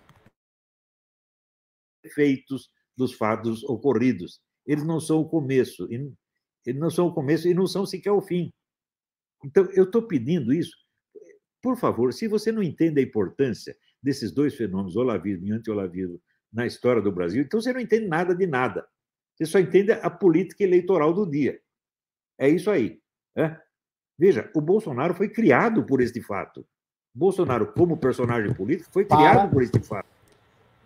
Efeitos 2.05 2.70
dos 2.96 3.14
fatos 3.14 3.64
ocorridos. 3.64 4.40
Eles 4.64 4.85
não 4.85 5.00
são 5.00 5.18
o 5.18 5.28
começo, 5.28 5.88
eles 5.90 6.81
não 6.81 6.88
são 6.88 7.09
o 7.09 7.12
começo 7.12 7.48
e 7.48 7.52
não 7.52 7.66
são 7.66 7.85
sequer 7.85 8.12
o 8.12 8.22
fim. 8.22 8.48
Então, 9.44 9.68
eu 9.72 9.83
estou 9.83 10.07
pedindo 10.07 10.52
isso. 10.52 10.76
Por 11.61 11.76
favor, 11.76 12.12
se 12.12 12.28
você 12.28 12.52
não 12.52 12.62
entende 12.62 13.00
a 13.00 13.02
importância 13.02 13.76
desses 14.00 14.31
dois 14.31 14.55
fenômenos, 14.55 14.94
olavismo 14.94 15.48
e 15.48 15.52
anti-olavismo, 15.52 16.22
na 16.52 16.64
história 16.64 17.02
do 17.02 17.11
Brasil, 17.11 17.42
então 17.42 17.61
você 17.61 17.72
não 17.72 17.81
entende 17.81 18.07
nada 18.07 18.37
de 18.37 18.46
nada. 18.46 18.87
Você 19.35 19.47
só 19.47 19.59
entende 19.59 19.92
a 19.92 20.11
política 20.11 20.62
eleitoral 20.62 21.12
do 21.12 21.29
dia. 21.29 21.61
É 22.38 22.49
isso 22.49 22.71
aí. 22.71 23.01
Né? 23.37 23.59
Veja, 24.18 24.51
o 24.55 24.61
Bolsonaro 24.61 25.14
foi 25.14 25.29
criado 25.29 25.85
por 25.85 26.01
este 26.01 26.21
fato. 26.21 26.66
Bolsonaro, 27.14 27.73
como 27.73 27.97
personagem 27.97 28.55
político, 28.55 28.90
foi 28.90 29.05
criado 29.05 29.37
Para. 29.37 29.49
por 29.49 29.62
este 29.62 29.81
fato. 29.81 30.07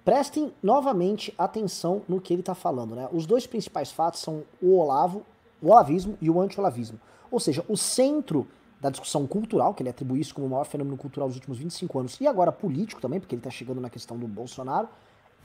Prestem 0.05 0.53
novamente 0.63 1.35
atenção 1.37 2.03
no 2.09 2.21
que 2.21 2.33
ele 2.33 2.41
está 2.41 2.55
falando. 2.55 2.95
Né? 2.95 3.09
Os 3.13 3.27
dois 3.27 3.47
principais 3.47 3.91
fatos 3.91 4.21
são 4.21 4.45
o 4.61 4.77
Olavo, 4.77 5.25
o 5.61 5.69
olavismo 5.71 6.17
e 6.21 6.31
o 6.31 6.41
anti-olavismo. 6.41 7.01
Ou 7.31 7.41
seja, 7.41 7.65
o 7.69 7.77
centro 7.77 8.47
da 8.81 8.91
discussão 8.91 9.27
cultural, 9.27 9.75
que 9.75 9.83
ele 9.83 9.91
atribui 9.91 10.21
isso 10.21 10.35
como 10.35 10.47
o 10.47 10.51
maior 10.51 10.65
fenômeno 10.65 10.97
cultural 10.97 11.29
dos 11.29 11.37
últimos 11.37 11.59
25 11.59 11.99
anos, 11.99 12.21
e 12.21 12.27
agora 12.27 12.53
político 12.53 13.01
também, 13.01 13.19
porque 13.19 13.35
ele 13.35 13.41
está 13.41 13.51
chegando 13.51 13.81
na 13.81 13.91
questão 13.91 14.17
do 14.17 14.29
Bolsonaro, 14.29 14.89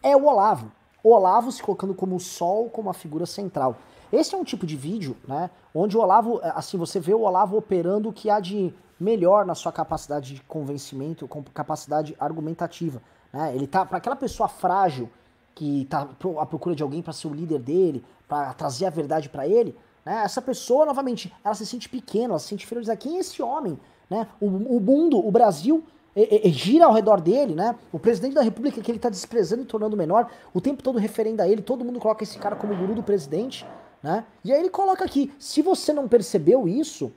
é 0.03 0.15
o 0.15 0.25
Olavo. 0.25 0.71
Olavo 1.09 1.51
se 1.51 1.61
colocando 1.61 1.93
como 1.93 2.15
o 2.15 2.19
sol, 2.19 2.69
como 2.69 2.89
a 2.89 2.93
figura 2.93 3.25
central. 3.25 3.77
Esse 4.11 4.35
é 4.35 4.37
um 4.37 4.43
tipo 4.43 4.65
de 4.65 4.75
vídeo, 4.75 5.15
né, 5.27 5.49
onde 5.73 5.97
o 5.97 6.01
Olavo, 6.01 6.39
é, 6.43 6.51
assim, 6.55 6.77
você 6.77 6.99
vê 6.99 7.13
o 7.13 7.21
Olavo 7.21 7.57
operando 7.57 8.09
o 8.09 8.13
que 8.13 8.29
há 8.29 8.39
de 8.39 8.73
melhor 8.99 9.45
na 9.45 9.55
sua 9.55 9.71
capacidade 9.71 10.35
de 10.35 10.41
convencimento, 10.43 11.27
capacidade 11.53 12.15
argumentativa. 12.19 13.01
Né? 13.33 13.55
Ele 13.55 13.65
tá 13.65 13.85
para 13.85 13.97
aquela 13.97 14.15
pessoa 14.15 14.47
frágil 14.47 15.09
que 15.55 15.85
tá 15.85 16.07
à 16.39 16.45
procura 16.45 16.75
de 16.75 16.83
alguém 16.83 17.01
para 17.01 17.13
ser 17.13 17.27
o 17.27 17.33
líder 17.33 17.59
dele, 17.59 18.03
para 18.27 18.53
trazer 18.53 18.85
a 18.85 18.89
verdade 18.89 19.27
para 19.27 19.47
ele, 19.47 19.75
né? 20.05 20.23
Essa 20.23 20.41
pessoa, 20.41 20.85
novamente, 20.85 21.33
ela 21.43 21.53
se 21.53 21.65
sente 21.65 21.87
pequena, 21.87 22.33
ela 22.33 22.39
se 22.39 22.47
sente 22.47 22.65
inferior. 22.65 22.97
Quem 22.97 23.17
é 23.17 23.19
esse 23.19 23.41
homem? 23.41 23.79
Né? 24.09 24.27
O, 24.39 24.47
o 24.47 24.79
mundo, 24.79 25.25
o 25.25 25.31
Brasil, 25.31 25.83
e, 26.15 26.49
e, 26.49 26.51
gira 26.51 26.85
ao 26.85 26.93
redor 26.93 27.21
dele, 27.21 27.55
né? 27.55 27.75
O 27.91 27.99
presidente 27.99 28.33
da 28.33 28.41
república 28.41 28.81
que 28.81 28.91
ele 28.91 28.97
está 28.97 29.09
desprezando 29.09 29.61
e 29.61 29.65
tornando 29.65 29.95
menor, 29.95 30.29
o 30.53 30.59
tempo 30.59 30.83
todo 30.83 30.99
referenda 30.99 31.43
a 31.43 31.47
ele, 31.47 31.61
todo 31.61 31.85
mundo 31.85 31.99
coloca 31.99 32.23
esse 32.23 32.37
cara 32.37 32.55
como 32.55 32.75
guru 32.75 32.93
do 32.93 33.03
presidente, 33.03 33.65
né? 34.03 34.25
E 34.43 34.51
aí 34.51 34.59
ele 34.59 34.69
coloca 34.69 35.05
aqui, 35.05 35.33
se 35.39 35.61
você 35.61 35.93
não 35.93 36.07
percebeu 36.07 36.67
isso, 36.67 37.11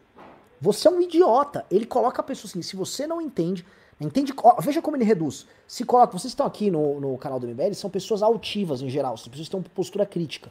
você 0.60 0.86
é 0.88 0.90
um 0.90 1.00
idiota. 1.00 1.66
Ele 1.70 1.86
coloca 1.86 2.20
a 2.20 2.24
pessoa 2.24 2.48
assim, 2.48 2.62
se 2.62 2.76
você 2.76 3.06
não 3.06 3.20
entende, 3.20 3.66
entende, 4.00 4.32
ó, 4.42 4.60
veja 4.60 4.80
como 4.80 4.96
ele 4.96 5.04
reduz. 5.04 5.46
Se 5.66 5.84
coloca, 5.84 6.16
vocês 6.16 6.30
estão 6.30 6.46
aqui 6.46 6.70
no, 6.70 7.00
no 7.00 7.18
canal 7.18 7.40
do 7.40 7.48
MBL, 7.48 7.74
são 7.74 7.90
pessoas 7.90 8.22
altivas 8.22 8.80
em 8.80 8.88
geral, 8.88 9.16
são 9.16 9.28
pessoas 9.28 9.48
que 9.48 9.52
têm 9.52 9.60
uma 9.60 9.68
postura 9.74 10.06
crítica. 10.06 10.50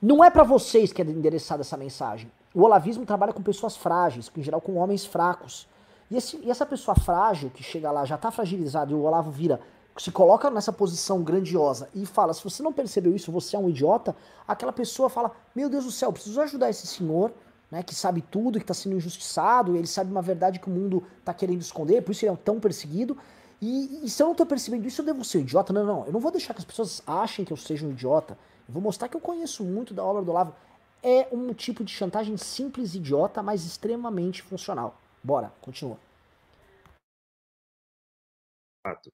Não 0.00 0.22
é 0.22 0.30
para 0.30 0.42
vocês 0.42 0.92
que 0.92 1.02
é 1.02 1.04
endereçada 1.04 1.62
essa 1.62 1.76
mensagem. 1.76 2.30
O 2.54 2.62
olavismo 2.62 3.04
trabalha 3.06 3.32
com 3.32 3.42
pessoas 3.42 3.76
frágeis, 3.76 4.30
em 4.36 4.42
geral 4.42 4.60
com 4.60 4.76
homens 4.76 5.04
fracos. 5.06 5.66
E, 6.12 6.16
esse, 6.18 6.36
e 6.42 6.50
essa 6.50 6.66
pessoa 6.66 6.94
frágil 6.94 7.48
que 7.48 7.62
chega 7.62 7.90
lá, 7.90 8.04
já 8.04 8.16
está 8.16 8.30
fragilizada, 8.30 8.92
e 8.92 8.94
o 8.94 9.00
Olavo 9.00 9.30
vira, 9.30 9.58
se 9.96 10.12
coloca 10.12 10.50
nessa 10.50 10.70
posição 10.70 11.22
grandiosa 11.22 11.88
e 11.94 12.04
fala: 12.04 12.34
se 12.34 12.44
você 12.44 12.62
não 12.62 12.70
percebeu 12.70 13.16
isso, 13.16 13.32
você 13.32 13.56
é 13.56 13.58
um 13.58 13.70
idiota. 13.70 14.14
Aquela 14.46 14.74
pessoa 14.74 15.08
fala: 15.08 15.32
meu 15.56 15.70
Deus 15.70 15.86
do 15.86 15.90
céu, 15.90 16.12
preciso 16.12 16.38
ajudar 16.42 16.68
esse 16.68 16.86
senhor, 16.86 17.32
né, 17.70 17.82
que 17.82 17.94
sabe 17.94 18.20
tudo, 18.20 18.58
que 18.58 18.64
está 18.64 18.74
sendo 18.74 18.94
injustiçado, 18.94 19.74
ele 19.74 19.86
sabe 19.86 20.10
uma 20.10 20.20
verdade 20.20 20.58
que 20.58 20.68
o 20.68 20.70
mundo 20.70 21.02
está 21.18 21.32
querendo 21.32 21.62
esconder, 21.62 22.02
por 22.02 22.12
isso 22.12 22.26
ele 22.26 22.32
é 22.34 22.36
tão 22.36 22.60
perseguido. 22.60 23.16
E, 23.58 24.00
e 24.04 24.10
se 24.10 24.22
eu 24.22 24.26
não 24.26 24.32
estou 24.32 24.44
percebendo 24.44 24.86
isso, 24.86 25.00
eu 25.00 25.06
devo 25.06 25.24
ser 25.24 25.38
um 25.38 25.40
idiota? 25.40 25.72
Não, 25.72 25.86
não, 25.86 26.04
eu 26.04 26.12
não 26.12 26.20
vou 26.20 26.30
deixar 26.30 26.52
que 26.52 26.60
as 26.60 26.64
pessoas 26.66 27.02
achem 27.06 27.42
que 27.42 27.54
eu 27.54 27.56
seja 27.56 27.86
um 27.86 27.90
idiota. 27.90 28.36
Eu 28.68 28.74
vou 28.74 28.82
mostrar 28.82 29.08
que 29.08 29.16
eu 29.16 29.20
conheço 29.20 29.64
muito 29.64 29.94
da 29.94 30.04
obra 30.04 30.20
do 30.20 30.30
Olavo. 30.30 30.54
É 31.02 31.28
um 31.32 31.54
tipo 31.54 31.82
de 31.82 31.90
chantagem 31.90 32.36
simples, 32.36 32.94
idiota, 32.94 33.42
mas 33.42 33.64
extremamente 33.64 34.42
funcional. 34.42 35.01
Bora, 35.22 35.50
continua. 35.60 35.98
Fato. 38.84 39.12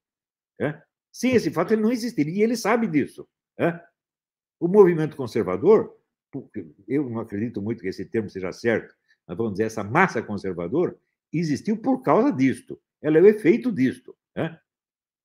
É? 0.61 0.83
Sim, 1.13 1.31
esse 1.31 1.51
fato 1.51 1.73
ele 1.73 1.83
não 1.83 1.93
existiria 1.93 2.35
e 2.35 2.43
ele 2.43 2.57
sabe 2.57 2.87
disso. 2.87 3.29
É? 3.59 3.79
O 4.59 4.67
movimento 4.67 5.17
conservador, 5.17 5.97
eu 6.87 7.09
não 7.09 7.21
acredito 7.21 7.61
muito 7.61 7.83
que 7.83 7.89
esse 7.89 8.05
termo 8.05 8.29
seja 8.29 8.53
certo, 8.53 8.95
mas 9.27 9.37
vamos 9.37 9.53
dizer, 9.53 9.65
essa 9.65 9.85
massa 9.85 10.23
conservadora 10.23 10.97
existiu 11.33 11.77
por 11.77 12.03
causa 12.03 12.33
disto. 12.33 12.81
Ela 13.03 13.19
é 13.19 13.23
o 13.23 13.27
efeito 13.27 13.71
disto. 13.71 14.17
É? 14.35 14.59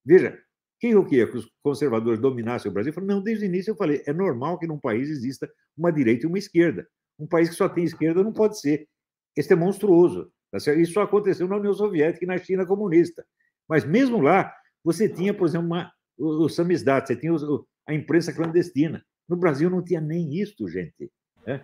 Veja, 0.06 0.38
quem 0.80 0.91
eu 0.91 1.06
queria 1.06 1.30
que 1.30 1.38
os 1.38 1.50
conservadores 1.63 2.19
dominassem 2.19 2.69
o 2.69 2.74
Brasil? 2.74 2.89
Eu 2.89 2.93
falei, 2.93 3.10
não, 3.10 3.24
desde 3.24 3.46
o 3.46 3.48
início 3.48 3.72
eu 3.72 3.76
falei, 3.76 4.04
é 4.06 4.12
normal 4.12 4.60
que 4.60 4.67
num 4.67 4.80
país 4.80 5.10
exista 5.10 5.50
uma 5.78 5.91
direita 5.91 6.26
e 6.26 6.28
uma 6.28 6.38
esquerda. 6.38 6.88
Um 7.17 7.26
país 7.26 7.50
que 7.50 7.56
só 7.56 7.69
tem 7.69 7.86
esquerda 7.86 8.24
não 8.24 8.34
pode 8.34 8.60
ser. 8.60 8.88
Esse 9.36 9.54
é 9.54 9.56
monstruoso. 9.56 10.32
Tá 10.54 10.74
Isso 10.74 11.00
aconteceu 11.00 11.48
na 11.48 11.58
União 11.58 11.74
Soviética 11.74 12.24
e 12.24 12.28
na 12.28 12.38
China 12.38 12.66
comunista. 12.66 13.26
Mas 13.68 13.84
mesmo 13.84 14.22
lá, 14.22 14.54
você 14.84 15.10
tinha, 15.10 15.34
por 15.34 15.48
exemplo, 15.48 15.66
uma, 15.66 15.92
o, 16.16 16.46
o 16.46 16.50
samizdat, 16.50 17.08
você 17.08 17.16
tinha 17.16 17.34
o, 17.34 17.66
a 17.88 17.94
imprensa 17.94 18.32
clandestina. 18.32 19.04
No 19.28 19.36
Brasil 19.36 19.68
não 19.70 19.84
tinha 19.84 20.00
nem 20.00 20.32
isso, 20.36 20.68
gente. 20.70 21.12
É? 21.48 21.62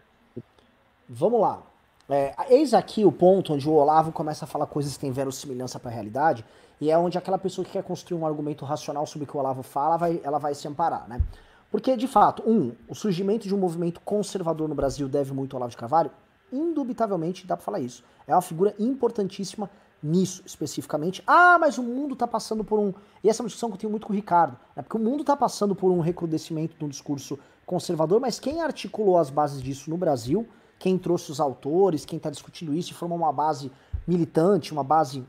Vamos 1.08 1.40
lá. 1.40 1.64
É, 2.10 2.34
eis 2.50 2.74
aqui 2.74 3.06
o 3.06 3.12
ponto 3.12 3.54
onde 3.54 3.70
o 3.70 3.74
Olavo 3.74 4.12
começa 4.12 4.46
a 4.46 4.48
falar 4.48 4.66
coisas 4.66 4.94
que 4.94 5.02
têm 5.02 5.12
verossimilhança 5.12 5.80
para 5.80 5.92
a 5.92 5.94
realidade, 5.94 6.44
e 6.82 6.90
é 6.90 6.98
onde 6.98 7.20
aquela 7.20 7.38
pessoa 7.38 7.64
que 7.64 7.74
quer 7.74 7.84
construir 7.84 8.20
um 8.20 8.26
argumento 8.26 8.66
racional 8.66 9.06
sobre 9.06 9.26
o 9.26 9.28
que 9.28 9.38
o 9.38 9.40
Olavo 9.40 9.62
fala, 9.62 9.98
vai, 9.98 10.20
ela 10.24 10.40
vai 10.40 10.56
se 10.56 10.68
amparar, 10.68 11.08
né? 11.08 11.22
Porque, 11.70 11.96
de 11.96 12.08
fato, 12.08 12.42
um, 12.50 12.74
o 12.88 12.96
surgimento 12.96 13.48
de 13.48 13.54
um 13.54 13.60
movimento 13.60 14.02
conservador 14.02 14.68
no 14.68 14.74
Brasil 14.74 15.08
deve 15.08 15.34
muito 15.34 15.56
ao 15.56 15.60
Olavo 15.60 15.70
de 15.70 15.78
Carvalho, 15.78 16.10
indubitavelmente 16.52 17.46
dá 17.46 17.56
para 17.56 17.66
falar 17.66 17.80
isso. 17.80 18.04
É 18.28 18.34
uma 18.34 18.42
figura 18.42 18.76
importantíssima 18.80 19.70
nisso 20.02 20.42
especificamente. 20.46 21.22
Ah, 21.28 21.58
mas 21.60 21.78
o 21.78 21.84
mundo 21.84 22.14
está 22.14 22.28
passando 22.28 22.64
por 22.64 22.80
um. 22.80 22.94
E 23.24 23.30
essa 23.30 23.42
é 23.42 23.44
uma 23.44 23.48
discussão 23.48 23.70
que 23.70 23.76
eu 23.76 23.80
tenho 23.80 23.92
muito 23.92 24.08
com 24.08 24.14
o 24.14 24.16
Ricardo. 24.16 24.58
Né? 24.76 24.82
Porque 24.82 24.98
o 24.98 25.00
mundo 25.00 25.22
está 25.22 25.36
passando 25.36 25.76
por 25.76 25.92
um 25.92 26.00
recrudescimento 26.00 26.78
de 26.78 26.86
um 26.86 26.90
discurso 26.90 27.38
conservador, 27.66 28.20
mas 28.20 28.40
quem 28.40 28.62
articulou 28.62 29.18
as 29.18 29.30
bases 29.30 29.62
disso 29.62 29.90
no 29.90 29.98
Brasil, 29.98 30.48
quem 30.80 30.98
trouxe 30.98 31.32
os 31.32 31.40
autores, 31.40 32.06
quem 32.06 32.18
está 32.18 32.30
discutindo 32.30 32.74
isso 32.74 32.92
e 32.92 32.96
formou 32.96 33.18
uma 33.18 33.32
base 33.32 33.72
militante, 34.08 34.72
uma 34.72 34.84
base 34.84 35.24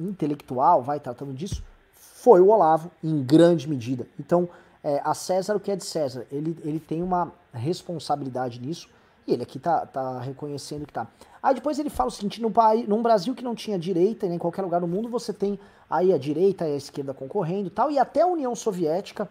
intelectual, 0.00 0.82
vai 0.82 0.98
tratando 1.00 1.34
disso, 1.34 1.62
foi 1.92 2.40
o 2.40 2.48
Olavo, 2.48 2.90
em 3.04 3.22
grande 3.22 3.68
medida. 3.68 4.06
Então, 4.18 4.48
é, 4.82 5.00
a 5.04 5.14
César 5.14 5.56
o 5.56 5.60
que 5.60 5.70
é 5.70 5.76
de 5.76 5.84
César, 5.84 6.26
ele, 6.30 6.56
ele 6.64 6.80
tem 6.80 7.02
uma 7.02 7.32
responsabilidade 7.52 8.60
nisso. 8.60 8.88
E 9.26 9.32
ele 9.32 9.42
aqui 9.42 9.58
tá, 9.58 9.84
tá 9.86 10.20
reconhecendo 10.20 10.86
que 10.86 10.92
tá. 10.92 11.06
Aí 11.42 11.54
depois 11.54 11.78
ele 11.78 11.90
fala 11.90 12.08
o 12.08 12.12
seguinte: 12.12 12.40
num, 12.40 12.52
país, 12.52 12.86
num 12.88 13.02
Brasil 13.02 13.34
que 13.34 13.42
não 13.42 13.54
tinha 13.54 13.78
direita, 13.78 14.26
nem 14.26 14.36
em 14.36 14.38
qualquer 14.38 14.62
lugar 14.62 14.80
do 14.80 14.86
mundo, 14.86 15.08
você 15.08 15.32
tem 15.32 15.58
aí 15.88 16.12
a 16.12 16.18
direita 16.18 16.66
e 16.66 16.72
a 16.72 16.76
esquerda 16.76 17.12
concorrendo 17.12 17.68
e 17.68 17.70
tal, 17.70 17.90
e 17.90 17.98
até 17.98 18.22
a 18.22 18.26
União 18.26 18.54
Soviética 18.54 19.28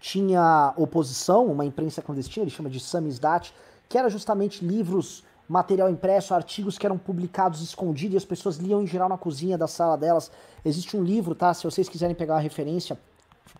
tinha 0.00 0.72
oposição, 0.76 1.46
uma 1.46 1.64
imprensa 1.64 2.02
clandestina, 2.02 2.44
ele 2.44 2.50
chama 2.50 2.68
de 2.68 2.78
samizdat, 2.78 3.52
que 3.88 3.96
era 3.96 4.08
justamente 4.08 4.64
livros, 4.64 5.24
material 5.48 5.88
impresso, 5.88 6.34
artigos 6.34 6.76
que 6.76 6.86
eram 6.86 6.98
publicados 6.98 7.62
escondidos 7.62 8.14
e 8.14 8.16
as 8.16 8.24
pessoas 8.24 8.56
liam 8.56 8.82
em 8.82 8.86
geral 8.86 9.08
na 9.08 9.16
cozinha 9.16 9.56
da 9.56 9.66
sala 9.66 9.96
delas. 9.96 10.30
Existe 10.64 10.96
um 10.96 11.02
livro, 11.02 11.34
tá? 11.34 11.54
Se 11.54 11.64
vocês 11.64 11.88
quiserem 11.88 12.14
pegar 12.14 12.36
a 12.36 12.40
referência, 12.40 12.98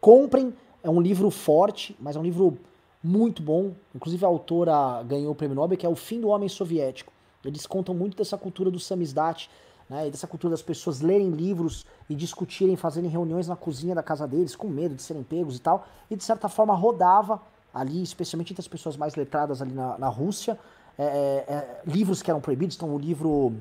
comprem. 0.01 0.53
É 0.83 0.91
um 0.91 1.01
livro 1.01 1.31
forte, 1.31 1.97
mas 1.99 2.15
é 2.15 2.19
um 2.21 2.23
livro 2.23 2.59
muito 3.07 3.43
bom. 3.43 3.73
Inclusive 3.95 4.25
a 4.25 4.29
autora 4.29 5.03
ganhou 5.05 5.31
o 5.31 5.35
prêmio 5.35 5.55
Nobel, 5.55 5.79
que 5.79 5.87
é 5.87 5.89
O 5.89 5.95
Fim 5.95 6.21
do 6.21 6.29
Homem 6.29 6.49
Soviético. 6.49 7.13
Eles 7.45 7.67
contam 7.67 7.95
muito 7.95 8.17
dessa 8.17 8.37
cultura 8.37 8.71
do 8.71 8.81
samizdat, 8.81 9.49
né, 9.89 10.09
e 10.09 10.11
dessa 10.11 10.27
cultura 10.27 10.51
das 10.51 10.63
pessoas 10.63 11.01
lerem 11.01 11.31
livros 11.31 11.87
e 12.11 12.15
discutirem, 12.15 12.75
fazerem 12.75 13.09
reuniões 13.09 13.47
na 13.47 13.55
cozinha 13.55 13.95
da 13.95 14.03
casa 14.03 14.27
deles, 14.27 14.57
com 14.57 14.67
medo 14.67 14.97
de 14.97 15.03
serem 15.03 15.23
pegos 15.23 15.57
e 15.57 15.61
tal. 15.61 15.87
E 16.11 16.17
de 16.17 16.25
certa 16.25 16.49
forma 16.49 16.75
rodava 16.75 17.41
ali, 17.73 18.03
especialmente 18.03 18.53
entre 18.53 18.61
as 18.61 18.69
pessoas 18.69 18.97
mais 18.97 19.15
letradas 19.15 19.63
ali 19.63 19.73
na, 19.73 19.97
na 19.97 20.09
Rússia, 20.09 20.59
é, 20.99 21.05
é, 21.05 21.53
é 21.53 21.83
livros 21.87 22.21
que 22.21 22.31
eram 22.31 22.41
proibidos. 22.41 22.75
Então 22.75 22.93
o 22.93 22.99
livro 22.99 23.55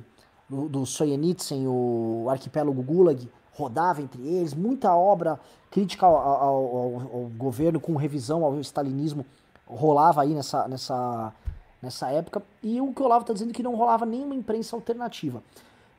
do, 0.49 0.67
do 0.67 0.85
Soyenitsyn, 0.85 1.67
o 1.67 2.27
Arquipélago 2.29 2.81
Gulag, 2.81 3.29
rodava 3.55 4.01
entre 4.01 4.21
eles, 4.21 4.53
muita 4.53 4.93
obra 4.93 5.39
crítica 5.71 6.05
ao, 6.05 6.15
ao, 6.15 6.43
ao, 6.43 7.31
governo 7.37 7.79
com 7.79 7.95
revisão 7.95 8.43
ao 8.43 8.59
stalinismo 8.59 9.25
rolava 9.67 10.21
aí 10.21 10.33
nessa, 10.33 10.67
nessa, 10.67 11.33
nessa 11.81 12.09
época, 12.09 12.43
e 12.61 12.79
o 12.79 12.93
que 12.93 13.01
o 13.01 13.05
Olavo 13.05 13.21
está 13.21 13.33
dizendo 13.33 13.49
é 13.49 13.53
que 13.53 13.63
não 13.63 13.75
rolava 13.75 14.05
nenhuma 14.05 14.35
imprensa 14.35 14.75
alternativa. 14.75 15.41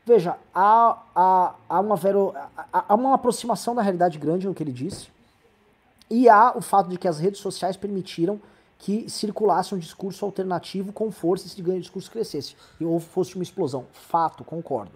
Veja, 0.05 0.37
há, 0.55 0.99
há, 1.15 1.55
há, 1.69 1.81
uma, 1.81 1.97
vero, 1.97 2.33
há, 2.73 2.85
há 2.89 2.95
uma 2.95 3.15
aproximação 3.15 3.75
da 3.75 3.83
realidade 3.83 4.19
grande 4.19 4.47
no 4.47 4.55
que 4.55 4.63
ele 4.63 4.73
disse, 4.73 5.09
e 6.09 6.29
há 6.29 6.57
o 6.57 6.61
fato 6.61 6.89
de 6.89 6.97
que 6.97 7.09
as 7.09 7.19
redes 7.19 7.41
sociais 7.41 7.77
permitiram 7.77 8.41
que 8.79 9.11
circulasse 9.11 9.75
um 9.75 9.79
discurso 9.79 10.25
alternativo 10.25 10.93
com 10.93 11.11
força 11.11 11.47
e 11.47 11.49
esse 11.49 11.81
discurso 11.81 12.11
crescesse, 12.11 12.55
ou 12.81 13.01
fosse 13.01 13.35
uma 13.35 13.43
explosão. 13.43 13.87
Fato, 13.93 14.45
concordo. 14.45 14.93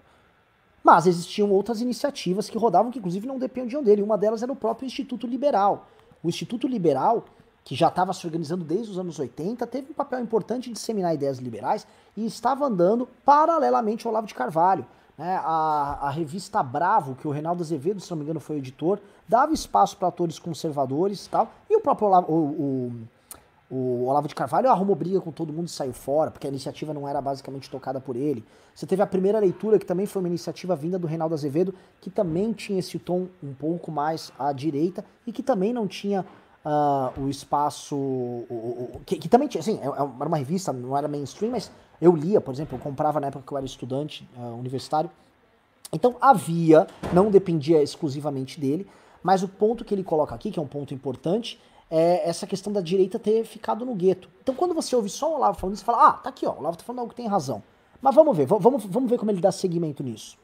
Mas 0.82 1.06
existiam 1.06 1.50
outras 1.50 1.80
iniciativas 1.80 2.48
que 2.48 2.56
rodavam 2.56 2.90
que 2.90 2.98
inclusive 2.98 3.26
não 3.26 3.38
dependiam 3.38 3.82
dele. 3.82 4.02
Uma 4.02 4.16
delas 4.16 4.42
era 4.42 4.52
o 4.52 4.56
próprio 4.56 4.86
Instituto 4.86 5.26
Liberal. 5.26 5.86
O 6.22 6.28
Instituto 6.28 6.66
Liberal, 6.66 7.24
que 7.64 7.74
já 7.74 7.88
estava 7.88 8.12
se 8.12 8.26
organizando 8.26 8.64
desde 8.64 8.90
os 8.90 8.98
anos 8.98 9.18
80, 9.18 9.66
teve 9.66 9.90
um 9.90 9.94
papel 9.94 10.20
importante 10.20 10.70
em 10.70 10.72
disseminar 10.72 11.14
ideias 11.14 11.38
liberais 11.38 11.86
e 12.16 12.24
estava 12.24 12.66
andando 12.66 13.08
paralelamente 13.24 14.06
ao 14.06 14.12
Olavo 14.12 14.26
de 14.26 14.34
Carvalho. 14.34 14.86
Né? 15.16 15.36
A, 15.44 15.98
a 16.02 16.10
revista 16.10 16.62
Bravo, 16.62 17.14
que 17.14 17.28
o 17.28 17.30
Reinaldo 17.30 17.62
Azevedo, 17.62 18.00
se 18.00 18.10
não 18.10 18.16
me 18.16 18.24
engano, 18.24 18.40
foi 18.40 18.56
editor, 18.56 18.98
dava 19.28 19.52
espaço 19.52 19.96
para 19.96 20.08
atores 20.08 20.38
conservadores 20.38 21.26
e 21.26 21.28
tal. 21.28 21.50
E 21.68 21.76
o 21.76 21.80
próprio 21.80 22.08
Olavo, 22.08 22.32
o, 22.32 22.36
o 22.36 22.92
o 23.70 24.06
Olavo 24.06 24.26
de 24.26 24.34
Carvalho 24.34 24.68
arrumou 24.68 24.96
briga 24.96 25.20
com 25.20 25.30
todo 25.30 25.52
mundo 25.52 25.68
e 25.68 25.70
saiu 25.70 25.92
fora, 25.92 26.30
porque 26.32 26.46
a 26.46 26.50
iniciativa 26.50 26.92
não 26.92 27.06
era 27.06 27.20
basicamente 27.20 27.70
tocada 27.70 28.00
por 28.00 28.16
ele. 28.16 28.44
Você 28.74 28.84
teve 28.84 29.00
a 29.00 29.06
primeira 29.06 29.38
leitura, 29.38 29.78
que 29.78 29.86
também 29.86 30.06
foi 30.06 30.20
uma 30.20 30.28
iniciativa 30.28 30.74
vinda 30.74 30.98
do 30.98 31.06
Reinaldo 31.06 31.34
Azevedo, 31.34 31.72
que 32.00 32.10
também 32.10 32.52
tinha 32.52 32.80
esse 32.80 32.98
tom 32.98 33.28
um 33.40 33.54
pouco 33.54 33.92
mais 33.92 34.32
à 34.36 34.52
direita 34.52 35.04
e 35.24 35.32
que 35.32 35.42
também 35.42 35.72
não 35.72 35.86
tinha 35.86 36.26
uh, 36.64 37.20
o 37.20 37.28
espaço. 37.28 37.94
O, 37.94 38.90
o, 38.94 39.00
que, 39.06 39.16
que, 39.18 39.28
também 39.28 39.46
tinha, 39.46 39.60
assim, 39.60 39.78
é, 39.78 39.86
é 39.86 39.88
era 39.88 40.28
uma 40.28 40.36
revista, 40.36 40.72
não 40.72 40.96
era 40.96 41.06
mainstream, 41.06 41.52
mas 41.52 41.70
eu 42.00 42.14
lia, 42.16 42.40
por 42.40 42.52
exemplo, 42.52 42.76
eu 42.76 42.82
comprava 42.82 43.20
na 43.20 43.28
época 43.28 43.44
que 43.46 43.52
eu 43.52 43.56
era 43.56 43.66
estudante 43.66 44.28
uh, 44.36 44.56
universitário. 44.58 45.10
Então 45.92 46.16
havia, 46.20 46.88
não 47.12 47.30
dependia 47.30 47.82
exclusivamente 47.82 48.60
dele, 48.60 48.86
mas 49.22 49.42
o 49.42 49.48
ponto 49.48 49.84
que 49.84 49.94
ele 49.94 50.02
coloca 50.04 50.34
aqui, 50.34 50.50
que 50.50 50.58
é 50.58 50.62
um 50.62 50.66
ponto 50.66 50.94
importante, 50.94 51.60
é 51.90 52.28
essa 52.28 52.46
questão 52.46 52.72
da 52.72 52.80
direita 52.80 53.18
ter 53.18 53.44
ficado 53.44 53.84
no 53.84 53.94
gueto. 53.94 54.28
Então 54.42 54.54
quando 54.54 54.72
você 54.72 54.94
ouve 54.94 55.08
só 55.08 55.32
o 55.32 55.36
Olavo 55.36 55.58
falando 55.58 55.74
isso, 55.74 55.84
você 55.84 55.86
fala, 55.86 56.08
ah, 56.08 56.12
tá 56.12 56.28
aqui, 56.30 56.46
ó, 56.46 56.52
o 56.52 56.58
Olavo 56.58 56.76
tá 56.76 56.84
falando 56.84 57.00
algo 57.00 57.10
que 57.10 57.16
tem 57.16 57.26
razão. 57.26 57.62
Mas 58.00 58.14
vamos 58.14 58.36
ver, 58.36 58.46
vamos, 58.46 58.84
vamos 58.84 59.10
ver 59.10 59.18
como 59.18 59.30
ele 59.30 59.40
dá 59.40 59.52
seguimento 59.52 60.02
nisso. 60.02 60.38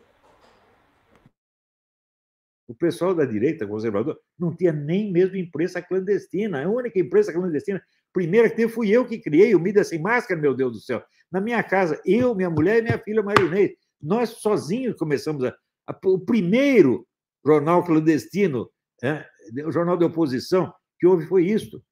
O 2.69 2.75
pessoal 2.75 3.15
da 3.15 3.25
direita 3.25 3.67
conservadora 3.67 4.19
não 4.37 4.55
tinha 4.55 4.73
nem 4.73 5.13
mesmo 5.13 5.37
imprensa 5.37 5.81
clandestina. 5.81 6.65
A 6.65 6.69
única 6.69 6.99
imprensa 6.99 7.33
clandestina, 7.33 7.81
primeira 8.13 8.51
que 8.51 8.57
teve, 8.57 8.73
fui 8.73 8.91
eu 8.91 9.07
que 9.07 9.19
criei 9.19 9.55
o 9.55 9.61
Mídia 9.61 9.85
Sem 9.85 10.01
Máscara, 10.01 10.41
meu 10.41 10.53
Deus 10.53 10.73
do 10.73 10.81
céu. 10.81 11.03
Na 11.31 11.41
minha 11.41 11.63
casa, 11.63 12.01
eu, 12.05 12.35
minha 12.35 12.51
mulher 12.51 12.79
e 12.79 12.83
minha 12.83 12.99
filha 12.99 13.23
Marinês. 13.23 13.73
Nós 14.03 14.31
sozinhos 14.31 14.97
começamos 14.97 15.45
a, 15.45 15.55
a, 15.87 15.97
o 16.07 16.19
primeiro 16.19 17.07
jornal 17.45 17.85
clandestino, 17.85 18.69
é, 19.03 19.25
o 19.65 19.71
jornal 19.71 19.97
de 19.97 20.05
oposição, 20.05 20.73
que 20.99 21.07
houve 21.07 21.27
foi 21.27 21.47
isso. 21.47 21.83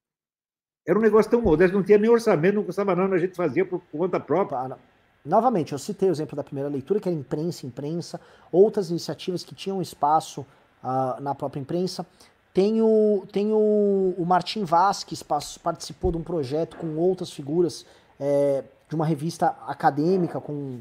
Era 0.86 0.98
um 0.98 1.02
negócio 1.02 1.30
tão 1.30 1.40
modesto, 1.40 1.76
não 1.76 1.82
tinha 1.82 1.98
nem 1.98 2.10
orçamento, 2.10 2.56
não 2.56 2.64
custava 2.64 2.94
nada, 2.94 3.14
a 3.14 3.18
gente 3.18 3.34
fazia 3.34 3.64
por 3.64 3.80
conta 3.90 4.20
própria. 4.20 4.76
Novamente, 5.24 5.72
eu 5.72 5.78
citei 5.78 6.10
o 6.10 6.12
exemplo 6.12 6.36
da 6.36 6.44
primeira 6.44 6.68
leitura, 6.68 7.00
que 7.00 7.08
era 7.08 7.16
imprensa, 7.16 7.66
imprensa, 7.66 8.20
outras 8.52 8.90
iniciativas 8.90 9.42
que 9.42 9.54
tinham 9.54 9.80
espaço 9.80 10.42
uh, 10.82 11.20
na 11.22 11.34
própria 11.34 11.60
imprensa. 11.60 12.06
Tem 12.52 12.82
o, 12.82 13.26
tem 13.32 13.52
o, 13.52 14.14
o 14.16 14.24
Martim 14.26 14.64
Vasques, 14.64 15.22
participou 15.22 16.12
de 16.12 16.18
um 16.18 16.22
projeto 16.22 16.76
com 16.76 16.94
outras 16.96 17.32
figuras 17.32 17.86
é, 18.20 18.62
de 18.88 18.94
uma 18.94 19.04
revista 19.04 19.56
acadêmica 19.66 20.40
com, 20.40 20.80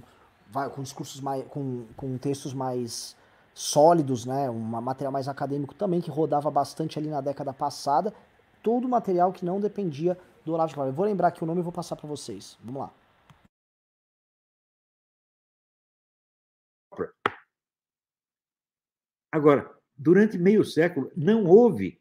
com 0.75 0.83
discursos 0.83 1.19
mais. 1.19 1.43
Com, 1.47 1.85
com 1.95 2.17
textos 2.17 2.53
mais 2.53 3.15
sólidos, 3.53 4.25
né? 4.25 4.49
Um 4.49 4.59
material 4.59 5.11
mais 5.11 5.27
acadêmico 5.27 5.75
também, 5.75 6.01
que 6.01 6.09
rodava 6.09 6.49
bastante 6.49 6.97
ali 6.97 7.09
na 7.09 7.21
década 7.21 7.53
passada. 7.53 8.13
Todo 8.61 8.87
material 8.87 9.31
que 9.31 9.45
não 9.45 9.59
dependia 9.59 10.17
do 10.45 10.53
Olavo 10.53 10.69
de 10.69 10.75
Carvalho. 10.75 10.95
Vou 10.95 11.05
lembrar 11.05 11.29
aqui 11.29 11.43
o 11.43 11.47
nome 11.47 11.59
e 11.59 11.63
vou 11.63 11.71
passar 11.71 11.95
para 11.95 12.07
vocês. 12.07 12.57
Vamos 12.63 12.81
lá. 12.81 12.93
Agora, 19.31 19.69
durante 19.97 20.37
meio 20.37 20.63
século, 20.63 21.11
não 21.17 21.45
houve 21.45 21.99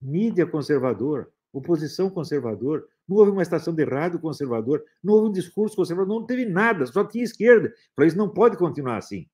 mídia 0.00 0.44
conservadora, 0.44 1.28
oposição 1.52 2.10
conservadora, 2.10 2.84
não 3.08 3.18
houve 3.18 3.30
uma 3.30 3.42
estação 3.42 3.72
de 3.72 3.84
rádio 3.84 4.18
conservador, 4.18 4.84
não 5.02 5.14
houve 5.14 5.28
um 5.28 5.32
discurso 5.32 5.76
conservador, 5.76 6.12
não 6.12 6.26
teve 6.26 6.44
nada, 6.44 6.84
só 6.86 7.04
tinha 7.04 7.22
esquerda. 7.22 7.72
Para 7.94 8.06
isso 8.06 8.16
não 8.16 8.28
pode 8.28 8.56
continuar 8.56 8.96
assim. 8.96 9.28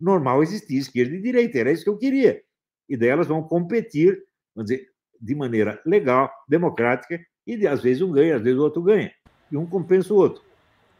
Normal 0.00 0.42
existir 0.42 0.76
esquerda 0.76 1.14
e 1.14 1.20
direita, 1.20 1.58
era 1.58 1.72
isso 1.72 1.84
que 1.84 1.90
eu 1.90 1.98
queria. 1.98 2.40
E 2.88 2.96
daí 2.96 3.08
elas 3.08 3.26
vão 3.26 3.42
competir, 3.42 4.22
vamos 4.54 4.70
dizer, 4.70 4.86
de 5.20 5.34
maneira 5.34 5.80
legal, 5.84 6.30
democrática, 6.48 7.20
e 7.46 7.66
às 7.66 7.82
vezes 7.82 8.02
um 8.02 8.12
ganha, 8.12 8.36
às 8.36 8.42
vezes 8.42 8.58
o 8.58 8.62
outro 8.62 8.82
ganha. 8.82 9.10
E 9.50 9.56
um 9.56 9.66
compensa 9.66 10.12
o 10.12 10.16
outro. 10.16 10.42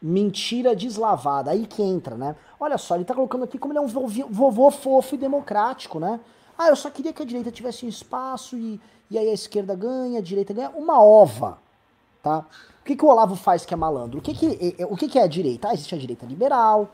Mentira 0.01 0.75
deslavada, 0.75 1.51
aí 1.51 1.65
que 1.65 1.81
entra, 1.81 2.15
né? 2.15 2.35
Olha 2.59 2.77
só, 2.77 2.95
ele 2.95 3.05
tá 3.05 3.13
colocando 3.13 3.43
aqui 3.43 3.57
como 3.57 3.73
ele 3.73 3.79
é 3.79 3.81
um 3.81 3.87
vovô 3.87 4.71
fofo 4.71 5.15
e 5.15 5.17
democrático, 5.17 5.99
né? 5.99 6.19
Ah, 6.57 6.69
eu 6.69 6.75
só 6.75 6.89
queria 6.89 7.13
que 7.13 7.21
a 7.21 7.25
direita 7.25 7.51
tivesse 7.51 7.85
um 7.85 7.89
espaço 7.89 8.57
e, 8.57 8.79
e 9.09 9.17
aí 9.17 9.29
a 9.29 9.33
esquerda 9.33 9.75
ganha, 9.75 10.19
a 10.19 10.21
direita 10.21 10.53
ganha. 10.53 10.69
Uma 10.71 11.01
ova, 11.01 11.59
tá? 12.23 12.45
O 12.81 12.85
que, 12.85 12.95
que 12.95 13.05
o 13.05 13.07
Olavo 13.07 13.35
faz 13.35 13.65
que 13.65 13.73
é 13.73 13.77
malandro? 13.77 14.19
O 14.19 14.21
que, 14.21 14.33
que, 14.33 14.75
o 14.85 14.95
que, 14.97 15.07
que 15.07 15.19
é 15.19 15.23
a 15.23 15.27
direita? 15.27 15.69
Ah, 15.69 15.73
existe 15.73 15.93
a 15.93 15.97
direita 15.97 16.25
liberal, 16.25 16.89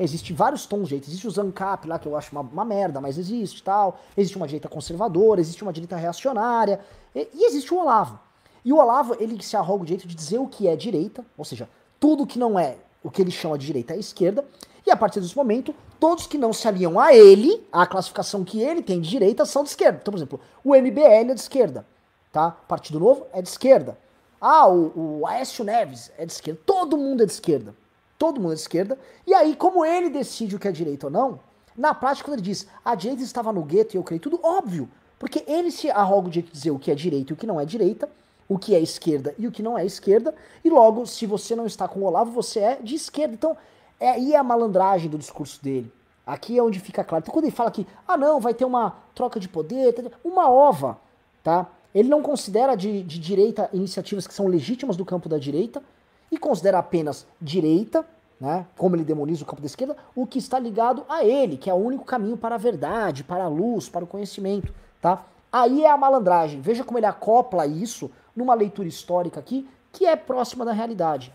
existe 0.00 0.32
vários 0.32 0.66
tons 0.66 0.82
de 0.82 0.88
direita. 0.88 1.08
Existe 1.08 1.28
o 1.28 1.30
Zancap 1.30 1.86
lá, 1.86 1.98
que 1.98 2.06
eu 2.06 2.16
acho 2.16 2.32
uma, 2.32 2.40
uma 2.40 2.64
merda, 2.64 3.00
mas 3.00 3.18
existe 3.18 3.62
tal. 3.62 4.00
Existe 4.16 4.36
uma 4.36 4.46
direita 4.46 4.68
conservadora, 4.68 5.40
existe 5.40 5.62
uma 5.62 5.72
direita 5.72 5.96
reacionária. 5.96 6.80
E, 7.14 7.28
e 7.32 7.46
existe 7.46 7.72
o 7.72 7.78
Olavo. 7.78 8.18
E 8.64 8.72
o 8.72 8.76
Olavo, 8.76 9.16
ele 9.18 9.42
se 9.42 9.56
arroga 9.56 9.82
o 9.82 9.86
direito 9.86 10.06
de 10.06 10.14
dizer 10.14 10.38
o 10.38 10.46
que 10.46 10.68
é 10.68 10.76
direita, 10.76 11.24
ou 11.36 11.44
seja, 11.44 11.68
tudo 11.98 12.26
que 12.26 12.38
não 12.38 12.58
é 12.58 12.76
o 13.02 13.10
que 13.10 13.22
ele 13.22 13.30
chama 13.30 13.56
de 13.56 13.66
direita 13.66 13.94
é 13.94 13.98
esquerda, 13.98 14.44
e 14.86 14.90
a 14.90 14.96
partir 14.96 15.20
desse 15.20 15.36
momento, 15.36 15.74
todos 15.98 16.26
que 16.26 16.38
não 16.38 16.52
se 16.52 16.66
aliam 16.66 16.98
a 16.98 17.14
ele, 17.14 17.66
a 17.70 17.86
classificação 17.86 18.44
que 18.44 18.60
ele 18.60 18.82
tem 18.82 19.00
de 19.00 19.08
direita, 19.08 19.44
são 19.44 19.62
de 19.62 19.70
esquerda. 19.70 19.98
Então, 20.00 20.12
por 20.12 20.18
exemplo, 20.18 20.40
o 20.64 20.74
MBL 20.74 21.30
é 21.30 21.34
de 21.34 21.40
esquerda, 21.40 21.86
tá? 22.32 22.50
Partido 22.50 22.98
Novo 22.98 23.26
é 23.32 23.40
de 23.42 23.48
esquerda. 23.48 23.98
Ah, 24.40 24.66
o, 24.68 25.20
o 25.20 25.26
Aécio 25.26 25.64
Neves 25.64 26.10
é 26.16 26.24
de 26.24 26.32
esquerda. 26.32 26.60
Todo 26.64 26.96
mundo 26.96 27.22
é 27.22 27.26
de 27.26 27.32
esquerda. 27.32 27.74
Todo 28.20 28.38
mundo 28.38 28.52
é 28.52 28.54
de 28.54 28.60
esquerda. 28.60 28.98
E 29.26 29.32
aí, 29.32 29.56
como 29.56 29.82
ele 29.82 30.10
decide 30.10 30.54
o 30.54 30.58
que 30.58 30.68
é 30.68 30.72
direita 30.72 31.06
ou 31.06 31.10
não, 31.10 31.40
na 31.74 31.94
prática, 31.94 32.28
quando 32.28 32.34
ele 32.34 32.42
diz 32.42 32.66
a 32.84 32.94
direita 32.94 33.22
estava 33.22 33.50
no 33.50 33.62
gueto 33.62 33.94
e 33.94 33.96
eu 33.96 34.02
creio 34.02 34.20
tudo, 34.20 34.38
óbvio. 34.42 34.90
Porque 35.18 35.42
ele 35.46 35.70
se 35.70 35.90
arroga 35.90 36.28
o 36.28 36.30
direito 36.30 36.52
de 36.52 36.52
dizer 36.52 36.70
o 36.70 36.78
que 36.78 36.90
é 36.90 36.94
direita 36.94 37.32
e 37.32 37.34
o 37.34 37.36
que 37.36 37.46
não 37.46 37.58
é 37.58 37.64
direita, 37.64 38.10
o 38.46 38.58
que 38.58 38.74
é 38.74 38.78
esquerda 38.78 39.34
e 39.38 39.46
o 39.46 39.50
que 39.50 39.62
não 39.62 39.78
é 39.78 39.86
esquerda, 39.86 40.34
e 40.62 40.68
logo, 40.68 41.06
se 41.06 41.24
você 41.24 41.56
não 41.56 41.64
está 41.64 41.88
com 41.88 42.00
o 42.00 42.04
Olavo, 42.04 42.30
você 42.30 42.60
é 42.60 42.74
de 42.76 42.94
esquerda. 42.94 43.32
Então, 43.32 43.56
é, 43.98 44.10
aí 44.10 44.34
é 44.34 44.36
a 44.36 44.42
malandragem 44.44 45.08
do 45.08 45.16
discurso 45.16 45.62
dele. 45.64 45.90
Aqui 46.26 46.58
é 46.58 46.62
onde 46.62 46.78
fica 46.78 47.02
claro. 47.02 47.22
Então, 47.22 47.32
quando 47.32 47.46
ele 47.46 47.56
fala 47.56 47.70
que, 47.70 47.86
ah, 48.06 48.18
não, 48.18 48.38
vai 48.38 48.52
ter 48.52 48.66
uma 48.66 48.98
troca 49.14 49.40
de 49.40 49.48
poder, 49.48 50.12
uma 50.22 50.50
ova, 50.50 50.98
tá? 51.42 51.70
Ele 51.94 52.10
não 52.10 52.20
considera 52.20 52.74
de, 52.74 53.02
de 53.02 53.18
direita 53.18 53.70
iniciativas 53.72 54.26
que 54.26 54.34
são 54.34 54.46
legítimas 54.46 54.94
do 54.94 55.06
campo 55.06 55.26
da 55.26 55.38
direita 55.38 55.82
e 56.30 56.38
considera 56.38 56.78
apenas 56.78 57.26
direita, 57.40 58.06
né, 58.40 58.66
como 58.76 58.96
ele 58.96 59.04
demoniza 59.04 59.42
o 59.42 59.46
campo 59.46 59.60
da 59.60 59.66
esquerda, 59.66 59.96
o 60.14 60.26
que 60.26 60.38
está 60.38 60.58
ligado 60.58 61.04
a 61.08 61.24
ele, 61.24 61.56
que 61.58 61.68
é 61.68 61.74
o 61.74 61.76
único 61.76 62.04
caminho 62.04 62.36
para 62.36 62.54
a 62.54 62.58
verdade, 62.58 63.22
para 63.24 63.44
a 63.44 63.48
luz, 63.48 63.88
para 63.88 64.04
o 64.04 64.08
conhecimento, 64.08 64.72
tá? 65.00 65.26
Aí 65.52 65.84
é 65.84 65.90
a 65.90 65.96
malandragem. 65.96 66.60
Veja 66.60 66.84
como 66.84 66.98
ele 66.98 67.06
acopla 67.06 67.66
isso 67.66 68.10
numa 68.34 68.54
leitura 68.54 68.88
histórica 68.88 69.40
aqui 69.40 69.68
que 69.92 70.06
é 70.06 70.14
próxima 70.16 70.64
da 70.64 70.72
realidade. 70.72 71.34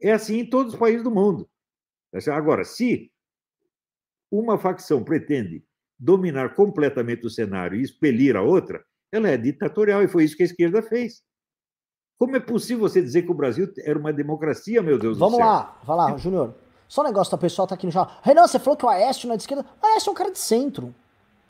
É 0.00 0.12
assim 0.12 0.38
em 0.38 0.48
todos 0.48 0.74
os 0.74 0.78
países 0.78 1.02
do 1.02 1.10
mundo. 1.10 1.48
Agora, 2.32 2.64
se 2.64 3.12
uma 4.30 4.58
facção 4.58 5.04
pretende 5.04 5.64
dominar 5.98 6.54
completamente 6.54 7.26
o 7.26 7.30
cenário 7.30 7.78
e 7.78 7.82
expelir 7.82 8.36
a 8.36 8.42
outra, 8.42 8.84
ela 9.16 9.28
é 9.28 9.36
ditatorial, 9.36 10.02
e 10.02 10.08
foi 10.08 10.24
isso 10.24 10.36
que 10.36 10.42
a 10.42 10.46
esquerda 10.46 10.82
fez. 10.82 11.22
Como 12.18 12.36
é 12.36 12.40
possível 12.40 12.88
você 12.88 13.02
dizer 13.02 13.22
que 13.22 13.30
o 13.30 13.34
Brasil 13.34 13.70
era 13.84 13.98
uma 13.98 14.12
democracia, 14.12 14.82
meu 14.82 14.98
Deus 14.98 15.18
Vamos 15.18 15.34
do 15.34 15.38
céu? 15.38 15.46
Vamos 15.46 15.62
lá, 15.62 15.80
vai 15.84 15.96
lá, 15.96 16.16
Júnior. 16.16 16.54
Só 16.88 17.02
um 17.02 17.04
negócio, 17.04 17.34
o 17.34 17.38
pessoal 17.38 17.66
tá 17.66 17.74
aqui 17.74 17.84
no 17.84 17.92
jornal. 17.92 18.14
Renan, 18.22 18.46
você 18.46 18.58
falou 18.58 18.76
que 18.76 18.86
o 18.86 18.88
Aécio 18.88 19.26
não 19.26 19.34
é 19.34 19.36
de 19.36 19.42
esquerda. 19.42 19.66
O 19.82 19.86
Aécio 19.86 20.08
é 20.08 20.12
um 20.12 20.14
cara 20.14 20.30
de 20.30 20.38
centro. 20.38 20.94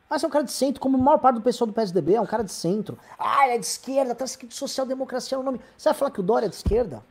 Ah, 0.08 0.18
você 0.18 0.24
é 0.24 0.28
um 0.28 0.30
cara 0.30 0.44
de 0.44 0.52
centro, 0.52 0.80
como 0.80 0.96
a 0.96 1.00
maior 1.00 1.18
parte 1.18 1.36
do 1.36 1.42
pessoal 1.42 1.66
do 1.66 1.72
PSDB 1.72 2.14
é 2.14 2.20
um 2.20 2.26
cara 2.26 2.44
de 2.44 2.52
centro. 2.52 2.96
Ah, 3.18 3.44
ele 3.44 3.56
é 3.56 3.58
de 3.58 3.66
esquerda, 3.66 4.14
tá 4.14 4.24
escrito 4.24 4.54
social-democracia 4.54 5.36
no 5.36 5.42
nome. 5.42 5.60
Você 5.76 5.88
vai 5.88 5.98
falar 5.98 6.10
que 6.12 6.20
o 6.20 6.22
Dória 6.22 6.46
é 6.46 6.48
de 6.48 6.54
esquerda? 6.54 7.02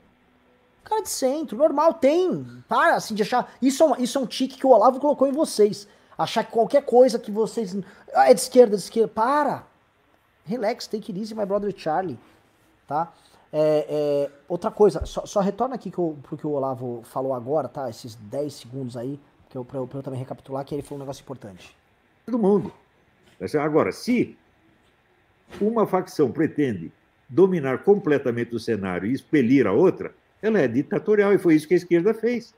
Cara 0.84 1.02
de 1.02 1.10
centro, 1.10 1.58
normal, 1.58 1.96
tem. 1.96 2.46
Para, 2.70 2.96
assim, 2.96 3.14
de 3.14 3.24
achar. 3.24 3.54
Isso 3.62 3.84
é, 3.84 3.86
um, 3.86 3.96
isso 3.98 4.18
é 4.18 4.22
um 4.22 4.26
tique 4.26 4.58
que 4.58 4.66
o 4.66 4.70
Olavo 4.70 5.00
colocou 5.00 5.28
em 5.28 5.32
vocês. 5.32 5.88
Achar 6.18 6.44
que 6.46 6.52
qualquer 6.52 6.86
coisa 6.86 7.20
que 7.20 7.32
vocês. 7.32 7.76
Ah, 8.14 8.30
é 8.30 8.34
de 8.34 8.40
esquerda, 8.40 8.78
de 8.78 8.84
esquerda. 8.84 9.10
Para! 9.10 9.68
Relax, 10.46 10.88
take 10.88 11.12
it 11.12 11.20
easy, 11.20 11.34
my 11.34 11.46
brother 11.46 11.74
Charlie. 11.76 12.20
Tá? 12.88 13.12
É, 13.52 13.86
é, 13.90 14.32
outra 14.48 14.70
coisa, 14.70 15.06
só, 15.06 15.26
só, 15.26 15.40
retorna 15.40 15.76
aqui 15.76 15.90
que 15.90 16.00
o, 16.00 16.16
pro 16.22 16.38
que 16.38 16.46
o 16.46 16.52
Olavo 16.52 17.02
falou 17.04 17.34
agora, 17.34 17.68
tá? 17.68 17.90
Esses 17.90 18.16
10 18.16 18.54
segundos 18.54 18.98
aí, 18.98 19.20
que 19.50 19.58
eu, 19.58 19.64
pra, 19.64 19.80
eu, 19.80 19.88
pra 19.88 20.00
eu 20.00 20.04
também 20.04 20.20
recapitular, 20.20 20.66
que 20.66 20.76
ele 20.76 20.82
falou 20.82 20.98
um 20.98 21.04
negócio 21.04 21.22
importante. 21.22 21.76
Todo 22.26 22.38
mundo. 22.38 22.72
Agora, 23.62 23.92
se 23.92 24.38
uma 25.60 25.88
facção 25.88 26.32
pretende 26.32 26.92
dominar 27.30 27.84
completamente 27.84 28.56
o 28.56 28.60
cenário 28.60 29.10
e 29.10 29.14
expelir 29.14 29.68
a 29.68 29.72
outra, 29.72 30.14
ela 30.42 30.60
é 30.60 30.68
ditatorial 30.68 31.34
e 31.34 31.38
foi 31.38 31.56
isso 31.56 31.68
que 31.68 31.74
a 31.74 31.78
esquerda 31.78 32.14
fez. 32.14 32.54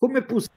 Como 0.00 0.16
é 0.16 0.20
possível? 0.20 0.56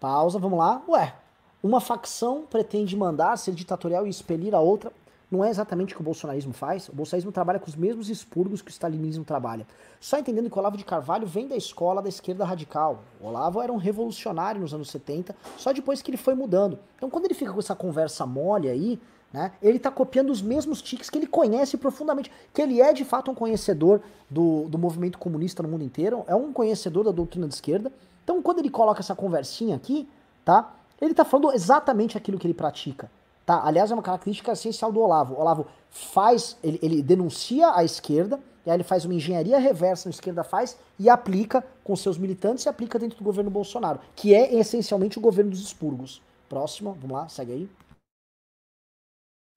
Pausa, 0.00 0.38
vamos 0.38 0.58
lá. 0.58 0.82
Ué, 0.88 1.14
uma 1.62 1.80
facção 1.80 2.44
pretende 2.44 2.96
mandar 2.96 3.36
ser 3.36 3.52
ditatorial 3.52 4.06
e 4.06 4.10
expelir 4.10 4.54
a 4.54 4.60
outra. 4.60 4.92
Não 5.32 5.42
é 5.42 5.48
exatamente 5.48 5.94
o 5.94 5.96
que 5.96 6.02
o 6.02 6.04
bolsonarismo 6.04 6.52
faz. 6.52 6.90
O 6.90 6.92
bolsonarismo 6.92 7.32
trabalha 7.32 7.58
com 7.58 7.66
os 7.66 7.74
mesmos 7.74 8.10
expurgos 8.10 8.60
que 8.60 8.68
o 8.68 8.70
stalinismo 8.70 9.24
trabalha. 9.24 9.66
Só 9.98 10.18
entendendo 10.18 10.50
que 10.50 10.54
o 10.54 10.58
Olavo 10.58 10.76
de 10.76 10.84
Carvalho 10.84 11.26
vem 11.26 11.48
da 11.48 11.56
escola 11.56 12.02
da 12.02 12.08
esquerda 12.10 12.44
radical. 12.44 13.02
O 13.18 13.28
Olavo 13.28 13.62
era 13.62 13.72
um 13.72 13.78
revolucionário 13.78 14.60
nos 14.60 14.74
anos 14.74 14.90
70, 14.90 15.34
só 15.56 15.72
depois 15.72 16.02
que 16.02 16.10
ele 16.10 16.18
foi 16.18 16.34
mudando. 16.34 16.78
Então 16.98 17.08
quando 17.08 17.24
ele 17.24 17.32
fica 17.32 17.50
com 17.50 17.58
essa 17.58 17.74
conversa 17.74 18.26
mole 18.26 18.68
aí, 18.68 19.00
né, 19.32 19.52
ele 19.62 19.78
está 19.78 19.90
copiando 19.90 20.28
os 20.28 20.42
mesmos 20.42 20.82
tiques 20.82 21.08
que 21.08 21.16
ele 21.16 21.26
conhece 21.26 21.78
profundamente. 21.78 22.30
Que 22.52 22.60
ele 22.60 22.82
é 22.82 22.92
de 22.92 23.02
fato 23.02 23.30
um 23.30 23.34
conhecedor 23.34 24.02
do, 24.28 24.68
do 24.68 24.76
movimento 24.76 25.18
comunista 25.18 25.62
no 25.62 25.68
mundo 25.70 25.82
inteiro, 25.82 26.24
é 26.26 26.34
um 26.34 26.52
conhecedor 26.52 27.04
da 27.04 27.10
doutrina 27.10 27.48
de 27.48 27.54
esquerda. 27.54 27.90
Então 28.22 28.42
quando 28.42 28.58
ele 28.58 28.68
coloca 28.68 29.00
essa 29.00 29.14
conversinha 29.14 29.76
aqui, 29.76 30.06
tá? 30.44 30.74
Ele 31.00 31.12
está 31.12 31.24
falando 31.24 31.54
exatamente 31.54 32.18
aquilo 32.18 32.38
que 32.38 32.46
ele 32.46 32.52
pratica. 32.52 33.10
Tá? 33.44 33.66
Aliás, 33.66 33.90
é 33.90 33.94
uma 33.94 34.02
característica 34.02 34.52
essencial 34.52 34.92
do 34.92 35.00
Olavo. 35.00 35.34
O 35.34 35.40
Olavo 35.40 35.66
faz, 35.90 36.56
ele, 36.62 36.78
ele 36.82 37.02
denuncia 37.02 37.74
a 37.74 37.84
esquerda, 37.84 38.40
e 38.64 38.70
aí 38.70 38.76
ele 38.76 38.84
faz 38.84 39.04
uma 39.04 39.14
engenharia 39.14 39.58
reversa 39.58 40.08
na 40.08 40.10
esquerda 40.10 40.44
faz 40.44 40.78
e 40.98 41.08
aplica 41.08 41.64
com 41.82 41.96
seus 41.96 42.16
militantes 42.16 42.64
e 42.64 42.68
aplica 42.68 42.98
dentro 42.98 43.18
do 43.18 43.24
governo 43.24 43.50
Bolsonaro, 43.50 44.00
que 44.14 44.34
é 44.34 44.54
essencialmente 44.54 45.18
o 45.18 45.20
governo 45.20 45.50
dos 45.50 45.60
expurgos. 45.60 46.22
Próximo, 46.48 46.96
vamos 47.00 47.16
lá, 47.16 47.28
segue 47.28 47.52
aí. 47.52 47.68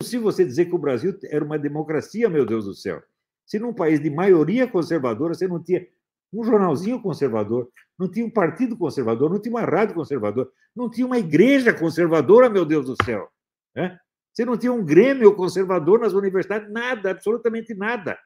Se 0.02 0.18
você 0.18 0.44
dizer 0.44 0.66
que 0.66 0.76
o 0.76 0.80
Brasil 0.80 1.18
era 1.26 1.44
uma 1.44 1.58
democracia, 1.58 2.30
meu 2.30 2.46
Deus 2.46 2.66
do 2.66 2.74
céu, 2.74 3.02
se 3.46 3.60
num 3.60 3.74
país 3.74 4.00
de 4.00 4.10
maioria 4.10 4.68
conservadora 4.68 5.34
você 5.34 5.48
não 5.48 5.62
tinha 5.62 5.86
um 6.34 6.44
jornalzinho 6.44 7.02
conservador, 7.02 7.70
não 7.98 8.10
tinha 8.10 8.26
um 8.26 8.30
partido 8.30 8.78
conservador, 8.78 9.30
não 9.30 9.40
tinha 9.40 9.54
uma 9.54 9.64
rádio 9.64 9.96
conservadora, 9.96 10.50
não 10.76 10.90
tinha 10.90 11.06
uma 11.06 11.18
igreja 11.18 11.74
conservadora, 11.74 12.50
meu 12.50 12.66
Deus 12.66 12.86
do 12.86 12.96
céu. 13.06 13.30
Né? 13.76 13.98
Você 14.34 14.46
não 14.46 14.58
tinha 14.58 14.72
um 14.72 14.84
grêmio 14.84 15.36
conservador 15.36 16.00
nas 16.00 16.14
universidades, 16.14 16.72
nada, 16.72 17.12
absolutamente 17.12 17.74
nada. 17.74 18.18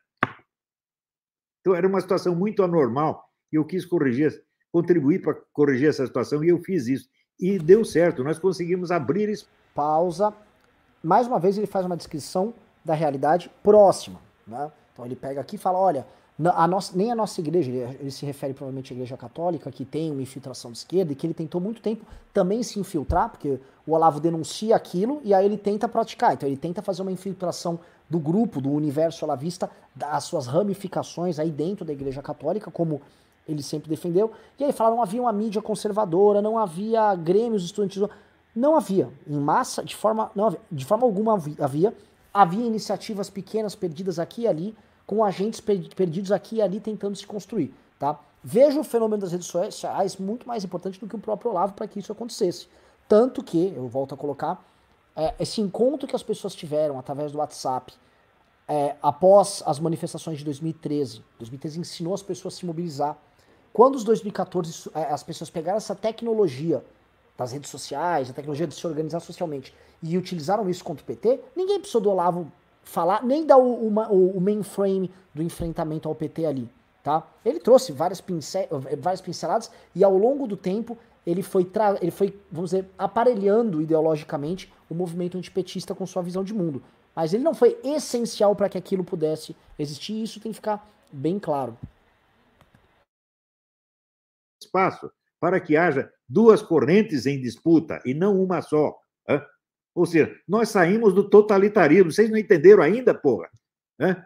Então 1.62 1.76
era 1.76 1.88
uma 1.88 2.02
situação 2.02 2.36
muito 2.36 2.64
anormal 2.64 3.24
e 3.52 3.56
eu 3.58 3.66
quis 3.66 3.86
corrigir 3.86 4.44
contribuir 4.72 5.22
para 5.22 5.36
corrigir 5.52 5.90
essa 5.90 6.06
situação 6.06 6.44
e 6.44 6.50
eu 6.50 6.60
fiz 6.60 6.88
isso. 6.88 7.10
E 7.40 7.58
deu 7.58 7.84
certo, 7.86 8.24
nós 8.24 8.38
conseguimos 8.38 8.92
abrir 8.92 9.30
isso. 9.30 9.50
Pausa. 9.74 10.34
Mais 11.02 11.28
uma 11.28 11.40
vez 11.40 11.58
ele 11.58 11.68
faz 11.68 11.86
uma 11.86 11.98
descrição 11.98 12.54
da 12.84 12.94
realidade 12.94 13.52
próxima. 13.64 14.20
Né? 14.46 14.72
Então 14.92 15.06
ele 15.06 15.16
pega 15.16 15.40
aqui 15.40 15.56
e 15.56 15.60
fala: 15.60 15.80
olha, 15.80 16.06
a 16.42 16.66
nossa, 16.68 16.96
nem 16.96 17.12
a 17.12 17.16
nossa 17.16 17.42
igreja, 17.42 17.70
ele, 17.70 18.10
se 18.10 18.26
refere 18.26 18.54
provavelmente 18.54 18.94
à 18.94 18.96
igreja 18.96 19.18
católica, 19.18 19.70
que 19.70 19.84
tem 19.84 20.10
uma 20.10 20.22
infiltração 20.22 20.72
de 20.72 20.78
esquerda 20.78 21.12
e 21.12 21.16
que 21.16 21.28
ele 21.28 21.34
tentou 21.34 21.60
muito 21.60 21.82
tempo 21.82 22.06
também 22.34 22.64
se 22.64 22.80
infiltrar, 22.80 23.30
porque 23.30 23.60
o 23.86 23.92
Olavo 23.92 24.22
denuncia 24.22 24.76
aquilo 24.76 25.20
e 25.24 25.34
aí 25.34 25.46
ele 25.46 25.58
tenta 25.58 25.90
praticar. 25.90 26.34
Então 26.34 26.48
ele 26.48 26.56
tenta 26.56 26.82
fazer 26.82 27.02
uma 27.02 27.12
infiltração 27.12 27.80
do 28.10 28.18
grupo, 28.20 28.62
do 28.62 28.72
universo 28.72 29.26
olavista, 29.26 29.70
das 29.94 30.24
suas 30.24 30.48
ramificações 30.48 31.40
aí 31.40 31.52
dentro 31.52 31.84
da 31.84 31.92
igreja 31.92 32.22
católica, 32.22 32.72
como 32.72 33.02
ele 33.46 33.62
sempre 33.62 33.90
defendeu. 33.90 34.32
E 34.58 34.64
aí 34.64 34.70
ele 34.70 34.78
fala: 34.78 34.92
não 34.96 35.02
havia 35.02 35.22
uma 35.22 35.34
mídia 35.34 35.62
conservadora, 35.62 36.42
não 36.42 36.58
havia 36.58 37.14
grêmios 37.16 37.66
estudantis. 37.66 38.02
Não 38.56 38.76
havia, 38.76 39.10
em 39.28 39.38
massa, 39.38 39.84
de 39.84 39.96
forma, 39.96 40.32
não 40.36 40.48
havia, 40.48 40.60
de 40.72 40.86
forma 40.86 41.06
alguma 41.06 41.34
havia. 41.60 41.94
Havia 42.34 42.66
iniciativas 42.66 43.30
pequenas 43.30 43.76
perdidas 43.76 44.20
aqui 44.20 44.44
e 44.44 44.48
ali 44.48 44.76
com 45.10 45.24
agentes 45.24 45.60
perdidos 45.60 46.32
aqui 46.32 46.58
e 46.58 46.62
ali 46.62 46.80
tentando 46.80 47.16
se 47.16 47.26
construir, 47.26 47.74
tá? 47.98 48.20
Vejo 48.44 48.82
o 48.82 48.84
fenômeno 48.84 49.20
das 49.20 49.32
redes 49.32 49.48
sociais 49.48 50.18
muito 50.18 50.48
mais 50.48 50.64
importante 50.64 51.00
do 51.00 51.08
que 51.08 51.16
o 51.16 51.20
próprio 51.20 51.50
Olavo 51.50 51.74
para 51.74 51.88
que 51.88 51.98
isso 51.98 52.12
acontecesse. 52.12 52.68
Tanto 53.08 53.44
que, 53.44 53.74
eu 53.76 53.88
volto 53.88 54.14
a 54.14 54.18
colocar, 54.18 54.64
é, 55.16 55.34
esse 55.40 55.62
encontro 55.62 56.08
que 56.08 56.16
as 56.16 56.22
pessoas 56.22 56.54
tiveram 56.54 57.00
através 57.00 57.32
do 57.32 57.40
WhatsApp 57.40 57.92
é, 58.68 58.98
após 59.02 59.64
as 59.66 59.80
manifestações 59.80 60.38
de 60.38 60.46
2013, 60.46 61.24
2013 61.40 61.80
ensinou 61.80 62.14
as 62.14 62.22
pessoas 62.22 62.54
a 62.54 62.58
se 62.58 62.66
mobilizar. 62.68 63.18
Quando 63.74 63.96
os 63.96 64.04
2014 64.04 64.92
é, 64.94 65.06
as 65.06 65.24
pessoas 65.24 65.50
pegaram 65.50 65.78
essa 65.78 65.96
tecnologia 65.96 66.86
das 67.36 67.52
redes 67.52 67.72
sociais, 67.72 68.30
a 68.30 68.34
tecnologia 68.34 68.68
de 68.68 68.76
se 68.76 68.86
organizar 68.86 69.22
socialmente, 69.22 69.74
e 70.04 70.16
utilizaram 70.20 70.70
isso 70.70 70.84
contra 70.84 71.02
o 71.02 71.06
PT, 71.08 71.40
ninguém 71.56 71.80
precisou 71.80 72.00
do 72.00 72.12
Olavo 72.12 72.52
falar, 72.84 73.24
nem 73.24 73.46
dar 73.46 73.58
o, 73.58 73.88
o, 73.88 74.38
o 74.38 74.42
mainframe 74.42 75.12
do 75.34 75.44
enfrentamento 75.44 76.08
ao 76.08 76.16
PT 76.16 76.46
ali, 76.46 76.70
tá? 77.04 77.26
Ele 77.46 77.60
trouxe 77.60 77.92
várias, 77.92 78.20
pincel, 78.20 78.68
várias 79.00 79.22
pinceladas 79.22 79.72
e 79.96 80.04
ao 80.04 80.18
longo 80.18 80.48
do 80.48 80.58
tempo 80.58 80.98
ele 81.26 81.44
foi, 81.44 81.70
ele 82.02 82.12
foi, 82.12 82.40
vamos 82.52 82.72
dizer, 82.72 82.90
aparelhando 82.98 83.82
ideologicamente 83.82 84.72
o 84.90 84.96
movimento 84.96 85.38
antipetista 85.38 85.94
com 85.94 86.06
sua 86.06 86.24
visão 86.24 86.44
de 86.44 86.54
mundo. 86.54 86.82
Mas 87.16 87.34
ele 87.34 87.44
não 87.44 87.54
foi 87.54 87.80
essencial 87.84 88.56
para 88.56 88.70
que 88.70 88.78
aquilo 88.78 89.04
pudesse 89.04 89.56
existir 89.78 90.14
e 90.14 90.24
isso 90.24 90.40
tem 90.40 90.52
que 90.52 90.56
ficar 90.56 90.88
bem 91.12 91.38
claro. 91.38 91.78
Espaço 94.62 95.12
para 95.40 95.60
que 95.60 95.78
haja 95.78 96.12
duas 96.28 96.62
correntes 96.62 97.26
em 97.26 97.40
disputa 97.42 98.02
e 98.06 98.14
não 98.14 98.42
uma 98.42 98.62
só. 98.62 98.98
Ou 100.00 100.06
seja, 100.06 100.34
nós 100.48 100.70
saímos 100.70 101.14
do 101.14 101.30
totalitarismo. 101.30 102.10
Vocês 102.10 102.30
não 102.30 102.38
entenderam 102.38 102.82
ainda, 102.82 103.14
porra? 103.14 103.50
Né? 104.00 104.26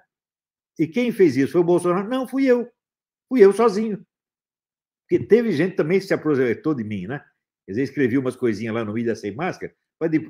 E 0.78 0.86
quem 0.86 1.12
fez 1.12 1.36
isso? 1.36 1.52
Foi 1.52 1.62
o 1.62 1.64
Bolsonaro? 1.64 2.08
Não, 2.08 2.28
fui 2.28 2.46
eu. 2.46 2.70
Fui 3.28 3.44
eu 3.44 3.52
sozinho. 3.52 4.06
Porque 5.10 5.26
teve 5.26 5.52
gente 5.52 5.76
também 5.76 6.00
que 6.00 6.06
se 6.06 6.14
aproveitou 6.14 6.76
de 6.76 6.84
mim, 6.84 7.08
né? 7.08 7.24
Quer 7.66 7.72
dizer, 7.72 7.84
escrevi 7.84 8.20
umas 8.20 8.36
coisinhas 8.36 8.76
lá 8.76 8.86
no 8.86 8.96
Ida 8.96 9.16
Sem 9.16 9.34
Máscara, 9.34 9.74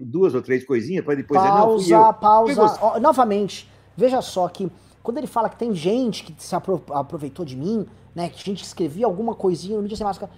duas 0.01 0.33
ou 0.33 0.41
três 0.41 0.65
coisinhas, 0.65 1.03
para 1.03 1.15
depois 1.15 1.41
pausa, 1.41 1.83
dizer, 1.83 1.93
não, 1.93 2.13
Pausa, 2.13 2.79
pausa. 2.79 2.99
novamente, 2.99 3.69
veja 3.97 4.21
só 4.21 4.47
que 4.47 4.71
quando 5.01 5.17
ele 5.17 5.27
fala 5.27 5.49
que 5.49 5.57
tem 5.57 5.73
gente 5.75 6.23
que 6.23 6.41
se 6.41 6.55
aproveitou 6.55 7.43
de 7.43 7.57
mim, 7.57 7.85
né? 8.15 8.29
Que 8.29 8.41
gente 8.41 8.63
escrevia 8.63 9.05
alguma 9.05 9.35
coisinha 9.35 9.75
no 9.75 9.81
Mídia 9.81 9.97
Sem 9.97 10.05
Máscara. 10.05 10.31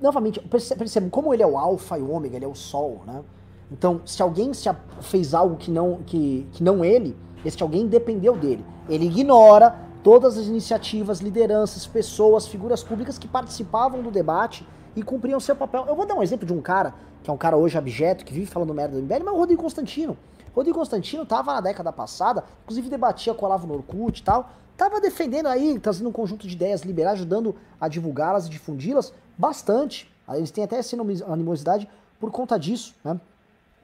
Novamente, 0.00 0.40
percebam 0.40 1.08
como 1.08 1.32
ele 1.32 1.42
é 1.42 1.46
o 1.46 1.56
alfa 1.56 1.96
e 1.98 2.02
o 2.02 2.10
ômega, 2.10 2.34
ele 2.34 2.44
é 2.44 2.48
o 2.48 2.54
sol, 2.54 3.04
né? 3.06 3.22
Então, 3.70 4.00
se 4.04 4.22
alguém 4.22 4.54
se 4.54 4.70
fez 5.00 5.34
algo 5.34 5.56
que 5.56 5.70
não, 5.70 6.00
que, 6.06 6.46
que 6.52 6.62
não 6.62 6.84
ele, 6.84 7.16
esse 7.44 7.62
alguém 7.62 7.86
dependeu 7.86 8.36
dele. 8.36 8.64
Ele 8.88 9.06
ignora 9.06 9.76
todas 10.02 10.38
as 10.38 10.46
iniciativas, 10.46 11.20
lideranças, 11.20 11.86
pessoas, 11.86 12.46
figuras 12.46 12.84
públicas 12.84 13.18
que 13.18 13.26
participavam 13.26 14.02
do 14.02 14.10
debate 14.10 14.66
e 14.94 15.02
cumpriam 15.02 15.40
seu 15.40 15.56
papel. 15.56 15.84
Eu 15.88 15.96
vou 15.96 16.06
dar 16.06 16.14
um 16.14 16.22
exemplo 16.22 16.46
de 16.46 16.52
um 16.52 16.62
cara, 16.62 16.94
que 17.22 17.30
é 17.30 17.32
um 17.32 17.36
cara 17.36 17.56
hoje 17.56 17.76
abjeto, 17.76 18.24
que 18.24 18.32
vive 18.32 18.46
falando 18.46 18.72
merda 18.72 18.96
do 18.96 19.02
MBL, 19.02 19.24
mas 19.24 19.26
é 19.26 19.30
o 19.32 19.36
Rodrigo 19.36 19.62
Constantino. 19.62 20.16
Rodrigo 20.54 20.78
Constantino 20.78 21.24
estava 21.24 21.52
na 21.54 21.60
década 21.60 21.92
passada, 21.92 22.44
inclusive 22.62 22.88
debatia 22.88 23.34
com 23.34 23.44
o 23.44 23.48
Olavo 23.48 23.66
Norcute 23.66 24.22
e 24.22 24.24
tal, 24.24 24.50
estava 24.72 25.00
defendendo 25.00 25.46
aí, 25.46 25.78
trazendo 25.78 26.08
um 26.08 26.12
conjunto 26.12 26.46
de 26.46 26.54
ideias 26.54 26.82
liberais, 26.82 27.18
ajudando 27.18 27.56
a 27.80 27.88
divulgá-las 27.88 28.46
e 28.46 28.50
difundi-las 28.50 29.12
bastante. 29.36 30.10
Eles 30.30 30.50
têm 30.50 30.64
até 30.64 30.76
essa 30.76 30.96
animosidade 31.28 31.88
por 32.18 32.30
conta 32.30 32.58
disso, 32.58 32.94
né? 33.04 33.20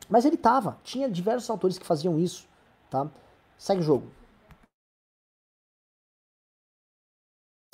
Mas 0.09 0.25
ele 0.25 0.37
tava. 0.37 0.79
Tinha 0.83 1.11
diversos 1.11 1.49
autores 1.51 1.79
que 1.79 1.87
faziam 1.87 2.19
isso, 2.19 2.49
tá? 2.91 3.11
Segue 3.59 3.81
o 3.81 3.85
jogo. 3.85 4.11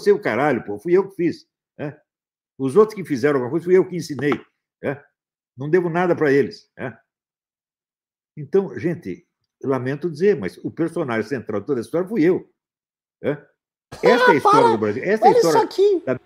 Seu 0.00 0.20
caralho, 0.20 0.64
pô, 0.64 0.78
fui 0.78 0.96
eu 0.96 1.08
que 1.08 1.16
fiz. 1.16 1.48
Né? 1.76 2.00
Os 2.58 2.76
outros 2.76 2.94
que 2.94 3.04
fizeram 3.04 3.36
alguma 3.36 3.50
coisa, 3.50 3.64
fui 3.64 3.76
eu 3.76 3.88
que 3.88 3.96
ensinei. 3.96 4.34
Né? 4.82 5.02
Não 5.56 5.68
devo 5.68 5.88
nada 5.88 6.14
para 6.14 6.32
eles. 6.32 6.70
Né? 6.76 6.96
Então, 8.36 8.78
gente, 8.78 9.26
lamento 9.62 10.10
dizer, 10.10 10.36
mas 10.36 10.56
o 10.58 10.70
personagem 10.70 11.28
central 11.28 11.60
de 11.60 11.66
toda 11.66 11.80
a 11.80 11.82
história 11.82 12.08
fui 12.08 12.22
eu. 12.22 12.48
Né? 13.22 13.44
Esta 14.02 14.30
é 14.30 14.34
a 14.34 14.34
história 14.34 14.60
para. 14.60 14.72
do 14.72 14.78
Brasil. 14.78 15.02
Esta 15.02 15.26
Olha 15.26 15.32
é 15.32 15.34
a 15.34 15.38
história 15.38 15.58
isso 15.58 15.64
aqui. 15.64 16.02
Da... 16.04 16.20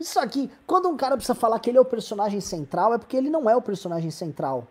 Isso 0.00 0.20
aqui, 0.20 0.50
quando 0.66 0.88
um 0.88 0.96
cara 0.96 1.16
precisa 1.16 1.34
falar 1.34 1.58
que 1.60 1.70
ele 1.70 1.78
é 1.78 1.80
o 1.80 1.84
personagem 1.84 2.40
central, 2.40 2.94
é 2.94 2.98
porque 2.98 3.16
ele 3.16 3.30
não 3.30 3.48
é 3.48 3.56
o 3.56 3.62
personagem 3.62 4.10
central. 4.10 4.66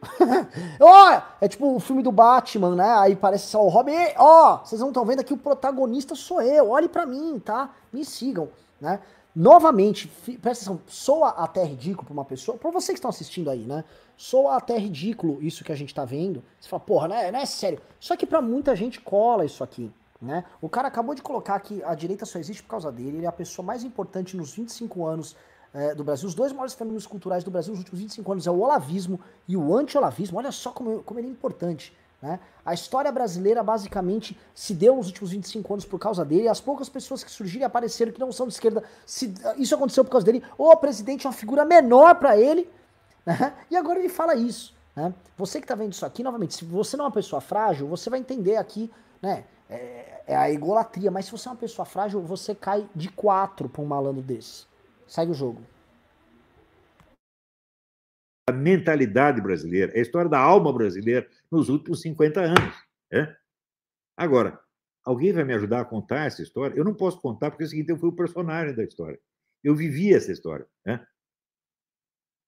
oh, 0.80 1.22
é 1.40 1.48
tipo 1.48 1.74
o 1.74 1.80
filme 1.80 2.02
do 2.02 2.12
Batman, 2.12 2.74
né? 2.74 2.90
Aí 2.98 3.16
parece 3.16 3.48
só 3.48 3.64
o 3.64 3.68
Robin. 3.68 3.92
Ó, 4.16 4.54
oh, 4.54 4.64
vocês 4.64 4.80
não 4.80 4.88
estão 4.88 5.04
vendo 5.04 5.20
aqui, 5.20 5.32
o 5.32 5.38
protagonista 5.38 6.14
sou 6.14 6.40
eu. 6.40 6.70
Olhe 6.70 6.88
para 6.88 7.04
mim, 7.04 7.38
tá? 7.38 7.70
Me 7.92 8.04
sigam, 8.04 8.48
né? 8.80 9.00
Novamente, 9.34 10.08
presta 10.42 10.64
atenção, 10.64 10.80
soa 10.86 11.28
até 11.28 11.62
ridículo 11.62 12.06
pra 12.06 12.12
uma 12.12 12.24
pessoa, 12.24 12.58
pra 12.58 12.70
você 12.70 12.92
que 12.92 12.98
estão 12.98 13.10
assistindo 13.10 13.50
aí, 13.50 13.60
né? 13.60 13.84
Soa 14.16 14.56
até 14.56 14.76
ridículo 14.76 15.38
isso 15.40 15.62
que 15.62 15.70
a 15.70 15.76
gente 15.76 15.94
tá 15.94 16.04
vendo. 16.04 16.42
Você 16.58 16.68
fala, 16.68 16.80
porra, 16.80 17.08
não 17.08 17.16
é, 17.16 17.30
não 17.30 17.38
é 17.38 17.46
sério. 17.46 17.80
Só 18.00 18.16
que 18.16 18.26
pra 18.26 18.40
muita 18.40 18.74
gente 18.74 19.00
cola 19.00 19.44
isso 19.44 19.62
aqui, 19.62 19.92
né? 20.20 20.44
O 20.60 20.68
cara 20.68 20.88
acabou 20.88 21.14
de 21.14 21.22
colocar 21.22 21.60
que 21.60 21.82
a 21.84 21.94
direita 21.94 22.26
só 22.26 22.38
existe 22.38 22.62
por 22.64 22.70
causa 22.70 22.90
dele, 22.90 23.18
ele 23.18 23.26
é 23.26 23.28
a 23.28 23.32
pessoa 23.32 23.64
mais 23.64 23.84
importante 23.84 24.36
nos 24.36 24.54
25 24.54 25.06
anos 25.06 25.36
é, 25.72 25.94
do 25.94 26.04
Brasil. 26.04 26.28
Os 26.28 26.34
dois 26.34 26.52
maiores 26.52 26.74
fenômenos 26.74 27.06
culturais 27.06 27.44
do 27.44 27.50
Brasil 27.50 27.72
nos 27.72 27.80
últimos 27.80 28.00
25 28.00 28.32
anos 28.32 28.46
é 28.46 28.50
o 28.50 28.58
olavismo 28.58 29.20
e 29.46 29.56
o 29.56 29.76
anti-olavismo. 29.76 30.38
Olha 30.38 30.52
só 30.52 30.70
como, 30.70 31.02
como 31.02 31.20
ele 31.20 31.28
é 31.28 31.30
importante. 31.30 31.96
Né? 32.20 32.40
A 32.64 32.74
história 32.74 33.10
brasileira 33.12 33.62
basicamente 33.62 34.36
se 34.54 34.74
deu 34.74 34.96
nos 34.96 35.06
últimos 35.06 35.30
25 35.30 35.72
anos 35.72 35.84
por 35.84 35.98
causa 35.98 36.24
dele. 36.24 36.48
As 36.48 36.60
poucas 36.60 36.88
pessoas 36.88 37.22
que 37.22 37.30
surgiram 37.30 37.62
e 37.62 37.64
apareceram 37.64 38.12
que 38.12 38.20
não 38.20 38.32
são 38.32 38.46
de 38.46 38.54
esquerda, 38.54 38.82
se, 39.06 39.32
isso 39.56 39.74
aconteceu 39.74 40.04
por 40.04 40.10
causa 40.10 40.26
dele. 40.26 40.42
O 40.56 40.74
presidente 40.76 41.26
é 41.26 41.30
uma 41.30 41.36
figura 41.36 41.64
menor 41.64 42.16
para 42.16 42.36
ele. 42.36 42.68
Né? 43.24 43.54
E 43.70 43.76
agora 43.76 43.98
ele 43.98 44.08
fala 44.08 44.34
isso. 44.34 44.74
Né? 44.96 45.14
Você 45.36 45.60
que 45.60 45.64
está 45.64 45.74
vendo 45.74 45.92
isso 45.92 46.04
aqui, 46.04 46.22
novamente, 46.22 46.54
se 46.54 46.64
você 46.64 46.96
não 46.96 47.04
é 47.04 47.08
uma 47.08 47.14
pessoa 47.14 47.40
frágil, 47.40 47.86
você 47.86 48.10
vai 48.10 48.18
entender 48.18 48.56
aqui, 48.56 48.90
né? 49.22 49.44
É, 49.70 50.22
é 50.26 50.36
a 50.36 50.50
egolatria. 50.50 51.10
Mas 51.10 51.26
se 51.26 51.32
você 51.32 51.46
é 51.46 51.50
uma 51.52 51.56
pessoa 51.56 51.84
frágil, 51.84 52.20
você 52.20 52.54
cai 52.54 52.88
de 52.94 53.08
quatro 53.10 53.68
para 53.68 53.82
um 53.82 53.86
malandro 53.86 54.22
desse. 54.22 54.66
Segue 55.08 55.32
o 55.32 55.34
jogo. 55.34 55.60
A 58.48 58.52
mentalidade 58.52 59.40
brasileira, 59.40 59.92
a 59.94 60.00
história 60.00 60.30
da 60.30 60.38
alma 60.38 60.72
brasileira 60.72 61.28
nos 61.50 61.68
últimos 61.68 62.02
50 62.02 62.40
anos. 62.40 62.74
É? 63.10 63.34
Agora, 64.16 64.60
alguém 65.02 65.32
vai 65.32 65.44
me 65.44 65.54
ajudar 65.54 65.80
a 65.80 65.84
contar 65.84 66.26
essa 66.26 66.42
história? 66.42 66.76
Eu 66.76 66.84
não 66.84 66.94
posso 66.94 67.20
contar 67.20 67.50
porque 67.50 67.64
é 67.64 67.66
o 67.66 67.68
seguinte, 67.68 67.88
eu 67.88 67.98
fui 67.98 68.10
o 68.10 68.16
personagem 68.16 68.74
da 68.74 68.84
história. 68.84 69.18
Eu 69.64 69.74
vivi 69.74 70.14
essa 70.14 70.30
história. 70.30 70.66
É? 70.86 71.00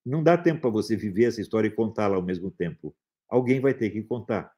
Não 0.05 0.23
dá 0.23 0.37
tempo 0.37 0.61
para 0.61 0.69
você 0.69 0.95
viver 0.95 1.25
essa 1.25 1.41
história 1.41 1.67
e 1.67 1.75
contá-la 1.75 2.15
ao 2.15 2.23
mesmo 2.23 2.51
tempo. 2.51 2.95
Alguém 3.27 3.59
vai 3.59 3.73
ter 3.73 3.89
que 3.89 4.03
contar. 4.03 4.53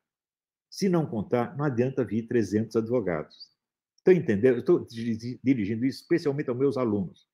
Se 0.69 0.89
não 0.89 1.05
contar, 1.05 1.55
não 1.55 1.65
adianta 1.65 2.03
vir 2.03 2.27
300 2.27 2.75
advogados. 2.75 3.51
Estão 3.97 4.13
entendendo? 4.13 4.59
Estou 4.59 4.85
dirigindo 4.85 5.85
isso 5.85 6.01
especialmente 6.01 6.49
aos 6.49 6.57
meus 6.57 6.77
alunos. 6.77 7.27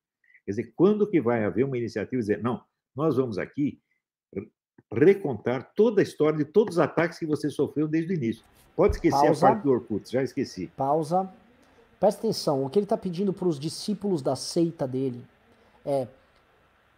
Quer 0.50 0.54
dizer, 0.54 0.74
quando 0.76 1.06
que 1.06 1.22
vai 1.22 1.46
haver 1.46 1.64
uma 1.64 1.78
iniciativa 1.78 2.20
dizer, 2.20 2.42
não, 2.42 2.60
nós 2.96 3.18
vamos 3.18 3.38
aqui 3.38 3.80
recontar 4.92 5.74
toda 5.76 6.02
a 6.02 6.04
história 6.04 6.40
de 6.40 6.46
todos 6.46 6.78
os 6.78 6.80
ataques 6.80 7.20
que 7.20 7.26
você 7.28 7.52
sofreu 7.52 7.88
desde 7.88 8.14
o 8.14 8.16
início. 8.16 8.44
Pode 8.76 8.96
esquecer 8.96 9.28
Pausa. 9.28 9.46
a 9.46 9.52
parte 9.52 9.64
do 9.64 9.72
Orkut, 9.72 10.12
já 10.12 10.24
esqueci. 10.24 10.66
Pausa. 10.76 11.32
Presta 12.00 12.22
atenção, 12.22 12.66
o 12.66 12.70
que 12.70 12.80
ele 12.80 12.86
está 12.86 12.98
pedindo 12.98 13.32
para 13.32 13.48
os 13.48 13.60
discípulos 13.60 14.24
da 14.24 14.36
seita 14.36 14.88
dele 14.88 15.24
é 15.86 16.08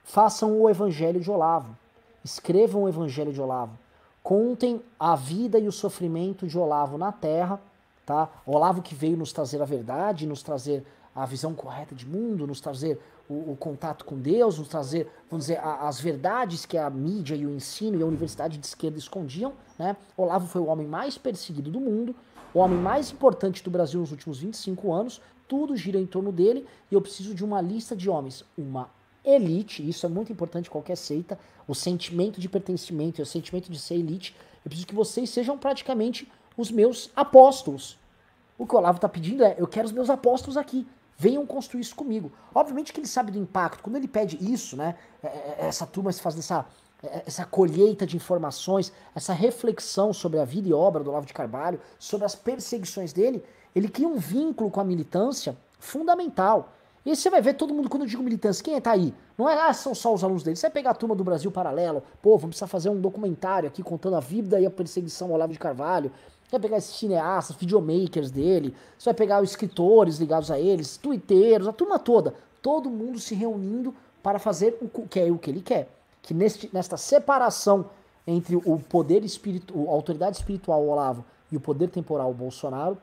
façam 0.06 0.58
o 0.58 0.70
evangelho 0.70 1.20
de 1.20 1.30
Olavo, 1.30 1.78
escrevam 2.24 2.84
o 2.84 2.88
evangelho 2.88 3.34
de 3.34 3.42
Olavo, 3.42 3.78
contem 4.24 4.82
a 4.98 5.14
vida 5.14 5.60
e 5.60 5.68
o 5.68 5.74
sofrimento 5.74 6.48
de 6.48 6.58
Olavo 6.58 6.98
na 6.98 7.12
terra, 7.12 7.60
tá? 8.06 8.30
Olavo 8.46 8.82
que 8.82 8.96
veio 8.96 9.18
nos 9.18 9.34
trazer 9.34 9.62
a 9.62 9.66
verdade, 9.66 10.26
nos 10.26 10.42
trazer 10.42 10.86
a 11.14 11.26
visão 11.26 11.54
correta 11.54 11.94
de 11.94 12.08
mundo, 12.08 12.48
nos 12.48 12.62
trazer 12.62 12.98
o, 13.32 13.52
o, 13.54 13.58
contato 13.58 14.04
com 14.04 14.20
Deus, 14.20 14.60
nos 14.60 14.68
trazer, 14.68 15.08
vamos 15.30 15.46
dizer, 15.46 15.60
a, 15.60 15.88
as 15.88 16.00
verdades 16.00 16.66
que 16.66 16.78
a 16.78 16.90
mídia 16.90 17.36
e 17.36 17.46
o 17.46 17.50
ensino 17.50 17.98
e 17.98 18.04
a 18.04 18.06
universidade 18.06 18.58
de 18.58 18.66
esquerda 18.66 18.98
escondiam. 18.98 19.54
Né? 19.80 19.96
Olavo 20.18 20.48
foi 20.48 20.62
o 20.62 20.66
homem 20.66 20.86
mais 20.86 21.18
perseguido 21.18 21.72
do 21.72 21.80
mundo, 21.80 22.16
o 22.54 22.60
homem 22.60 22.78
mais 22.78 23.12
importante 23.12 23.64
do 23.64 23.72
Brasil 23.72 24.02
nos 24.02 24.12
últimos 24.12 24.40
25 24.40 24.92
anos, 24.92 25.22
tudo 25.48 25.76
gira 25.76 25.98
em 25.98 26.06
torno 26.06 26.32
dele 26.32 26.66
e 26.90 26.96
eu 26.96 27.02
preciso 27.02 27.34
de 27.34 27.44
uma 27.44 27.62
lista 27.62 27.96
de 27.96 28.10
homens, 28.10 28.44
uma 28.58 28.90
elite, 29.24 29.88
isso 29.88 30.06
é 30.06 30.10
muito 30.10 30.32
importante 30.32 30.68
em 30.68 30.72
qualquer 30.72 30.98
seita, 30.98 31.40
o 31.68 31.76
sentimento 31.76 32.42
de 32.42 32.50
pertencimento 32.50 33.22
e 33.22 33.24
o 33.24 33.26
sentimento 33.26 33.72
de 33.72 33.80
ser 33.80 33.96
elite. 33.96 34.36
Eu 34.66 34.70
preciso 34.70 34.88
que 34.88 34.96
vocês 34.96 35.30
sejam 35.30 35.58
praticamente 35.58 36.30
os 36.58 36.72
meus 36.72 37.10
apóstolos. 37.16 37.98
O 38.58 38.66
que 38.66 38.76
o 38.76 38.78
Olavo 38.78 38.98
está 38.98 39.08
pedindo 39.08 39.44
é: 39.44 39.56
eu 39.58 39.68
quero 39.68 39.86
os 39.86 39.92
meus 39.92 40.10
apóstolos 40.10 40.58
aqui 40.58 40.86
venham 41.22 41.46
construir 41.46 41.82
isso 41.82 41.96
comigo. 41.96 42.32
Obviamente 42.54 42.92
que 42.92 43.00
ele 43.00 43.08
sabe 43.08 43.32
do 43.32 43.38
impacto. 43.38 43.84
Quando 43.84 43.96
ele 43.96 44.08
pede 44.08 44.38
isso, 44.42 44.76
né, 44.76 44.96
é, 45.22 45.28
é, 45.28 45.58
é, 45.60 45.68
essa 45.68 45.86
turma 45.86 46.12
se 46.12 46.22
faz 46.22 46.34
dessa 46.34 46.66
essa 47.26 47.44
colheita 47.44 48.06
de 48.06 48.16
informações, 48.16 48.94
essa 49.16 49.34
reflexão 49.34 50.14
sobre 50.14 50.38
a 50.38 50.46
vida 50.46 50.70
e 50.70 50.74
obra 50.74 51.04
do 51.04 51.10
Olavo 51.10 51.26
de 51.26 51.34
Carvalho, 51.34 51.80
sobre 51.98 52.26
as 52.26 52.36
perseguições 52.36 53.12
dele, 53.12 53.44
ele 53.76 53.90
cria 53.90 54.08
um 54.08 54.20
vínculo 54.20 54.70
com 54.70 54.80
a 54.80 54.84
militância 54.84 55.58
fundamental. 55.80 56.70
E 57.04 57.16
você 57.16 57.28
vai 57.32 57.42
ver 57.42 57.56
todo 57.56 57.74
mundo, 57.74 57.90
quando 57.90 58.04
eu 58.04 58.08
digo 58.08 58.22
militância, 58.22 58.64
quem 58.64 58.80
tá 58.80 58.92
aí? 58.92 59.16
Não 59.36 59.50
é, 59.50 59.60
ah, 59.60 59.74
são 59.74 59.96
só 59.96 60.14
os 60.14 60.24
alunos 60.24 60.44
dele. 60.44 60.56
Você 60.56 60.68
vai 60.68 60.72
pegar 60.72 60.92
a 60.92 60.94
turma 60.94 61.16
do 61.16 61.24
Brasil 61.24 61.52
Paralelo, 61.52 62.04
pô, 62.22 62.38
vamos 62.38 62.50
precisar 62.50 62.68
fazer 62.68 62.90
um 62.90 63.02
documentário 63.02 63.68
aqui 63.68 63.82
contando 63.82 64.16
a 64.16 64.20
vida 64.20 64.60
e 64.60 64.68
a 64.68 64.70
perseguição 64.70 65.30
ao 65.30 65.34
Olavo 65.34 65.54
de 65.54 65.58
Carvalho. 65.58 66.12
Você 66.52 66.58
vai 66.58 66.60
pegar 66.60 66.78
esses 66.80 66.96
cineastas, 66.98 67.56
videomakers 67.56 68.30
dele, 68.30 68.76
você 68.98 69.06
vai 69.06 69.14
pegar 69.14 69.42
os 69.42 69.52
escritores 69.52 70.18
ligados 70.18 70.52
a 70.52 70.60
eles, 70.60 70.98
twitteiros, 70.98 71.66
a 71.66 71.72
turma 71.72 71.98
toda. 71.98 72.36
Todo 72.62 72.90
mundo 72.90 73.20
se 73.20 73.34
reunindo 73.34 73.96
para 74.22 74.38
fazer 74.38 74.78
o 74.82 75.08
que 75.08 75.18
é 75.18 75.32
o 75.32 75.38
que 75.38 75.50
ele 75.50 75.62
quer. 75.62 75.88
Que 76.22 76.34
neste, 76.34 76.70
nesta 76.74 76.98
separação 76.98 77.90
entre 78.28 78.58
o 78.58 78.78
poder 78.78 79.24
espiritual, 79.24 79.88
a 79.88 79.92
autoridade 79.94 80.36
espiritual, 80.36 80.86
Olavo, 80.86 81.24
e 81.50 81.56
o 81.56 81.62
poder 81.62 81.90
temporal, 81.90 82.34
Bolsonaro, 82.34 82.98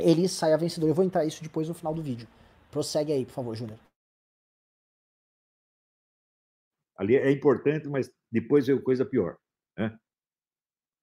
ele 0.00 0.28
saia 0.28 0.58
vencedor. 0.58 0.88
Eu 0.88 0.94
vou 0.94 1.04
entrar 1.04 1.24
isso 1.24 1.40
depois 1.40 1.68
no 1.68 1.74
final 1.74 1.94
do 1.94 2.02
vídeo. 2.02 2.26
Prossegue 2.68 3.12
aí, 3.12 3.24
por 3.24 3.32
favor, 3.32 3.54
Júnior. 3.54 3.78
Ali 6.96 7.14
é 7.14 7.30
importante, 7.30 7.88
mas 7.88 8.10
depois 8.30 8.66
veio 8.66 8.82
coisa 8.82 9.04
pior. 9.04 9.36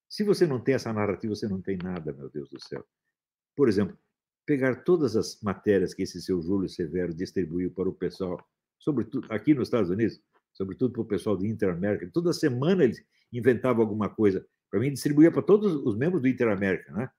Se 0.10 0.24
você 0.24 0.48
não 0.48 0.60
tem 0.60 0.74
essa 0.74 0.92
narrativa, 0.92 1.36
você 1.36 1.48
não 1.48 1.62
tem 1.62 1.78
nada, 1.78 2.12
meu 2.12 2.30
Deus 2.30 2.50
do 2.50 2.60
céu. 2.60 2.84
Por 3.56 3.70
exemplo, 3.70 3.98
pegar 4.46 4.84
todas 4.84 5.16
as 5.16 5.40
matérias 5.42 5.94
que 5.94 6.02
esse 6.02 6.20
seu 6.20 6.42
Júlio 6.42 6.68
Severo 6.68 7.14
distribuiu 7.14 7.70
para 7.70 7.88
o 7.88 7.94
pessoal, 7.94 8.44
sobretudo 8.80 9.32
aqui 9.32 9.54
nos 9.54 9.68
Estados 9.68 9.92
Unidos, 9.92 10.20
sobretudo 10.52 10.94
para 10.94 11.02
o 11.04 11.06
pessoal 11.06 11.38
do 11.38 11.46
Interamérica. 11.46 12.10
Toda 12.12 12.34
semana 12.34 12.84
ele 12.84 12.96
inventava 13.32 13.82
alguma 13.82 14.10
coisa. 14.10 14.44
Para 14.72 14.80
mim, 14.80 14.92
distribuía 14.92 15.32
para 15.32 15.44
todos 15.44 15.76
os 15.76 15.96
membros 15.96 16.22
do 16.24 16.28
Interamérica, 16.28 16.92
né? 16.92 17.10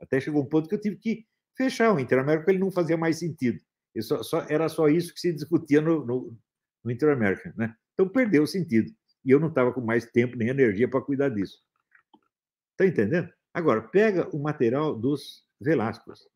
Até 0.00 0.20
chegou 0.20 0.42
um 0.42 0.46
ponto 0.46 0.68
que 0.68 0.74
eu 0.76 0.80
tive 0.80 0.96
que 0.96 1.26
fechar 1.56 1.92
o 1.92 1.98
Interamérica, 1.98 2.50
ele 2.50 2.60
não 2.60 2.70
fazia 2.70 2.96
mais 2.96 3.18
sentido. 3.18 3.60
Só, 4.00 4.22
só, 4.22 4.46
era 4.48 4.68
só 4.68 4.88
isso 4.88 5.12
que 5.12 5.20
se 5.20 5.32
discutia 5.32 5.80
no, 5.80 6.06
no, 6.06 6.38
no 6.84 6.90
Interamérica, 6.90 7.52
né? 7.56 7.74
Então 7.94 8.08
perdeu 8.08 8.44
o 8.44 8.46
sentido. 8.46 8.92
E 9.24 9.30
eu 9.30 9.40
não 9.40 9.48
estava 9.48 9.72
com 9.72 9.80
mais 9.80 10.06
tempo 10.06 10.36
nem 10.36 10.48
energia 10.48 10.88
para 10.88 11.00
cuidar 11.00 11.28
disso. 11.28 11.60
Está 12.82 12.86
entendendo? 13.02 13.32
Agora, 13.54 13.80
pega 13.80 14.28
o 14.34 14.42
material 14.42 14.98
dos 14.98 15.44
Velascos. 15.60 16.28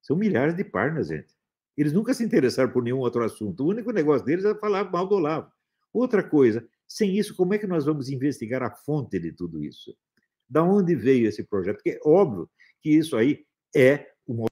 São 0.00 0.16
milhares 0.16 0.56
de 0.56 0.64
páginas, 0.64 1.08
gente. 1.08 1.34
Eles 1.76 1.92
nunca 1.92 2.14
se 2.14 2.24
interessaram 2.24 2.72
por 2.72 2.82
nenhum 2.82 2.98
outro 2.98 3.22
assunto. 3.22 3.62
O 3.62 3.68
único 3.68 3.92
negócio 3.92 4.24
deles 4.24 4.44
é 4.44 4.54
falar 4.54 4.90
mal 4.90 5.06
do 5.06 5.16
Olavo. 5.16 5.52
Outra 5.92 6.26
coisa, 6.26 6.66
sem 6.88 7.18
isso, 7.18 7.36
como 7.36 7.52
é 7.52 7.58
que 7.58 7.66
nós 7.66 7.84
vamos 7.84 8.08
investigar 8.08 8.62
a 8.62 8.70
fonte 8.70 9.18
de 9.18 9.32
tudo 9.32 9.62
isso? 9.62 9.94
Da 10.48 10.62
onde 10.62 10.94
veio 10.94 11.28
esse 11.28 11.44
projeto? 11.44 11.76
Porque 11.76 11.90
é 11.90 12.00
óbvio 12.04 12.50
que 12.80 12.90
isso 12.90 13.14
aí 13.14 13.44
é 13.76 14.10
uma. 14.26 14.46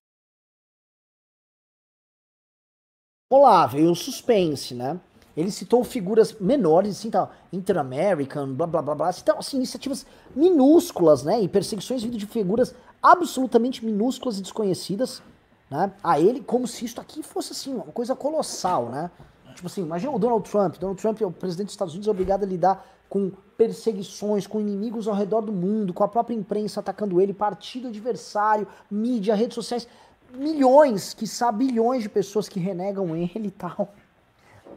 Olá, 3.30 3.66
veio 3.66 3.91
o 3.91 3.97
suspense, 3.97 4.74
né? 4.74 5.01
Ele 5.41 5.51
citou 5.51 5.82
figuras 5.82 6.34
menores, 6.38 6.99
assim, 6.99 7.11
tal, 7.11 7.32
Inter-American, 7.53 8.53
blá 8.55 8.66
blá 8.66 8.82
blá 8.82 8.95
blá. 8.95 9.11
Então, 9.20 9.38
assim, 9.38 9.57
iniciativas 9.57 10.07
minúsculas, 10.34 11.22
né? 11.22 11.41
E 11.41 11.49
perseguições 11.49 12.03
vindo 12.03 12.16
de 12.16 12.26
figuras 12.26 12.74
absolutamente 13.03 13.84
minúsculas 13.84 14.38
e 14.38 14.43
desconhecidas, 14.43 15.22
né? 15.70 15.93
A 16.03 16.20
ele, 16.20 16.41
como 16.41 16.66
se 16.66 16.84
isso 16.84 17.01
aqui 17.01 17.22
fosse, 17.22 17.53
assim, 17.53 17.74
uma 17.74 17.84
coisa 17.84 18.14
colossal, 18.14 18.88
né? 18.88 19.11
Tipo 19.55 19.66
assim, 19.66 19.82
imagina 19.82 20.12
o 20.12 20.18
Donald 20.18 20.49
Trump. 20.49 20.76
Donald 20.78 21.01
Trump 21.01 21.20
é 21.20 21.26
o 21.26 21.30
presidente 21.30 21.66
dos 21.66 21.74
Estados 21.74 21.95
Unidos, 21.95 22.09
é 22.09 22.11
obrigado 22.11 22.45
a 22.45 22.47
lidar 22.47 22.86
com 23.09 23.32
perseguições, 23.57 24.47
com 24.47 24.61
inimigos 24.61 25.09
ao 25.09 25.14
redor 25.14 25.41
do 25.43 25.53
mundo, 25.53 25.93
com 25.93 26.05
a 26.05 26.09
própria 26.09 26.34
imprensa 26.34 26.80
atacando 26.80 27.20
ele, 27.20 27.34
partido 27.34 27.88
adversário, 27.88 28.66
mídia, 28.91 29.34
redes 29.34 29.55
sociais. 29.55 29.86
Milhões, 30.32 31.12
que 31.12 31.24
bilhões 31.53 32.05
de 32.05 32.09
pessoas 32.09 32.49
que 32.49 32.61
renegam 32.61 33.16
ele 33.16 33.49
e 33.49 33.51
tal. 33.51 33.93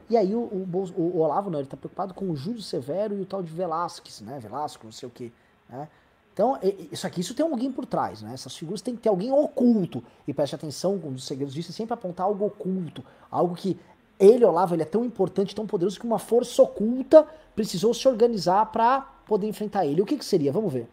E 0.10 0.18
aí 0.18 0.34
o, 0.36 0.40
o, 0.40 0.92
o 0.96 1.20
Olavo, 1.20 1.50
não, 1.50 1.60
ele 1.60 1.68
tá 1.68 1.78
preocupado 1.78 2.14
com 2.14 2.30
o 2.30 2.36
Júlio 2.36 2.62
Severo 2.62 3.16
e 3.16 3.22
o 3.22 3.26
tal 3.26 3.42
de 3.42 3.52
Velasquez, 3.52 4.22
né? 4.22 4.40
Velasco, 4.40 4.86
não 4.86 4.92
sei 4.92 5.08
o 5.08 5.12
quê. 5.12 5.32
Né? 5.70 5.88
Então, 6.34 6.58
isso 6.92 7.06
aqui, 7.06 7.22
isso 7.22 7.36
tem 7.36 7.46
alguém 7.46 7.72
por 7.72 7.86
trás, 7.86 8.22
né? 8.22 8.34
Essas 8.34 8.56
figuras 8.56 8.82
tem 8.82 8.96
que 8.96 9.02
ter 9.04 9.10
alguém 9.10 9.32
oculto. 9.32 10.04
E 10.28 10.34
preste 10.34 10.56
atenção, 10.56 10.96
um 10.96 11.14
dos 11.14 11.26
segredos 11.26 11.54
disso 11.54 11.72
é 11.72 11.74
sempre 11.74 11.94
apontar 11.94 12.26
algo 12.26 12.46
oculto. 12.46 13.04
Algo 13.30 13.56
que 13.56 13.80
ele, 14.20 14.44
Olavo, 14.44 14.74
ele 14.74 14.82
é 14.82 14.86
tão 14.86 15.06
importante, 15.06 15.54
tão 15.54 15.68
poderoso 15.68 16.00
que 16.00 16.06
uma 16.06 16.18
força 16.18 16.62
oculta 16.62 17.24
precisou 17.56 17.94
se 17.94 18.08
organizar 18.08 18.66
para 18.72 19.02
poder 19.28 19.48
enfrentar 19.48 19.86
ele. 19.86 20.02
O 20.02 20.06
que, 20.06 20.18
que 20.18 20.26
seria? 20.26 20.52
Vamos 20.52 20.74
ver. 20.74 20.88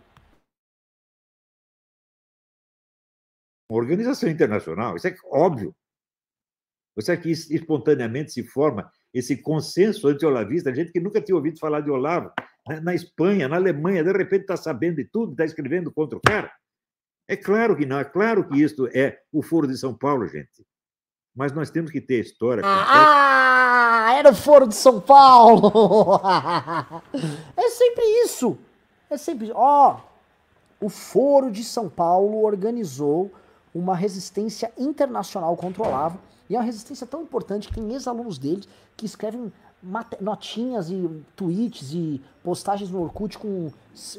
Uma 3.71 3.79
organização 3.79 4.29
internacional, 4.29 4.97
isso 4.97 5.07
é 5.07 5.15
óbvio. 5.31 5.75
Você 6.97 7.13
aqui 7.13 7.31
espontaneamente 7.31 8.33
se 8.33 8.43
forma 8.43 8.93
esse 9.13 9.37
consenso 9.37 10.09
anti-olavista, 10.09 10.75
gente 10.75 10.93
que 10.93 11.01
nunca 11.01 11.21
tinha 11.21 11.37
ouvido 11.37 11.59
falar 11.59 11.81
de 11.81 11.91
Olavo, 11.91 12.31
né? 12.69 12.81
na 12.81 12.95
Espanha, 12.95 13.49
na 13.49 13.57
Alemanha, 13.57 14.05
de 14.05 14.13
repente 14.13 14.43
está 14.43 14.57
sabendo 14.57 14.97
de 14.97 15.05
tudo, 15.05 15.33
está 15.33 15.45
escrevendo 15.45 15.93
contra 15.93 16.17
o 16.17 16.21
cara. 16.21 16.51
É 17.29 17.37
claro 17.37 17.77
que 17.77 17.87
não, 17.87 17.99
é 17.99 18.05
claro 18.05 18.49
que 18.49 18.61
isto 18.61 18.89
é 18.89 19.21
o 19.33 19.43
Foro 19.43 19.67
de 19.67 19.77
São 19.77 19.95
Paulo, 19.95 20.27
gente. 20.27 20.67
Mas 21.35 21.53
nós 21.53 21.71
temos 21.71 21.91
que 21.91 22.01
ter 22.01 22.21
história. 22.21 22.63
Ah, 22.65 24.15
era 24.17 24.31
o 24.31 24.35
Foro 24.35 24.67
de 24.67 24.75
São 24.75 25.01
Paulo! 25.01 26.21
é 27.57 27.69
sempre 27.71 28.05
isso. 28.25 28.59
É 29.09 29.17
sempre. 29.17 29.53
Ó, 29.55 29.97
oh, 30.81 30.87
o 30.87 30.89
Foro 30.89 31.51
de 31.51 31.63
São 31.63 31.89
Paulo 31.89 32.43
organizou 32.43 33.33
uma 33.73 33.95
resistência 33.95 34.73
internacional 34.77 35.57
contra 35.57 35.83
o 35.83 35.87
Olavo 35.87 36.19
e 36.51 36.57
é 36.57 36.59
uma 36.59 36.65
resistência 36.65 37.07
tão 37.07 37.23
importante 37.23 37.69
que 37.69 37.75
tem 37.75 37.93
ex-alunos 37.93 38.37
dele 38.37 38.65
que 38.97 39.07
escrevem 39.07 39.53
notinhas 40.21 40.91
e 40.91 41.09
tweets 41.37 41.95
e 41.95 42.21
postagens 42.43 42.91
no 42.91 43.01
Orkut 43.01 43.39
com, 43.39 43.71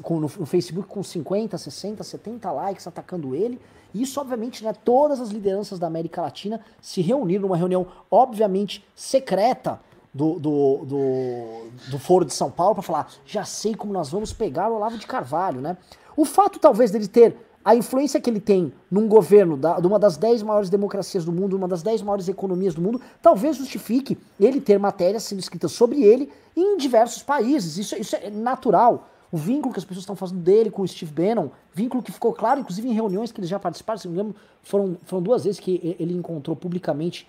com 0.02 0.20
no, 0.22 0.30
Facebook 0.30 0.88
com 0.88 1.04
50, 1.04 1.58
60, 1.58 2.04
70 2.04 2.52
likes 2.52 2.88
atacando 2.88 3.36
ele. 3.36 3.60
E 3.94 4.02
isso, 4.02 4.20
obviamente, 4.20 4.64
né, 4.64 4.74
todas 4.74 5.20
as 5.20 5.30
lideranças 5.30 5.78
da 5.78 5.88
América 5.88 6.22
Latina 6.22 6.62
se 6.82 7.02
reuniram 7.02 7.42
numa 7.44 7.58
reunião, 7.58 7.86
obviamente, 8.10 8.84
secreta 8.96 9.82
do, 10.14 10.40
do, 10.40 10.86
do, 10.86 11.92
do 11.92 12.00
Foro 12.00 12.24
de 12.24 12.34
São 12.34 12.50
Paulo 12.50 12.76
para 12.76 12.84
falar: 12.84 13.08
já 13.26 13.44
sei 13.44 13.76
como 13.76 13.92
nós 13.92 14.10
vamos 14.10 14.32
pegar 14.32 14.72
o 14.72 14.76
Olavo 14.76 14.98
de 14.98 15.06
Carvalho, 15.06 15.60
né? 15.60 15.76
O 16.16 16.24
fato, 16.24 16.60
talvez, 16.60 16.92
dele 16.92 17.08
ter 17.08 17.36
a 17.64 17.76
influência 17.76 18.20
que 18.20 18.30
ele 18.30 18.40
tem 18.40 18.74
num 18.90 19.08
governo 19.08 19.56
da, 19.56 19.80
de 19.80 19.88
uma 19.88 20.00
das 20.00 20.18
dez 20.18 20.42
maiores 20.42 20.70
democracias 20.70 21.24
do 21.24 21.32
mundo, 21.32 21.56
uma 21.56 21.68
das 21.68 21.84
dez 21.84 22.02
maiores 22.02 22.28
economias 22.28 22.74
do 22.74 22.82
mundo, 22.82 23.00
talvez 23.22 23.58
justifique 23.58 24.18
ele 24.40 24.60
ter 24.60 24.80
matérias 24.80 25.24
sendo 25.24 25.40
escritas 25.40 25.72
sobre 25.72 26.04
ele 26.04 26.32
em 26.56 26.78
diversos 26.78 27.22
países. 27.24 27.78
Isso, 27.78 27.96
isso 27.96 28.16
é 28.16 28.30
natural. 28.30 29.08
O 29.32 29.38
vínculo 29.38 29.74
que 29.74 29.80
as 29.80 29.86
pessoas 29.86 30.04
estão 30.04 30.16
fazendo 30.16 30.42
dele 30.42 30.70
com 30.70 30.82
o 30.82 30.88
Steve 30.88 31.14
Bannon, 31.14 31.50
vínculo 31.74 32.04
que 32.04 32.12
ficou 32.12 32.34
claro, 32.34 32.60
inclusive 32.60 32.88
em 32.88 32.94
reuniões 32.94 33.32
que 33.32 33.40
eles 33.40 33.50
já 33.50 33.60
participaram, 33.60 33.98
se 33.98 34.08
não 34.08 34.14
me 34.14 34.20
engano, 34.20 34.36
foram, 34.62 34.98
foram 35.06 35.24
duas 35.24 35.46
vezes 35.46 35.60
que 35.60 35.96
ele 36.00 36.14
encontrou 36.14 36.56
publicamente 36.56 37.28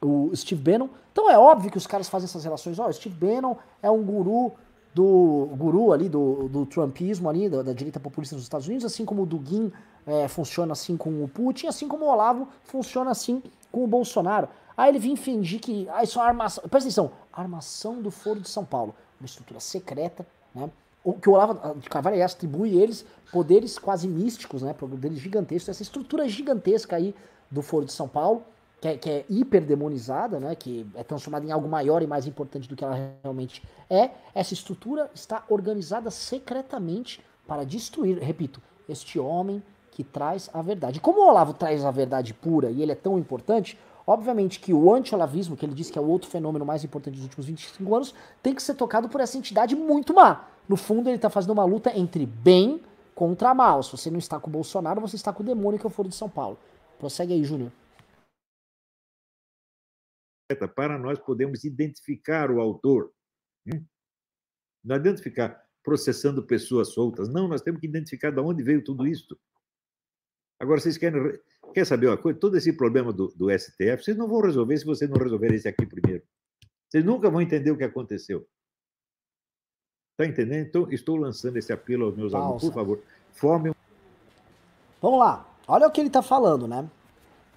o 0.00 0.30
Steve 0.34 0.62
Bannon. 0.62 0.88
Então 1.12 1.30
é 1.30 1.38
óbvio 1.38 1.70
que 1.70 1.76
os 1.76 1.86
caras 1.86 2.08
fazem 2.08 2.24
essas 2.24 2.44
relações. 2.44 2.78
Ó, 2.78 2.88
oh, 2.88 2.92
Steve 2.92 3.14
Bannon 3.14 3.56
é 3.82 3.90
um 3.90 4.02
guru 4.02 4.52
do 4.94 5.48
guru 5.56 5.92
ali, 5.92 6.08
do, 6.08 6.48
do 6.48 6.66
Trumpismo 6.66 7.28
ali, 7.28 7.48
da, 7.48 7.62
da, 7.62 7.72
direita 7.72 7.98
populista 7.98 8.34
dos 8.36 8.44
Estados 8.44 8.66
Unidos, 8.66 8.84
assim 8.84 9.04
como 9.04 9.22
o 9.22 9.26
Dugin 9.26 9.72
é, 10.06 10.28
funciona 10.28 10.72
assim 10.72 10.96
com 10.96 11.24
o 11.24 11.28
Putin, 11.28 11.66
assim 11.66 11.88
como 11.88 12.04
o 12.04 12.08
Olavo 12.08 12.48
funciona 12.64 13.10
assim 13.10 13.42
com 13.70 13.84
o 13.84 13.86
Bolsonaro. 13.86 14.48
Aí 14.76 14.90
ele 14.90 14.98
vinha 14.98 15.16
fingir 15.16 15.60
que 15.60 15.88
ah, 15.90 16.02
isso 16.02 16.18
é 16.18 16.22
armação. 16.22 16.64
Presta 16.68 16.88
atenção, 16.88 17.12
armação 17.32 18.02
do 18.02 18.10
Foro 18.10 18.40
de 18.40 18.48
São 18.48 18.64
Paulo, 18.64 18.94
uma 19.20 19.26
estrutura 19.26 19.60
secreta, 19.60 20.26
né? 20.54 20.70
O 21.04 21.14
que 21.14 21.28
o 21.28 21.32
Olavo 21.32 21.74
de 21.80 21.90
Carvalho 21.90 22.24
atribui 22.24 22.78
eles 22.78 23.04
poderes 23.32 23.78
quase 23.78 24.06
místicos, 24.06 24.62
né? 24.62 24.72
Poderes 24.72 25.18
gigantescos, 25.18 25.70
essa 25.70 25.82
estrutura 25.82 26.28
gigantesca 26.28 26.96
aí 26.96 27.14
do 27.50 27.60
Foro 27.60 27.84
de 27.84 27.92
São 27.92 28.06
Paulo, 28.06 28.44
que 28.82 28.88
é, 28.88 28.96
que 28.96 29.08
é 29.08 29.24
hiperdemonizada, 29.30 30.40
né, 30.40 30.56
que 30.56 30.84
é 30.96 31.04
transformada 31.04 31.46
em 31.46 31.52
algo 31.52 31.68
maior 31.68 32.02
e 32.02 32.06
mais 32.06 32.26
importante 32.26 32.68
do 32.68 32.74
que 32.74 32.84
ela 32.84 33.14
realmente 33.22 33.62
é, 33.88 34.10
essa 34.34 34.52
estrutura 34.52 35.08
está 35.14 35.44
organizada 35.48 36.10
secretamente 36.10 37.22
para 37.46 37.62
destruir, 37.62 38.18
repito, 38.18 38.60
este 38.88 39.20
homem 39.20 39.62
que 39.92 40.02
traz 40.02 40.50
a 40.52 40.60
verdade. 40.60 40.98
Como 40.98 41.20
o 41.20 41.28
Olavo 41.28 41.54
traz 41.54 41.84
a 41.84 41.92
verdade 41.92 42.34
pura 42.34 42.72
e 42.72 42.82
ele 42.82 42.90
é 42.90 42.96
tão 42.96 43.16
importante, 43.16 43.78
obviamente 44.04 44.58
que 44.58 44.74
o 44.74 44.92
anti-olavismo, 44.92 45.56
que 45.56 45.64
ele 45.64 45.74
diz 45.74 45.88
que 45.88 45.96
é 45.96 46.02
o 46.02 46.08
outro 46.08 46.28
fenômeno 46.28 46.66
mais 46.66 46.82
importante 46.82 47.14
dos 47.14 47.22
últimos 47.22 47.46
25 47.46 47.94
anos, 47.94 48.12
tem 48.42 48.52
que 48.52 48.62
ser 48.62 48.74
tocado 48.74 49.08
por 49.08 49.20
essa 49.20 49.38
entidade 49.38 49.76
muito 49.76 50.12
má. 50.12 50.44
No 50.68 50.76
fundo, 50.76 51.08
ele 51.08 51.16
está 51.16 51.30
fazendo 51.30 51.52
uma 51.52 51.64
luta 51.64 51.96
entre 51.96 52.26
bem 52.26 52.80
contra 53.14 53.54
mal. 53.54 53.80
Se 53.84 53.92
você 53.92 54.10
não 54.10 54.18
está 54.18 54.40
com 54.40 54.50
o 54.50 54.52
Bolsonaro, 54.52 55.00
você 55.00 55.14
está 55.14 55.32
com 55.32 55.44
o 55.44 55.46
demônio 55.46 55.78
que 55.78 55.86
o 55.86 55.90
Foro 55.90 56.08
de 56.08 56.16
São 56.16 56.28
Paulo. 56.28 56.58
Prossegue 56.98 57.32
aí, 57.32 57.44
Júnior. 57.44 57.70
Para 60.56 60.98
nós 60.98 61.18
podermos 61.18 61.64
identificar 61.64 62.50
o 62.50 62.60
autor. 62.60 63.12
Hum? 63.66 63.84
Não 64.84 64.96
adianta 64.96 65.22
ficar 65.22 65.62
processando 65.82 66.42
pessoas 66.42 66.88
soltas. 66.88 67.28
Não, 67.28 67.48
nós 67.48 67.62
temos 67.62 67.80
que 67.80 67.86
identificar 67.86 68.30
de 68.30 68.40
onde 68.40 68.62
veio 68.62 68.82
tudo 68.82 69.06
isso. 69.06 69.38
Agora, 70.58 70.80
vocês 70.80 70.96
querem 70.96 71.38
quer 71.72 71.84
saber 71.84 72.06
uma 72.06 72.16
coisa? 72.16 72.38
Todo 72.38 72.56
esse 72.56 72.72
problema 72.72 73.12
do, 73.12 73.28
do 73.28 73.50
STF, 73.50 74.04
vocês 74.04 74.16
não 74.16 74.28
vão 74.28 74.40
resolver 74.40 74.76
se 74.76 74.84
vocês 74.84 75.10
não 75.10 75.18
resolverem 75.18 75.56
esse 75.56 75.68
aqui 75.68 75.86
primeiro. 75.86 76.22
Vocês 76.88 77.04
nunca 77.04 77.30
vão 77.30 77.40
entender 77.40 77.70
o 77.70 77.76
que 77.76 77.84
aconteceu. 77.84 78.46
Está 80.12 80.30
entendendo? 80.30 80.66
Então, 80.66 80.92
estou 80.92 81.16
lançando 81.16 81.56
esse 81.56 81.72
apelo 81.72 82.04
aos 82.04 82.16
meus 82.16 82.34
alunos. 82.34 82.62
Por 82.62 82.72
favor, 82.72 83.02
formem. 83.32 83.74
Vamos 85.00 85.18
lá. 85.18 85.48
Olha 85.66 85.88
o 85.88 85.90
que 85.90 86.00
ele 86.00 86.08
está 86.08 86.22
falando, 86.22 86.68
né? 86.68 86.88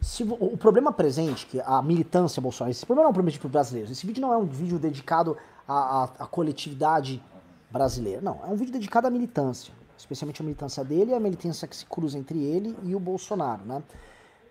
Se, 0.05 0.21
o 0.23 0.55
problema 0.55 0.93
presente, 0.93 1.47
que 1.47 1.59
a 1.59 1.81
militância 1.81 2.39
bolsonarista, 2.39 2.81
esse 2.81 2.85
problema 2.85 3.05
não 3.05 3.09
é 3.09 3.09
um 3.09 3.13
problema 3.13 3.39
para 3.39 3.47
os 3.47 3.51
brasileiros. 3.51 3.91
Esse 3.91 4.05
vídeo 4.05 4.21
não 4.21 4.31
é 4.31 4.37
um 4.37 4.45
vídeo 4.45 4.77
dedicado 4.77 5.35
à, 5.67 5.73
à, 5.73 6.03
à 6.03 6.27
coletividade 6.27 7.19
brasileira. 7.71 8.21
Não, 8.21 8.39
é 8.43 8.47
um 8.47 8.55
vídeo 8.55 8.71
dedicado 8.71 9.07
à 9.07 9.09
militância. 9.09 9.73
Especialmente 9.97 10.43
a 10.43 10.45
militância 10.45 10.83
dele 10.83 11.09
e 11.09 11.15
a 11.15 11.19
militância 11.19 11.67
que 11.67 11.75
se 11.75 11.87
cruza 11.87 12.19
entre 12.19 12.37
ele 12.37 12.77
e 12.83 12.93
o 12.93 12.99
Bolsonaro, 12.99 13.65
né? 13.65 13.81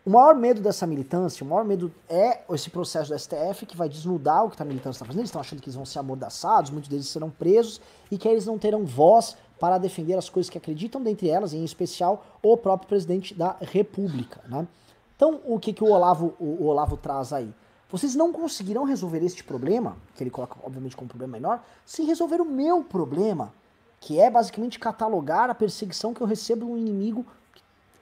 O 0.05 0.11
maior 0.11 0.35
medo 0.35 0.61
dessa 0.61 0.89
militância, 0.89 1.45
o 1.45 1.49
maior 1.49 1.65
medo 1.65 1.91
é 2.09 2.41
esse 2.51 2.69
processo 2.69 3.13
do 3.13 3.19
STF 3.19 3.65
que 3.65 3.77
vai 3.77 3.89
desnudar 3.89 4.45
o 4.45 4.51
que 4.51 4.61
a 4.61 4.65
militância 4.65 4.97
está 4.99 5.07
fazendo. 5.07 5.21
Eles 5.21 5.29
estão 5.29 5.41
achando 5.41 5.61
que 5.63 5.67
eles 5.67 5.77
vão 5.77 5.87
ser 5.87 6.01
amordaçados, 6.01 6.73
muitos 6.73 6.91
deles 6.91 7.07
serão 7.07 7.31
presos 7.31 7.81
e 8.11 8.19
que 8.19 8.27
eles 8.27 8.45
não 8.45 8.59
terão 8.59 8.85
voz 8.85 9.37
para 9.61 9.79
defender 9.79 10.19
as 10.19 10.29
coisas 10.29 10.51
que 10.51 10.59
acreditam, 10.59 11.01
dentre 11.01 11.29
elas, 11.31 11.55
em 11.55 11.65
especial, 11.65 12.27
o 12.43 12.57
próprio 12.57 12.89
presidente 12.89 13.35
da 13.35 13.57
República. 13.61 14.41
Né? 14.49 14.67
Então, 15.17 15.41
o 15.45 15.59
que, 15.59 15.73
que 15.73 15.85
o, 15.85 15.91
Olavo, 15.91 16.35
o, 16.39 16.63
o 16.63 16.67
Olavo 16.67 16.97
traz 16.97 17.33
aí? 17.33 17.53
Vocês 17.91 18.15
não 18.15 18.33
conseguirão 18.33 18.85
resolver 18.85 19.25
este 19.25 19.45
problema, 19.45 19.97
que 20.15 20.23
ele 20.23 20.31
coloca, 20.31 20.57
obviamente, 20.63 20.97
como 20.97 21.07
um 21.07 21.09
problema 21.09 21.33
menor, 21.33 21.63
sem 21.85 22.07
resolver 22.07 22.41
o 22.41 22.45
meu 22.45 22.83
problema, 22.83 23.53
que 24.01 24.21
é 24.21 24.29
basicamente 24.29 24.79
catalogar 24.79 25.49
a 25.49 25.55
perseguição 25.55 26.13
que 26.13 26.21
eu 26.21 26.27
recebo 26.27 26.67
de 26.67 26.73
um 26.73 26.77
inimigo 26.77 27.25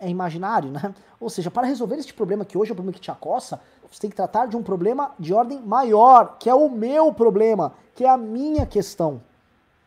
é 0.02 0.08
imaginário, 0.08 0.70
né? 0.70 0.92
Ou 1.20 1.30
seja, 1.30 1.48
para 1.48 1.66
resolver 1.66 1.94
este 1.94 2.12
problema 2.12 2.44
que 2.44 2.58
hoje 2.58 2.70
é 2.70 2.72
o 2.72 2.74
problema 2.74 2.92
que 2.92 3.00
te 3.00 3.10
acossa, 3.10 3.60
você 3.88 4.00
tem 4.00 4.10
que 4.10 4.16
tratar 4.16 4.46
de 4.46 4.56
um 4.56 4.62
problema 4.62 5.12
de 5.16 5.32
ordem 5.32 5.60
maior, 5.60 6.36
que 6.38 6.50
é 6.50 6.54
o 6.54 6.68
meu 6.68 7.14
problema, 7.14 7.72
que 7.94 8.04
é 8.04 8.08
a 8.08 8.16
minha 8.16 8.66
questão, 8.66 9.22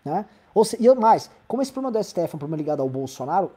né? 0.06 0.26
Ou 0.54 0.64
seja, 0.64 0.82
e 0.82 0.96
mais, 0.96 1.30
como 1.48 1.62
esse 1.62 1.74
problema 1.74 1.92
do 1.92 2.02
STF 2.02 2.20
é 2.20 2.36
um 2.36 2.40
problema 2.40 2.56
ligado 2.56 2.80
ao 2.80 2.88
Bolsonaro, 2.88 3.52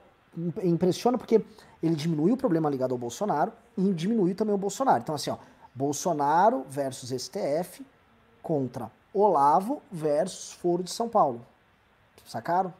impressiona 0.62 1.18
porque 1.18 1.42
ele 1.82 1.94
diminuiu 1.94 2.34
o 2.34 2.36
problema 2.36 2.68
ligado 2.70 2.92
ao 2.92 2.98
Bolsonaro 2.98 3.52
e 3.76 3.92
diminuiu 3.92 4.34
também 4.34 4.54
o 4.54 4.58
Bolsonaro. 4.58 5.02
Então 5.02 5.14
assim, 5.14 5.30
ó, 5.30 5.38
Bolsonaro 5.74 6.64
versus 6.68 7.10
STF 7.10 7.84
contra 8.42 8.90
Olavo 9.12 9.82
versus 9.90 10.52
Foro 10.52 10.82
de 10.82 10.90
São 10.90 11.08
Paulo. 11.08 11.44
Sacaram? 12.26 12.72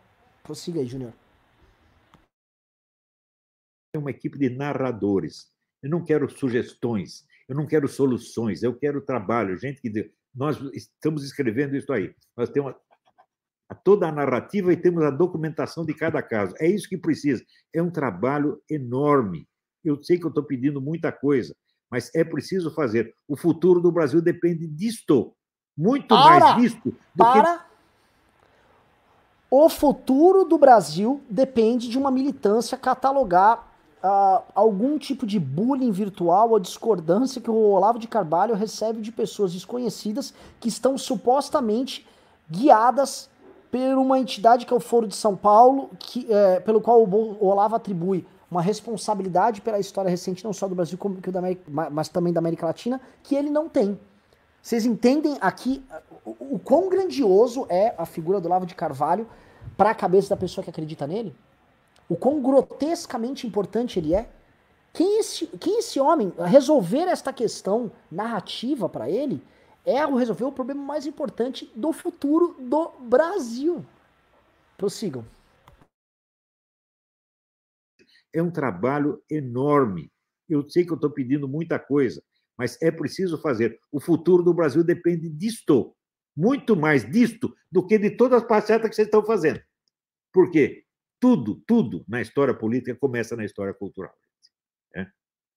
Prossiga 0.42 0.80
aí, 0.80 0.86
Júnior 0.86 1.12
uma 3.98 4.10
equipe 4.10 4.38
de 4.38 4.50
narradores. 4.50 5.52
Eu 5.82 5.90
não 5.90 6.04
quero 6.04 6.28
sugestões, 6.30 7.26
eu 7.48 7.54
não 7.54 7.66
quero 7.66 7.88
soluções, 7.88 8.62
eu 8.62 8.74
quero 8.74 9.00
trabalho, 9.00 9.56
gente 9.56 9.80
que 9.80 10.10
nós 10.34 10.58
estamos 10.72 11.24
escrevendo 11.24 11.76
isso 11.76 11.92
aí. 11.92 12.14
Nós 12.36 12.50
temos 12.50 12.74
toda 13.74 14.08
a 14.08 14.12
narrativa 14.12 14.72
e 14.72 14.76
temos 14.76 15.02
a 15.02 15.10
documentação 15.10 15.84
de 15.84 15.94
cada 15.94 16.22
caso. 16.22 16.54
É 16.58 16.66
isso 16.66 16.88
que 16.88 16.96
precisa. 16.96 17.44
É 17.74 17.82
um 17.82 17.90
trabalho 17.90 18.60
enorme. 18.68 19.46
Eu 19.84 20.02
sei 20.02 20.18
que 20.18 20.24
eu 20.24 20.30
estou 20.30 20.42
pedindo 20.42 20.80
muita 20.80 21.12
coisa, 21.12 21.54
mas 21.90 22.10
é 22.14 22.24
preciso 22.24 22.70
fazer. 22.74 23.14
O 23.26 23.36
futuro 23.36 23.80
do 23.80 23.92
Brasil 23.92 24.20
depende 24.20 24.66
disto, 24.66 25.34
muito 25.76 26.08
para, 26.08 26.40
mais 26.40 26.62
disto 26.62 26.90
do 27.14 27.24
para. 27.24 27.58
que 27.58 27.68
o 29.50 29.68
futuro 29.68 30.44
do 30.44 30.58
Brasil 30.58 31.22
depende 31.28 31.88
de 31.88 31.96
uma 31.96 32.10
militância 32.10 32.76
catalogar 32.76 33.66
uh, 34.02 34.42
algum 34.54 34.98
tipo 34.98 35.26
de 35.26 35.38
bullying 35.38 35.90
virtual 35.90 36.50
ou 36.50 36.58
discordância 36.58 37.40
que 37.40 37.50
o 37.50 37.54
Olavo 37.54 37.98
de 37.98 38.06
Carvalho 38.06 38.54
recebe 38.54 39.00
de 39.00 39.10
pessoas 39.10 39.52
desconhecidas 39.52 40.34
que 40.60 40.68
estão 40.68 40.98
supostamente 40.98 42.06
guiadas 42.50 43.30
por 43.70 43.98
uma 43.98 44.18
entidade 44.18 44.66
que 44.66 44.72
é 44.72 44.76
o 44.76 44.80
Foro 44.80 45.06
de 45.06 45.14
São 45.14 45.36
Paulo, 45.36 45.90
que, 45.98 46.26
é, 46.32 46.60
pelo 46.60 46.80
qual 46.80 47.02
o 47.02 47.44
Olavo 47.44 47.74
atribui 47.74 48.26
uma 48.50 48.62
responsabilidade 48.62 49.60
pela 49.60 49.78
história 49.78 50.10
recente, 50.10 50.42
não 50.42 50.52
só 50.52 50.66
do 50.66 50.74
Brasil, 50.74 50.96
como 50.96 51.20
da 51.20 51.38
América, 51.38 51.62
mas 51.90 52.08
também 52.08 52.32
da 52.32 52.38
América 52.38 52.64
Latina, 52.64 53.00
que 53.22 53.34
ele 53.34 53.50
não 53.50 53.68
tem. 53.68 53.98
Vocês 54.62 54.86
entendem 54.86 55.36
aqui 55.40 55.84
o, 56.24 56.54
o 56.54 56.58
quão 56.58 56.88
grandioso 56.88 57.66
é 57.68 57.94
a 57.98 58.06
figura 58.06 58.40
do 58.40 58.46
Olavo 58.46 58.64
de 58.64 58.74
Carvalho 58.74 59.28
para 59.76 59.90
a 59.90 59.94
cabeça 59.94 60.30
da 60.30 60.36
pessoa 60.36 60.64
que 60.64 60.70
acredita 60.70 61.06
nele? 61.06 61.34
o 62.08 62.16
quão 62.16 62.40
grotescamente 62.40 63.46
importante 63.46 63.98
ele 63.98 64.14
é. 64.14 64.28
Quem 64.92 65.20
esse, 65.20 65.46
quem 65.46 65.78
esse 65.80 66.00
homem, 66.00 66.32
resolver 66.46 67.02
esta 67.02 67.32
questão 67.32 67.92
narrativa 68.10 68.88
para 68.88 69.10
ele, 69.10 69.42
é 69.88 70.04
resolver 70.04 70.44
o 70.44 70.52
problema 70.52 70.82
mais 70.82 71.06
importante 71.06 71.70
do 71.74 71.94
futuro 71.94 72.54
do 72.60 72.90
Brasil. 73.00 73.84
Prossigam. 74.76 75.24
É 78.32 78.42
um 78.42 78.50
trabalho 78.50 79.22
enorme. 79.30 80.12
Eu 80.46 80.68
sei 80.68 80.84
que 80.84 80.92
eu 80.92 80.96
estou 80.96 81.10
pedindo 81.10 81.48
muita 81.48 81.78
coisa, 81.78 82.22
mas 82.56 82.80
é 82.82 82.90
preciso 82.90 83.40
fazer. 83.40 83.80
O 83.90 83.98
futuro 83.98 84.42
do 84.42 84.52
Brasil 84.52 84.84
depende 84.84 85.28
disto, 85.30 85.96
muito 86.36 86.76
mais 86.76 87.10
disto 87.10 87.54
do 87.72 87.86
que 87.86 87.98
de 87.98 88.10
todas 88.10 88.42
as 88.42 88.48
passeatas 88.48 88.90
que 88.90 88.94
vocês 88.94 89.08
estão 89.08 89.24
fazendo. 89.24 89.62
Por 90.32 90.50
quê? 90.50 90.84
Tudo, 91.18 91.62
tudo 91.66 92.04
na 92.06 92.20
história 92.20 92.52
política 92.52 92.94
começa 92.94 93.34
na 93.34 93.44
história 93.44 93.72
cultural. 93.72 94.14
Né? 94.94 95.10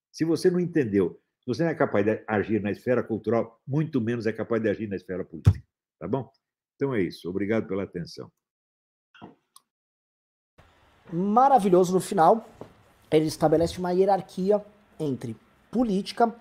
Se 0.10 0.24
você 0.24 0.50
não 0.50 0.60
entendeu, 0.60 1.22
você 1.54 1.64
não 1.64 1.72
é 1.72 1.76
capaz 1.76 2.06
de 2.06 2.24
agir 2.26 2.62
na 2.62 2.72
esfera 2.72 3.04
cultural, 3.04 3.60
muito 3.68 4.00
menos 4.00 4.26
é 4.26 4.32
capaz 4.32 4.62
de 4.62 4.70
agir 4.70 4.88
na 4.88 4.96
esfera 4.96 5.26
política. 5.26 5.62
Tá 6.00 6.08
bom? 6.08 6.32
Então 6.76 6.96
é 6.96 7.02
isso. 7.02 7.30
Obrigado 7.30 7.68
pela 7.68 7.84
atenção. 7.84 8.32
Maravilhoso 11.12 11.94
no 11.94 12.00
final. 12.00 12.48
Ele 13.12 13.26
estabelece 13.26 13.80
uma 13.80 13.92
hierarquia 13.92 14.64
entre 14.98 15.36
política 15.70 16.34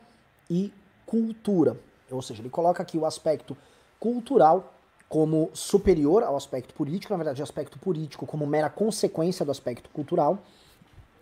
e 0.49 0.73
cultura. 1.05 1.77
Ou 2.09 2.23
seja, 2.23 2.41
ele 2.41 2.49
coloca 2.49 2.81
aqui 2.81 2.97
o 2.97 3.05
aspecto 3.05 3.57
cultural 3.99 4.73
como 5.09 5.51
superior 5.53 6.23
ao 6.23 6.37
aspecto 6.37 6.73
político, 6.73 7.13
na 7.13 7.17
verdade, 7.17 7.41
o 7.41 7.45
aspecto 7.45 7.81
político 7.81 8.25
como 8.27 8.47
mera 8.47 8.71
consequência 8.71 9.45
do 9.45 9.51
aspecto 9.51 9.91
cultural, 9.91 10.39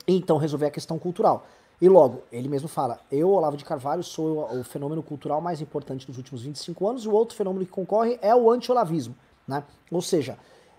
e 0.07 0.15
então 0.15 0.37
resolver 0.37 0.67
a 0.67 0.71
questão 0.71 0.99
cultural. 0.99 1.47
E 1.81 1.89
logo, 1.89 2.23
ele 2.33 2.49
mesmo 2.49 2.69
fala: 2.69 3.01
eu, 3.11 3.31
Olavo 3.31 3.57
de 3.57 3.65
Carvalho, 3.65 4.03
sou 4.03 4.59
o 4.59 4.65
fenômeno 4.65 5.03
cultural 5.03 5.41
mais 5.41 5.61
importante 5.61 6.07
dos 6.07 6.17
últimos 6.17 6.43
25 6.43 6.89
anos, 6.89 7.05
e 7.05 7.09
o 7.09 7.13
outro 7.13 7.37
fenômeno 7.37 7.65
que 7.65 7.71
concorre 7.71 8.19
é 8.21 8.35
o 8.35 8.51
anti-olavismo. 8.51 9.15
Né? 9.47 9.63
Ou 9.91 10.03
seja, 10.03 10.39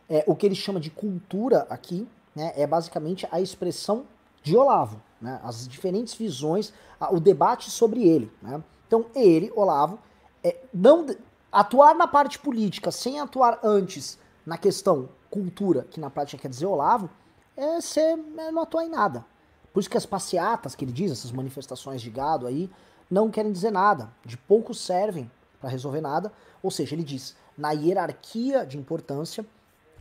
é, 0.10 0.24
o 0.28 0.36
que 0.36 0.46
ele 0.46 0.56
chama 0.56 0.80
de 0.80 0.90
cultura 0.90 1.66
aqui 1.70 2.08
né, 2.36 2.54
é 2.56 2.68
basicamente 2.68 3.28
a 3.32 3.40
expressão 3.40 4.06
de 4.44 4.56
Olavo, 4.56 5.02
né? 5.22 5.40
as 5.44 5.68
diferentes 5.68 6.14
visões, 6.14 6.74
o 7.12 7.20
debate 7.20 7.70
sobre 7.72 8.08
ele. 8.08 8.32
Né? 8.42 8.62
Então, 8.88 9.06
ele, 9.16 9.52
Olavo, 9.56 10.00
é, 10.44 10.58
não, 10.74 11.06
atuar 11.52 11.96
na 11.96 12.08
parte 12.08 12.40
política 12.40 12.92
sem 12.92 13.20
atuar 13.20 13.60
antes 13.64 14.18
na 14.46 14.58
questão 14.58 15.10
cultura, 15.30 15.86
que 15.90 16.00
na 16.00 16.10
prática 16.10 16.42
quer 16.42 16.48
dizer 16.50 16.66
Olavo, 16.66 17.10
é, 17.56 17.82
ser, 17.82 18.18
é 18.38 18.52
não 18.52 18.64
atuar 18.64 18.86
em 18.86 18.90
nada. 18.90 19.26
Por 19.74 19.80
isso 19.80 19.90
que 19.90 19.98
as 19.98 20.06
passeatas 20.06 20.76
que 20.76 20.84
ele 20.84 20.92
diz, 20.92 21.12
essas 21.12 21.32
manifestações 21.32 22.02
de 22.02 22.10
gado 22.10 22.48
aí, 22.48 22.70
não 23.10 23.30
querem 23.30 23.52
dizer 23.52 23.72
nada, 23.72 24.10
de 24.26 24.38
pouco 24.38 24.74
servem 24.74 25.30
para 25.60 25.70
resolver 25.70 26.02
nada. 26.02 26.32
Ou 26.62 26.72
seja, 26.72 26.96
ele 26.96 27.04
diz, 27.04 27.36
na 27.58 27.72
hierarquia 27.72 28.66
de 28.66 28.78
importância, 28.78 29.46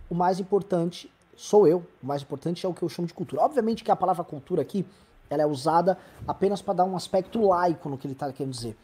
o 0.09 0.14
mais 0.14 0.41
importante 0.41 1.11
sou 1.37 1.69
eu, 1.69 1.87
o 2.03 2.07
mais 2.07 2.23
importante 2.23 2.66
é 2.66 2.69
o 2.69 2.75
que 2.75 2.83
eu 2.83 2.89
chamo 2.89 3.07
de 3.07 3.14
cultura. 3.14 3.43
Obviamente 3.43 3.85
que 3.85 3.91
a 3.91 3.97
palavra 3.97 4.25
cultura 4.25 4.62
aqui 4.62 4.85
ela 5.31 5.43
é 5.43 5.47
usada 5.47 5.97
apenas 6.27 6.62
para 6.62 6.75
dar 6.75 6.85
um 6.85 6.97
aspecto 6.97 7.41
laico 7.41 7.89
no 7.89 7.97
que 7.97 8.07
ele 8.07 8.14
está 8.14 8.33
querendo 8.33 8.53
dizer. 8.53 8.77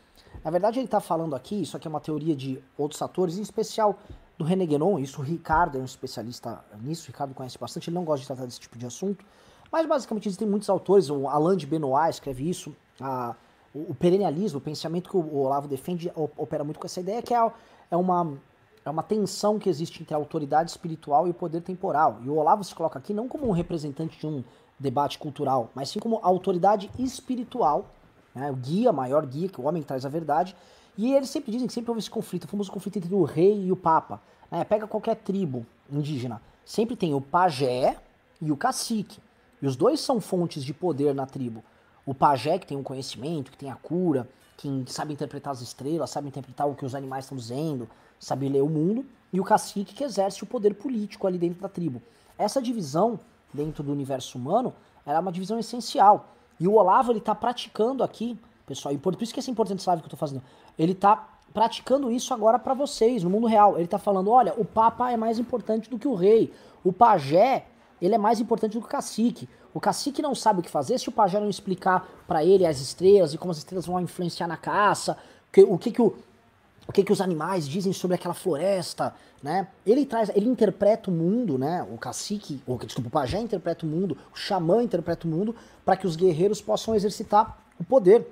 Na 0.44 0.50
verdade, 0.50 0.78
ele 0.78 0.84
está 0.84 1.00
falando 1.00 1.34
aqui, 1.34 1.62
isso 1.62 1.76
aqui 1.76 1.88
é 1.88 1.90
uma 1.90 2.00
teoria 2.00 2.36
de 2.36 2.62
outros 2.76 3.00
atores, 3.02 3.38
em 3.38 3.42
especial 3.42 3.98
do 4.36 4.44
René 4.44 4.66
Guénon, 4.66 4.98
isso 4.98 5.20
o 5.20 5.24
Ricardo 5.24 5.78
é 5.78 5.80
um 5.80 5.84
especialista 5.84 6.62
nisso, 6.80 7.04
o 7.04 7.06
Ricardo 7.06 7.34
conhece 7.34 7.58
bastante, 7.58 7.88
ele 7.88 7.94
não 7.94 8.04
gosta 8.04 8.20
de 8.20 8.26
tratar 8.26 8.44
desse 8.44 8.60
tipo 8.60 8.76
de 8.76 8.84
assunto, 8.84 9.24
mas 9.74 9.86
basicamente 9.86 10.28
existem 10.28 10.46
muitos 10.46 10.70
autores, 10.70 11.10
o 11.10 11.28
Alain 11.28 11.56
de 11.56 11.66
Benoit 11.66 12.08
escreve 12.08 12.48
isso, 12.48 12.72
a, 13.00 13.34
o, 13.74 13.90
o 13.90 13.94
perennialismo, 13.96 14.58
o 14.58 14.60
pensamento 14.60 15.10
que 15.10 15.16
o, 15.16 15.36
Olavo 15.36 15.66
defende 15.66 16.12
opera 16.14 16.62
muito 16.62 16.78
com 16.78 16.86
essa 16.86 17.00
ideia, 17.00 17.20
que 17.20 17.34
é, 17.34 17.52
é, 17.90 17.96
uma, 17.96 18.38
é 18.84 18.88
uma 18.88 19.02
tensão 19.02 19.58
que 19.58 19.68
existe 19.68 20.00
entre 20.00 20.14
a 20.14 20.16
autoridade 20.16 20.70
espiritual 20.70 21.26
e 21.26 21.30
o 21.30 21.34
poder 21.34 21.60
temporal. 21.60 22.20
E 22.22 22.28
o 22.28 22.36
Olavo 22.36 22.62
se 22.62 22.72
coloca 22.72 23.00
aqui 23.00 23.12
não 23.12 23.26
como 23.26 23.48
um 23.48 23.50
representante 23.50 24.16
de 24.16 24.24
um 24.28 24.44
debate 24.78 25.18
cultural, 25.18 25.70
mas 25.74 25.88
sim 25.88 25.98
como 25.98 26.20
autoridade 26.22 26.88
espiritual, 26.96 27.86
né, 28.32 28.52
o 28.52 28.54
guia, 28.54 28.92
maior 28.92 29.26
guia, 29.26 29.48
que 29.48 29.60
o 29.60 29.64
homem 29.64 29.82
traz 29.82 30.06
a 30.06 30.08
verdade, 30.08 30.54
e 30.96 31.12
eles 31.12 31.30
sempre 31.30 31.50
dizem 31.50 31.66
que 31.66 31.72
sempre 31.72 31.90
houve 31.90 31.98
esse 31.98 32.10
conflito, 32.10 32.44
o 32.44 32.48
famoso 32.48 32.70
conflito 32.70 32.98
entre 32.98 33.12
o 33.12 33.24
rei 33.24 33.64
e 33.66 33.72
o 33.72 33.76
papa. 33.76 34.22
Né? 34.52 34.62
Pega 34.62 34.86
qualquer 34.86 35.16
tribo 35.16 35.66
indígena, 35.90 36.40
sempre 36.64 36.94
tem 36.94 37.12
o 37.12 37.20
pajé 37.20 37.96
e 38.40 38.52
o 38.52 38.56
cacique. 38.56 39.18
E 39.60 39.66
os 39.66 39.76
dois 39.76 40.00
são 40.00 40.20
fontes 40.20 40.64
de 40.64 40.74
poder 40.74 41.14
na 41.14 41.26
tribo. 41.26 41.62
O 42.06 42.14
pajé, 42.14 42.58
que 42.58 42.66
tem 42.66 42.76
um 42.76 42.82
conhecimento, 42.82 43.50
que 43.50 43.56
tem 43.56 43.70
a 43.70 43.76
cura, 43.76 44.28
que 44.56 44.84
sabe 44.88 45.12
interpretar 45.12 45.52
as 45.52 45.60
estrelas, 45.60 46.10
sabe 46.10 46.28
interpretar 46.28 46.68
o 46.68 46.74
que 46.74 46.84
os 46.84 46.94
animais 46.94 47.24
estão 47.24 47.36
dizendo, 47.36 47.88
sabe 48.18 48.48
ler 48.48 48.62
o 48.62 48.68
mundo, 48.68 49.04
e 49.32 49.40
o 49.40 49.44
cacique 49.44 49.94
que 49.94 50.04
exerce 50.04 50.42
o 50.42 50.46
poder 50.46 50.74
político 50.74 51.26
ali 51.26 51.38
dentro 51.38 51.60
da 51.60 51.68
tribo. 51.68 52.00
Essa 52.38 52.60
divisão 52.60 53.18
dentro 53.52 53.82
do 53.82 53.92
universo 53.92 54.38
humano 54.38 54.72
era 55.06 55.18
é 55.18 55.20
uma 55.20 55.32
divisão 55.32 55.58
essencial. 55.58 56.28
E 56.58 56.68
o 56.68 56.74
Olavo 56.74 57.12
ele 57.12 57.18
está 57.18 57.34
praticando 57.34 58.02
aqui, 58.02 58.38
pessoal, 58.66 58.94
e 58.94 58.98
por 58.98 59.20
isso 59.20 59.34
que 59.34 59.40
é 59.40 59.50
importante 59.50 59.80
o 59.80 59.84
que 59.84 59.90
eu 59.90 59.96
estou 59.98 60.18
fazendo. 60.18 60.42
Ele 60.78 60.92
está 60.92 61.28
praticando 61.52 62.10
isso 62.10 62.34
agora 62.34 62.58
para 62.58 62.74
vocês, 62.74 63.22
no 63.22 63.30
mundo 63.30 63.46
real. 63.46 63.74
Ele 63.74 63.84
está 63.84 63.98
falando, 63.98 64.30
olha, 64.30 64.54
o 64.56 64.64
Papa 64.64 65.10
é 65.10 65.16
mais 65.16 65.38
importante 65.38 65.88
do 65.88 65.98
que 65.98 66.08
o 66.08 66.14
rei. 66.14 66.52
O 66.82 66.92
pajé, 66.92 67.66
ele 68.04 68.14
é 68.14 68.18
mais 68.18 68.40
importante 68.40 68.72
do 68.72 68.80
que 68.80 68.86
o 68.86 68.90
cacique. 68.90 69.48
O 69.72 69.80
cacique 69.80 70.22
não 70.22 70.34
sabe 70.34 70.60
o 70.60 70.62
que 70.62 70.70
fazer 70.70 70.98
se 70.98 71.08
o 71.08 71.12
pajé 71.12 71.40
não 71.40 71.48
explicar 71.48 72.08
para 72.26 72.44
ele 72.44 72.66
as 72.66 72.80
estrelas 72.80 73.34
e 73.34 73.38
como 73.38 73.50
as 73.50 73.58
estrelas 73.58 73.86
vão 73.86 74.00
influenciar 74.00 74.46
na 74.46 74.56
caça, 74.56 75.16
que, 75.52 75.62
o 75.62 75.78
que 75.78 75.90
que 75.90 76.02
o, 76.02 76.14
o 76.86 76.92
que 76.92 77.02
que 77.02 77.12
os 77.12 77.20
animais 77.20 77.66
dizem 77.66 77.92
sobre 77.92 78.14
aquela 78.14 78.34
floresta, 78.34 79.14
né? 79.42 79.68
Ele 79.86 80.04
traz, 80.04 80.30
ele 80.34 80.48
interpreta 80.48 81.10
o 81.10 81.14
mundo, 81.14 81.58
né? 81.58 81.86
O 81.90 81.96
cacique, 81.96 82.62
ou 82.66 82.78
desculpa, 82.78 83.08
o 83.08 83.10
pajé 83.10 83.38
interpreta 83.38 83.86
o 83.86 83.88
mundo, 83.88 84.16
o 84.32 84.36
xamã 84.36 84.82
interpreta 84.82 85.26
o 85.26 85.30
mundo 85.30 85.54
para 85.84 85.96
que 85.96 86.06
os 86.06 86.16
guerreiros 86.16 86.60
possam 86.60 86.94
exercitar 86.94 87.58
o 87.78 87.84
poder, 87.84 88.26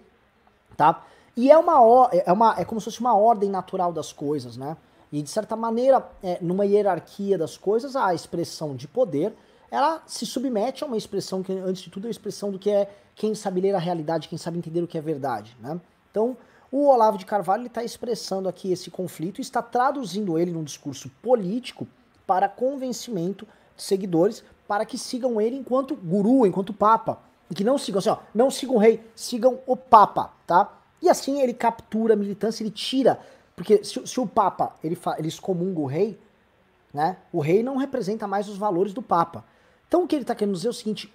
tá? 0.76 1.04
E 1.36 1.50
é 1.50 1.56
uma, 1.56 2.10
é 2.12 2.32
uma 2.32 2.54
é 2.58 2.64
como 2.64 2.80
se 2.80 2.84
fosse 2.84 3.00
uma 3.00 3.16
ordem 3.16 3.48
natural 3.48 3.92
das 3.92 4.12
coisas, 4.12 4.56
né? 4.56 4.76
E 5.10 5.22
de 5.22 5.28
certa 5.28 5.54
maneira, 5.54 6.06
é, 6.22 6.38
numa 6.40 6.64
hierarquia 6.64 7.36
das 7.36 7.58
coisas, 7.58 7.94
a 7.94 8.14
expressão 8.14 8.74
de 8.74 8.88
poder, 8.88 9.34
ela 9.72 10.02
se 10.06 10.26
submete 10.26 10.84
a 10.84 10.86
uma 10.86 10.98
expressão 10.98 11.42
que, 11.42 11.50
antes 11.50 11.82
de 11.82 11.88
tudo, 11.88 12.04
é 12.04 12.08
a 12.08 12.10
expressão 12.10 12.50
do 12.50 12.58
que 12.58 12.70
é 12.70 12.94
quem 13.14 13.34
sabe 13.34 13.62
ler 13.62 13.74
a 13.74 13.78
realidade, 13.78 14.28
quem 14.28 14.36
sabe 14.36 14.58
entender 14.58 14.82
o 14.82 14.86
que 14.86 14.98
é 14.98 15.00
verdade, 15.00 15.56
né? 15.58 15.80
Então, 16.10 16.36
o 16.70 16.86
Olavo 16.86 17.16
de 17.16 17.24
Carvalho 17.24 17.66
está 17.66 17.82
expressando 17.82 18.50
aqui 18.50 18.70
esse 18.70 18.90
conflito 18.90 19.38
e 19.38 19.40
está 19.40 19.62
traduzindo 19.62 20.38
ele 20.38 20.50
num 20.50 20.62
discurso 20.62 21.10
político 21.22 21.88
para 22.26 22.50
convencimento 22.50 23.48
de 23.74 23.82
seguidores 23.82 24.44
para 24.68 24.84
que 24.84 24.98
sigam 24.98 25.40
ele 25.40 25.56
enquanto 25.56 25.96
guru, 25.96 26.46
enquanto 26.46 26.74
papa. 26.74 27.18
E 27.50 27.54
que 27.54 27.64
não 27.64 27.78
sigam 27.78 27.98
assim, 27.98 28.10
ó, 28.10 28.18
não 28.34 28.50
sigam 28.50 28.76
o 28.76 28.78
rei, 28.78 29.02
sigam 29.14 29.58
o 29.66 29.74
papa, 29.74 30.34
tá? 30.46 30.70
E 31.00 31.08
assim 31.08 31.40
ele 31.40 31.54
captura 31.54 32.12
a 32.12 32.16
militância, 32.16 32.62
ele 32.62 32.70
tira. 32.70 33.18
Porque 33.56 33.82
se, 33.82 34.06
se 34.06 34.20
o 34.20 34.26
Papa 34.26 34.74
ele, 34.84 34.98
ele 35.18 35.28
excomunga 35.28 35.80
o 35.80 35.86
rei, 35.86 36.18
né? 36.92 37.16
O 37.32 37.40
rei 37.40 37.62
não 37.62 37.76
representa 37.76 38.26
mais 38.26 38.48
os 38.48 38.56
valores 38.56 38.92
do 38.92 39.02
Papa. 39.02 39.44
Então 39.92 40.04
o 40.04 40.08
que 40.08 40.16
ele 40.16 40.22
está 40.22 40.34
querendo 40.34 40.54
dizer 40.54 40.68
é 40.68 40.70
o 40.70 40.72
seguinte: 40.72 41.12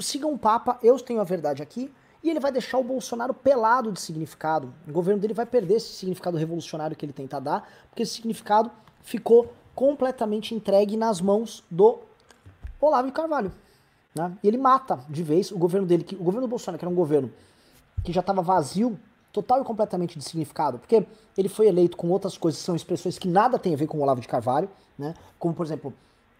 sigam 0.00 0.32
o 0.32 0.38
Papa, 0.38 0.78
eu 0.82 0.98
tenho 0.98 1.20
a 1.20 1.24
verdade 1.24 1.62
aqui, 1.62 1.92
e 2.24 2.30
ele 2.30 2.40
vai 2.40 2.50
deixar 2.50 2.78
o 2.78 2.82
Bolsonaro 2.82 3.34
pelado 3.34 3.92
de 3.92 4.00
significado. 4.00 4.72
O 4.88 4.92
governo 4.92 5.20
dele 5.20 5.34
vai 5.34 5.44
perder 5.44 5.74
esse 5.74 5.92
significado 5.92 6.38
revolucionário 6.38 6.96
que 6.96 7.04
ele 7.04 7.12
tenta 7.12 7.38
dar, 7.38 7.70
porque 7.90 8.04
esse 8.04 8.14
significado 8.14 8.70
ficou 9.02 9.52
completamente 9.74 10.54
entregue 10.54 10.96
nas 10.96 11.20
mãos 11.20 11.62
do 11.70 11.98
Olavo 12.80 13.08
de 13.08 13.12
Carvalho. 13.12 13.52
Né? 14.14 14.38
E 14.42 14.48
ele 14.48 14.56
mata 14.56 15.00
de 15.06 15.22
vez 15.22 15.52
o 15.52 15.58
governo 15.58 15.86
dele, 15.86 16.02
que, 16.02 16.14
o 16.14 16.24
governo 16.24 16.46
do 16.46 16.48
Bolsonaro, 16.48 16.78
que 16.78 16.86
era 16.86 16.90
um 16.90 16.96
governo 16.96 17.30
que 18.02 18.10
já 18.10 18.20
estava 18.20 18.40
vazio 18.40 18.98
total 19.34 19.60
e 19.60 19.64
completamente 19.64 20.18
de 20.18 20.24
significado, 20.24 20.78
porque 20.78 21.06
ele 21.36 21.50
foi 21.50 21.68
eleito 21.68 21.94
com 21.94 22.08
outras 22.08 22.38
coisas, 22.38 22.58
são 22.58 22.74
expressões 22.74 23.18
que 23.18 23.28
nada 23.28 23.58
tem 23.58 23.74
a 23.74 23.76
ver 23.76 23.86
com 23.86 23.98
o 23.98 24.00
Olavo 24.00 24.22
de 24.22 24.26
Carvalho, 24.26 24.70
né? 24.98 25.12
Como, 25.38 25.52
por 25.52 25.66
exemplo, 25.66 25.92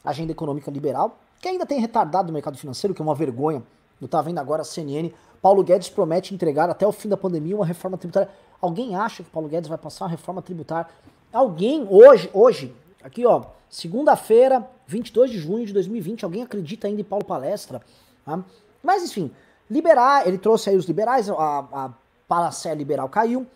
agenda 0.03 0.33
econômica 0.33 0.71
liberal, 0.71 1.19
que 1.41 1.49
ainda 1.49 1.65
tem 1.65 1.81
retardado 1.81 2.31
o 2.31 2.33
mercado 2.33 2.57
financeiro, 2.59 2.95
que 2.95 3.01
é 3.01 3.05
uma 3.05 3.15
vergonha. 3.15 3.63
Eu 4.01 4.09
tava 4.09 4.25
vendo 4.25 4.39
agora 4.39 4.63
a 4.63 4.65
CNN, 4.65 5.13
Paulo 5.41 5.63
Guedes 5.63 5.89
promete 5.89 6.35
entregar 6.35 6.69
até 6.69 6.87
o 6.87 6.93
fim 6.93 7.09
da 7.09 7.17
pandemia 7.17 7.55
uma 7.55 7.67
reforma 7.67 7.97
tributária. 7.97 8.29
Alguém 8.61 8.97
acha 8.97 9.23
que 9.23 9.31
Paulo 9.31 9.49
Guedes 9.49 9.69
vai 9.69 9.79
passar 9.79 10.05
uma 10.05 10.11
reforma 10.11 10.43
tributária? 10.43 10.91
Alguém 11.33 11.87
hoje, 11.89 12.31
hoje, 12.33 12.75
aqui 13.03 13.25
ó, 13.27 13.45
segunda-feira, 13.69 14.69
22 14.87 15.31
de 15.31 15.39
junho 15.39 15.67
de 15.67 15.73
2020, 15.73 16.25
alguém 16.25 16.43
acredita 16.43 16.87
ainda 16.87 17.01
em 17.01 17.05
Paulo 17.05 17.25
Palestra? 17.25 17.83
Tá? 18.25 18.43
Mas 18.83 19.05
enfim, 19.05 19.31
liberar, 19.71 20.27
ele 20.27 20.39
trouxe 20.39 20.71
aí 20.71 20.77
os 20.77 20.87
liberais, 20.87 21.29
a, 21.31 21.35
a 21.35 21.91
Palacé 22.27 22.75
liberal 22.75 23.09
caiu. 23.09 23.47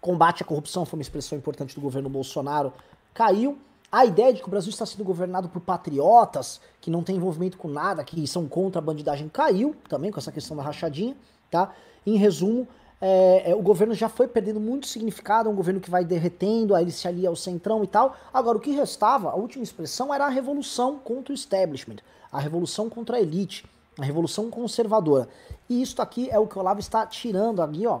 Combate 0.00 0.42
à 0.42 0.46
corrupção 0.46 0.84
foi 0.84 0.98
uma 0.98 1.02
expressão 1.02 1.36
importante 1.36 1.74
do 1.74 1.80
governo 1.80 2.08
Bolsonaro, 2.08 2.72
caiu. 3.12 3.58
A 3.90 4.04
ideia 4.04 4.32
de 4.32 4.40
que 4.40 4.48
o 4.48 4.50
Brasil 4.50 4.70
está 4.70 4.84
sendo 4.84 5.04
governado 5.04 5.48
por 5.48 5.60
patriotas, 5.60 6.60
que 6.80 6.90
não 6.90 7.02
tem 7.02 7.16
envolvimento 7.16 7.56
com 7.56 7.68
nada, 7.68 8.02
que 8.04 8.26
são 8.26 8.48
contra 8.48 8.80
a 8.80 8.82
bandidagem, 8.82 9.28
caiu 9.28 9.76
também 9.88 10.10
com 10.10 10.18
essa 10.18 10.32
questão 10.32 10.56
da 10.56 10.62
rachadinha, 10.62 11.16
tá? 11.50 11.72
Em 12.04 12.16
resumo, 12.16 12.66
é, 13.00 13.50
é, 13.50 13.54
o 13.54 13.62
governo 13.62 13.94
já 13.94 14.08
foi 14.08 14.26
perdendo 14.26 14.58
muito 14.58 14.86
significado, 14.86 15.48
é 15.48 15.52
um 15.52 15.56
governo 15.56 15.80
que 15.80 15.90
vai 15.90 16.04
derretendo, 16.04 16.74
aí 16.74 16.84
ele 16.84 16.92
se 16.92 17.06
alia 17.06 17.28
ao 17.28 17.36
centrão 17.36 17.84
e 17.84 17.86
tal. 17.86 18.16
Agora, 18.32 18.58
o 18.58 18.60
que 18.60 18.70
restava, 18.70 19.30
a 19.30 19.34
última 19.34 19.62
expressão, 19.62 20.12
era 20.12 20.26
a 20.26 20.28
revolução 20.28 20.98
contra 20.98 21.32
o 21.32 21.34
establishment, 21.34 21.96
a 22.32 22.40
revolução 22.40 22.88
contra 22.88 23.16
a 23.16 23.20
elite, 23.20 23.64
a 23.98 24.04
revolução 24.04 24.50
conservadora. 24.50 25.28
E 25.68 25.82
isso 25.82 26.00
aqui 26.00 26.28
é 26.30 26.38
o 26.38 26.46
que 26.46 26.56
o 26.56 26.60
Olavo 26.60 26.80
está 26.80 27.06
tirando 27.06 27.62
aqui, 27.62 27.86
ó. 27.86 28.00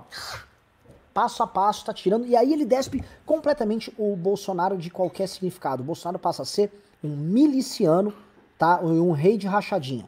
Passo 1.16 1.42
a 1.42 1.46
passo, 1.46 1.78
está 1.78 1.94
tirando. 1.94 2.26
E 2.26 2.36
aí 2.36 2.52
ele 2.52 2.66
despe 2.66 3.02
completamente 3.24 3.90
o 3.96 4.14
Bolsonaro 4.14 4.76
de 4.76 4.90
qualquer 4.90 5.26
significado. 5.26 5.82
O 5.82 5.86
Bolsonaro 5.86 6.18
passa 6.18 6.42
a 6.42 6.44
ser 6.44 6.70
um 7.02 7.08
miliciano, 7.08 8.12
tá? 8.58 8.78
Um 8.82 9.12
rei 9.12 9.38
de 9.38 9.46
rachadinha. 9.46 10.06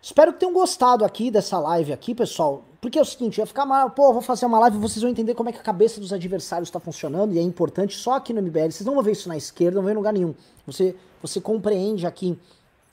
Espero 0.00 0.32
que 0.32 0.40
tenham 0.40 0.54
gostado 0.54 1.04
aqui 1.04 1.30
dessa 1.30 1.58
live 1.58 1.92
aqui, 1.92 2.14
pessoal. 2.14 2.64
Porque 2.80 2.98
é 2.98 3.02
o 3.02 3.04
seguinte, 3.04 3.36
vai 3.36 3.44
ficar 3.44 3.66
mal, 3.66 3.90
pô, 3.90 4.10
vou 4.10 4.22
fazer 4.22 4.46
uma 4.46 4.58
live 4.60 4.78
vocês 4.78 5.02
vão 5.02 5.10
entender 5.10 5.34
como 5.34 5.50
é 5.50 5.52
que 5.52 5.58
a 5.58 5.62
cabeça 5.62 6.00
dos 6.00 6.14
adversários 6.14 6.70
está 6.70 6.80
funcionando 6.80 7.34
e 7.34 7.38
é 7.38 7.42
importante 7.42 7.94
só 7.94 8.14
aqui 8.14 8.32
no 8.32 8.40
MBL. 8.40 8.70
Vocês 8.70 8.86
não 8.86 8.94
vão 8.94 9.02
ver 9.02 9.12
isso 9.12 9.28
na 9.28 9.36
esquerda, 9.36 9.74
não 9.74 9.82
vão 9.82 9.88
ver 9.88 9.92
em 9.92 9.96
lugar 9.96 10.14
nenhum. 10.14 10.34
Você, 10.66 10.96
você 11.20 11.42
compreende 11.42 12.06
aqui 12.06 12.38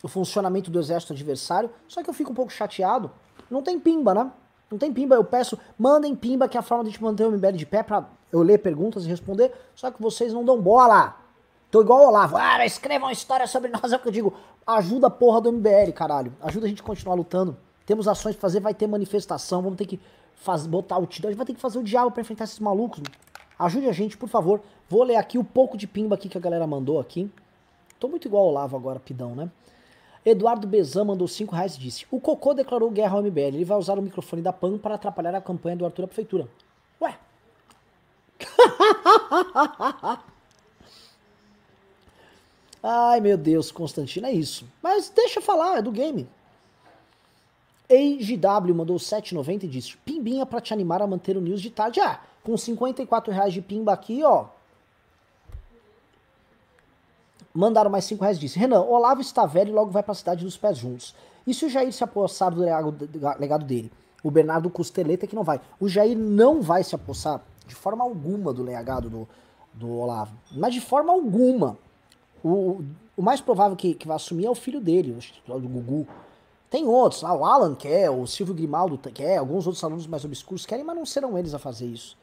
o 0.04 0.10
funcionamento 0.10 0.70
do 0.70 0.78
exército 0.78 1.14
adversário, 1.14 1.70
só 1.88 2.04
que 2.04 2.10
eu 2.10 2.14
fico 2.14 2.34
um 2.34 2.36
pouco 2.36 2.52
chateado 2.52 3.10
não 3.50 3.62
tem 3.62 3.80
pimba, 3.80 4.14
né? 4.14 4.32
Não 4.74 4.80
tem 4.80 4.92
pimba. 4.92 5.16
Eu 5.16 5.24
peço, 5.24 5.58
mandem 5.78 6.16
pimba, 6.16 6.50
que 6.50 6.58
é 6.58 6.60
a 6.60 6.64
forma 6.64 6.84
de 6.84 6.90
a 6.90 6.92
gente 6.94 7.04
manter 7.04 7.26
o 7.26 7.32
MBL 7.32 7.52
de 7.52 7.66
pé 7.66 7.84
pra 7.84 8.10
eu 8.32 8.42
ler 8.42 8.58
perguntas 8.58 9.06
e 9.06 9.08
responder. 9.08 9.54
Só 9.76 9.92
que 9.92 10.02
vocês 10.02 10.34
não 10.34 10.44
dão 10.44 10.60
bola. 10.60 11.16
Tô 11.70 11.82
igual 11.82 12.06
o 12.06 12.08
Olavo. 12.08 12.36
Ah, 12.38 12.66
escrevam 12.66 13.08
uma 13.08 13.14
história 13.14 13.46
sobre 13.46 13.70
nós. 13.70 13.94
É 13.94 13.96
o 13.96 14.00
que 14.00 14.08
eu 14.08 14.12
digo. 14.12 14.34
Ajuda 14.66 15.08
a 15.08 15.10
porra 15.12 15.42
do 15.42 15.52
MBL, 15.52 15.92
caralho. 15.94 16.34
Ajuda 16.42 16.66
a 16.66 16.70
gente 16.70 16.82
a 16.82 16.86
continuar 16.86 17.16
lutando. 17.16 17.56
Temos 17.86 18.08
ações 18.08 18.36
pra 18.36 18.42
fazer, 18.42 18.60
vai 18.60 18.74
ter 18.74 18.88
manifestação. 18.88 19.62
Vamos 19.62 19.78
ter 19.78 19.86
que 19.86 20.00
faz, 20.36 20.66
botar 20.66 20.98
o 20.98 21.06
título. 21.06 21.28
A 21.28 21.32
gente 21.32 21.38
vai 21.38 21.46
ter 21.46 21.54
que 21.54 21.62
fazer 21.62 21.78
o 21.78 21.84
diálogo 21.84 22.14
pra 22.14 22.22
enfrentar 22.22 22.46
esses 22.46 22.60
malucos. 22.60 23.02
Ajude 23.60 23.88
a 23.88 23.92
gente, 23.92 24.18
por 24.18 24.28
favor. 24.28 24.62
Vou 24.90 25.04
ler 25.04 25.18
aqui 25.18 25.38
o 25.38 25.44
pouco 25.44 25.78
de 25.78 25.86
pimba 25.86 26.16
aqui 26.16 26.28
que 26.28 26.38
a 26.38 26.42
galera 26.42 26.66
mandou 26.66 27.00
aqui. 27.00 27.32
Tô 28.00 28.08
muito 28.08 28.28
igual 28.28 28.44
ao 28.44 28.50
Olavo 28.50 28.76
agora, 28.76 29.00
pidão, 29.00 29.36
né? 29.36 29.52
Eduardo 30.26 30.66
Bezan 30.66 31.04
mandou 31.04 31.28
5 31.28 31.54
reais 31.56 31.76
e 31.76 31.80
disse: 31.80 32.06
O 32.10 32.20
Cocô 32.20 32.54
declarou 32.54 32.90
guerra 32.90 33.18
ao 33.18 33.24
MBL. 33.24 33.40
Ele 33.40 33.66
vai 33.66 33.78
usar 33.78 34.00
o 34.00 34.02
microfone 34.02 34.42
da 34.42 34.54
PAN 34.54 34.78
para 34.78 34.96
atrapalhar 34.96 35.36
a 35.36 35.42
campanha 35.42 35.76
do 35.76 35.86
Arthur 35.86 36.06
à 36.06 36.08
prefeitura. 36.08 36.48
Ué. 37.02 37.18
Ai, 42.82 43.22
meu 43.22 43.38
Deus, 43.38 43.72
Constantino, 43.72 44.28
é 44.28 44.34
isso. 44.34 44.66
Mas 44.82 45.10
deixa 45.10 45.40
eu 45.40 45.44
falar, 45.44 45.78
é 45.78 45.82
do 45.82 45.92
game. 45.92 46.28
EIGW 47.90 48.74
mandou 48.76 48.98
7,90 48.98 49.64
e 49.64 49.68
disse: 49.68 49.98
Pimbinha 49.98 50.46
para 50.46 50.62
te 50.62 50.74
animar 50.74 51.02
a 51.02 51.08
manter 51.08 51.38
o 51.38 51.42
news 51.42 51.62
de 51.62 51.70
tarde. 51.70 52.00
Ah, 52.00 52.22
com 52.44 52.58
54 52.58 53.32
reais 53.32 53.54
de 53.54 53.62
pimba 53.62 53.94
aqui, 53.94 54.24
ó. 54.24 54.48
Mandaram 57.54 57.92
mais 57.92 58.06
5 58.06 58.22
reais 58.22 58.40
disse: 58.40 58.58
Renan, 58.58 58.82
Olavo 58.82 59.22
está 59.22 59.46
velho 59.46 59.70
e 59.70 59.74
logo 59.74 59.92
vai 59.92 60.02
para 60.02 60.14
a 60.14 60.16
cidade 60.16 60.44
dos 60.44 60.58
pés 60.58 60.78
juntos. 60.78 61.14
E 61.46 61.54
se 61.54 61.66
o 61.66 61.70
Jair 61.70 61.92
se 61.92 62.04
apossar 62.04 62.54
do 62.54 62.62
legado 62.62 63.66
dele? 63.66 63.92
O 64.24 64.32
Bernardo 64.32 64.70
Costeleta 64.70 65.28
que 65.28 65.36
não 65.36 65.44
vai. 65.44 65.60
O 65.80 65.88
Jair 65.88 66.18
não 66.18 66.62
vai 66.62 66.84
se 66.84 66.96
apossar 66.96 67.42
de 67.68 67.76
forma 67.76 68.04
alguma 68.04 68.54
do 68.54 68.64
legado 68.64 69.10
do, 69.10 69.28
do 69.74 69.92
Olavo. 69.92 70.36
Mas 70.52 70.74
de 70.74 70.82
forma 70.82 71.12
alguma. 71.12 71.78
O, 72.44 72.82
o 73.16 73.22
mais 73.22 73.42
provável 73.42 73.76
que, 73.76 73.94
que 73.94 74.08
vai 74.08 74.16
assumir 74.16 74.46
é 74.46 74.50
o 74.50 74.56
filho 74.56 74.82
dele, 74.82 75.18
o 75.48 75.60
do 75.60 75.68
Gugu. 75.68 76.08
Tem 76.70 76.88
outros, 76.88 77.22
lá, 77.22 77.36
o 77.36 77.46
Alan 77.46 77.76
quer, 77.76 78.10
o 78.10 78.26
Silvio 78.26 78.56
Grimaldo 78.56 78.98
quer, 78.98 79.38
alguns 79.38 79.68
outros 79.68 79.84
alunos 79.84 80.08
mais 80.08 80.26
obscuros 80.26 80.66
querem, 80.66 80.84
mas 80.84 80.96
não 80.96 81.06
serão 81.06 81.38
eles 81.38 81.54
a 81.54 81.60
fazer 81.60 81.86
isso. 81.86 82.18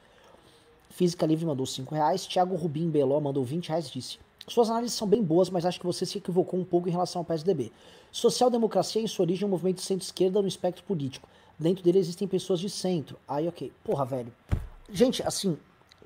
Física 0.91 1.25
Livre 1.25 1.47
mandou 1.47 1.65
5 1.65 1.95
reais, 1.95 2.27
Thiago 2.27 2.57
Rubim 2.57 2.91
Beló 2.91 3.21
mandou 3.21 3.45
20 3.45 3.69
reais 3.69 3.89
disse. 3.89 4.19
Suas 4.51 4.69
análises 4.69 4.97
são 4.97 5.07
bem 5.07 5.23
boas, 5.23 5.49
mas 5.49 5.65
acho 5.65 5.79
que 5.79 5.87
você 5.87 6.05
se 6.05 6.19
equivocou 6.19 6.59
um 6.59 6.65
pouco 6.65 6.89
em 6.89 6.91
relação 6.91 7.21
ao 7.21 7.25
PSDB. 7.25 7.71
Social-democracia, 8.11 9.01
em 9.01 9.07
sua 9.07 9.23
origem, 9.23 9.45
é 9.45 9.47
um 9.47 9.51
movimento 9.51 9.77
de 9.77 9.83
centro-esquerda 9.83 10.43
no 10.43 10.49
espectro 10.49 10.83
político. 10.83 11.29
Dentro 11.57 11.85
dele 11.85 12.01
existem 12.01 12.27
pessoas 12.27 12.59
de 12.59 12.69
centro. 12.69 13.17
Aí, 13.29 13.47
ok. 13.47 13.73
Porra, 13.85 14.05
velho. 14.05 14.33
Gente, 14.93 15.23
assim, 15.23 15.57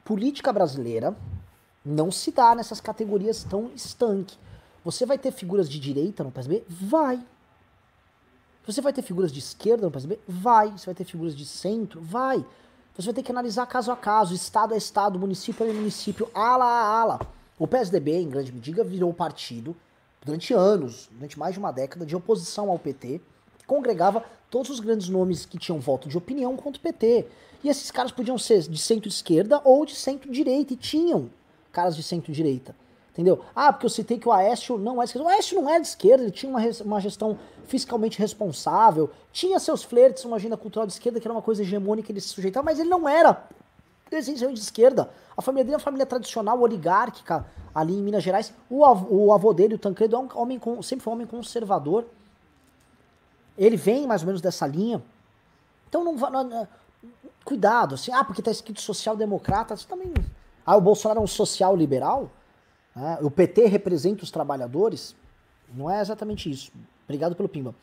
política 0.04 0.52
brasileira 0.52 1.16
não 1.82 2.12
se 2.12 2.30
dá 2.30 2.54
nessas 2.54 2.82
categorias 2.82 3.44
tão 3.44 3.70
estanque. 3.74 4.36
Você 4.84 5.06
vai 5.06 5.16
ter 5.16 5.32
figuras 5.32 5.66
de 5.66 5.80
direita 5.80 6.22
no 6.22 6.30
PSDB? 6.30 6.64
Vai. 6.68 7.24
Você 8.66 8.82
vai 8.82 8.92
ter 8.92 9.00
figuras 9.00 9.32
de 9.32 9.38
esquerda 9.38 9.86
no 9.86 9.90
PSDB? 9.90 10.20
Vai. 10.28 10.70
Você 10.72 10.84
vai 10.84 10.94
ter 10.94 11.04
figuras 11.04 11.34
de 11.34 11.46
centro? 11.46 11.98
Vai. 12.02 12.44
Você 12.94 13.06
vai 13.06 13.14
ter 13.14 13.22
que 13.22 13.32
analisar 13.32 13.64
caso 13.64 13.90
a 13.90 13.96
caso, 13.96 14.34
estado 14.34 14.74
a 14.74 14.76
estado, 14.76 15.18
município 15.18 15.64
a 15.64 15.72
município, 15.72 16.30
ala 16.34 16.66
a 16.66 17.00
ala. 17.00 17.33
O 17.58 17.66
PSDB, 17.68 18.20
em 18.20 18.28
grande 18.28 18.52
medida, 18.52 18.82
virou 18.82 19.12
partido 19.14 19.76
durante 20.24 20.52
anos, 20.52 21.08
durante 21.12 21.38
mais 21.38 21.54
de 21.54 21.60
uma 21.60 21.70
década, 21.70 22.04
de 22.04 22.16
oposição 22.16 22.70
ao 22.70 22.78
PT, 22.78 23.20
que 23.58 23.66
congregava 23.66 24.24
todos 24.50 24.70
os 24.70 24.80
grandes 24.80 25.08
nomes 25.08 25.46
que 25.46 25.58
tinham 25.58 25.78
voto 25.78 26.08
de 26.08 26.18
opinião 26.18 26.56
contra 26.56 26.78
o 26.78 26.82
PT. 26.82 27.26
E 27.62 27.68
esses 27.68 27.90
caras 27.90 28.10
podiam 28.10 28.36
ser 28.36 28.62
de 28.62 28.78
centro-esquerda 28.78 29.60
ou 29.64 29.86
de 29.86 29.94
centro-direita, 29.94 30.72
e 30.72 30.76
tinham 30.76 31.30
caras 31.70 31.94
de 31.94 32.02
centro-direita. 32.02 32.74
Entendeu? 33.12 33.44
Ah, 33.54 33.72
porque 33.72 33.86
eu 33.86 33.90
citei 33.90 34.18
que 34.18 34.28
o 34.28 34.32
Aécio 34.32 34.76
não 34.76 35.00
é 35.00 35.04
de 35.04 35.10
esquerda. 35.10 35.28
O 35.28 35.30
Aécio 35.30 35.62
não 35.62 35.70
é 35.70 35.78
de 35.78 35.86
esquerda, 35.86 36.24
ele 36.24 36.32
tinha 36.32 36.50
uma, 36.50 36.60
uma 36.84 37.00
gestão 37.00 37.38
fiscalmente 37.64 38.18
responsável, 38.18 39.08
tinha 39.32 39.60
seus 39.60 39.84
flertes, 39.84 40.24
uma 40.24 40.34
agenda 40.34 40.56
cultural 40.56 40.84
de 40.84 40.94
esquerda, 40.94 41.20
que 41.20 41.26
era 41.26 41.32
uma 41.32 41.42
coisa 41.42 41.62
hegemônica, 41.62 42.10
ele 42.10 42.20
se 42.20 42.28
sujeitava, 42.28 42.64
mas 42.64 42.80
ele 42.80 42.88
não 42.88 43.08
era 43.08 43.48
essencialmente 44.18 44.60
de 44.60 44.64
esquerda. 44.64 45.10
A 45.36 45.42
família 45.42 45.64
dele 45.64 45.74
é 45.74 45.78
uma 45.78 45.82
família 45.82 46.06
tradicional, 46.06 46.60
oligárquica, 46.60 47.46
ali 47.74 47.94
em 47.94 48.02
Minas 48.02 48.22
Gerais. 48.22 48.52
O 48.70 48.84
avô, 48.84 49.06
o 49.10 49.32
avô 49.32 49.52
dele, 49.52 49.74
o 49.74 49.78
Tancredo, 49.78 50.16
é 50.16 50.18
um 50.18 50.28
homem, 50.34 50.60
sempre 50.82 51.02
foi 51.02 51.12
um 51.12 51.16
homem 51.16 51.26
conservador. 51.26 52.04
Ele 53.56 53.76
vem 53.76 54.06
mais 54.06 54.22
ou 54.22 54.26
menos 54.26 54.40
dessa 54.40 54.66
linha. 54.66 55.02
Então 55.88 56.04
não, 56.04 56.14
não 56.14 56.68
cuidado, 57.44 57.94
assim, 57.94 58.10
ah, 58.12 58.24
porque 58.24 58.42
tá 58.42 58.50
escrito 58.50 58.80
social-democrata, 58.80 59.74
isso 59.74 59.86
também. 59.86 60.12
Ah, 60.64 60.76
o 60.76 60.80
Bolsonaro 60.80 61.20
é 61.20 61.22
um 61.22 61.26
social-liberal? 61.26 62.30
Né? 62.96 63.18
O 63.20 63.30
PT 63.30 63.66
representa 63.66 64.24
os 64.24 64.30
trabalhadores? 64.30 65.14
Não 65.72 65.90
é 65.90 66.00
exatamente 66.00 66.50
isso. 66.50 66.72
Obrigado 67.04 67.36
pelo 67.36 67.48
pimba. 67.48 67.74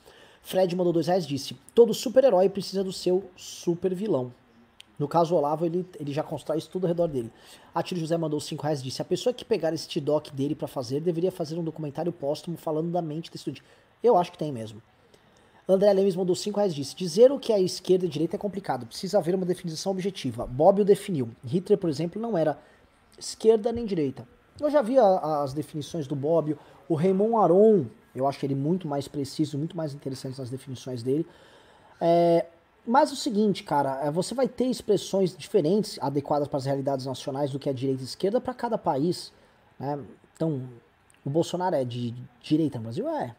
Fred 0.42 0.76
mandou 0.76 0.92
dois 0.92 1.08
reais 1.08 1.28
disse: 1.28 1.56
todo 1.76 1.94
super-herói 1.94 2.50
precisa 2.50 2.84
do 2.84 2.92
seu 2.92 3.30
super-vilão. 3.36 4.34
No 5.02 5.08
caso, 5.08 5.34
o 5.34 5.38
Olavo, 5.40 5.66
ele, 5.66 5.84
ele 6.00 6.14
já 6.14 6.22
constrói 6.22 6.60
isso 6.60 6.70
tudo 6.70 6.86
ao 6.86 6.90
redor 6.90 7.08
dele. 7.08 7.32
A 7.74 7.82
Tiro 7.82 8.00
José 8.00 8.16
mandou 8.18 8.40
5 8.40 8.62
reais 8.62 8.84
disse: 8.84 9.02
a 9.02 9.06
pessoa 9.06 9.34
que 9.34 9.44
pegar 9.44 9.74
esse 9.74 10.00
doc 10.00 10.30
dele 10.30 10.54
para 10.54 10.68
fazer 10.68 11.00
deveria 11.02 11.32
fazer 11.32 11.58
um 11.58 11.64
documentário 11.64 12.12
póstumo 12.12 12.56
falando 12.56 12.92
da 12.92 13.02
mente 13.02 13.32
desse 13.32 13.38
estudante. 13.50 13.64
Eu 14.04 14.16
acho 14.16 14.32
que 14.32 14.38
tem 14.38 14.52
mesmo. 14.52 14.80
André 15.68 15.92
Lemes 15.92 16.16
mandou 16.16 16.36
5 16.36 16.56
reais 16.56 16.76
disse: 16.76 16.96
Dizer 16.96 17.32
o 17.32 17.40
que 17.40 17.52
é 17.52 17.60
esquerda 17.60 18.06
e 18.06 18.08
direita 18.10 18.36
é 18.36 18.40
complicado, 18.40 18.86
precisa 18.86 19.18
haver 19.18 19.34
uma 19.34 19.44
definição 19.44 19.92
objetiva. 19.92 20.46
Bob 20.46 20.82
o 20.82 20.86
definiu. 20.86 21.32
Hitler, 21.44 21.80
por 21.80 21.90
exemplo, 21.90 22.22
não 22.22 22.38
era 22.38 22.60
esquerda 23.18 23.72
nem 23.72 23.88
direita. 23.88 24.28
Eu 24.60 24.70
já 24.70 24.84
vi 24.84 25.00
a, 25.00 25.42
as 25.42 25.52
definições 25.52 26.06
do 26.06 26.16
Bob, 26.16 26.56
o 26.88 26.94
Raymond 26.94 27.34
Aron, 27.38 27.86
eu 28.14 28.28
acho 28.28 28.46
ele 28.46 28.54
muito 28.54 28.88
mais 28.88 29.08
preciso, 29.08 29.58
muito 29.58 29.76
mais 29.76 29.96
interessante 29.96 30.38
nas 30.38 30.52
definições 30.52 31.02
dele. 31.02 31.26
É, 32.00 32.46
mas 32.86 33.12
o 33.12 33.16
seguinte, 33.16 33.64
cara, 33.64 34.00
é, 34.04 34.12
você 34.12 34.34
vai 34.34 34.48
ter 34.48 34.66
expressões 34.66 35.36
diferentes, 35.36 36.00
adequadas 36.02 36.48
para 36.48 36.58
as 36.58 36.66
realidades 36.66 37.06
nacionais 37.06 37.52
do 37.52 37.60
que 37.60 37.70
a 37.70 37.74
direita 37.74 38.02
e 38.02 38.06
esquerda 38.06 38.42
para 38.42 38.54
cada 38.54 38.78
país. 38.78 39.32
Né? 39.80 40.00
Então, 40.36 40.68
o 41.24 41.30
Bolsonaro 41.30 41.76
é 41.76 41.86
de 41.86 42.14
direita 42.42 42.80
no 42.80 42.86
Brasil? 42.86 43.08
É. 43.10 43.36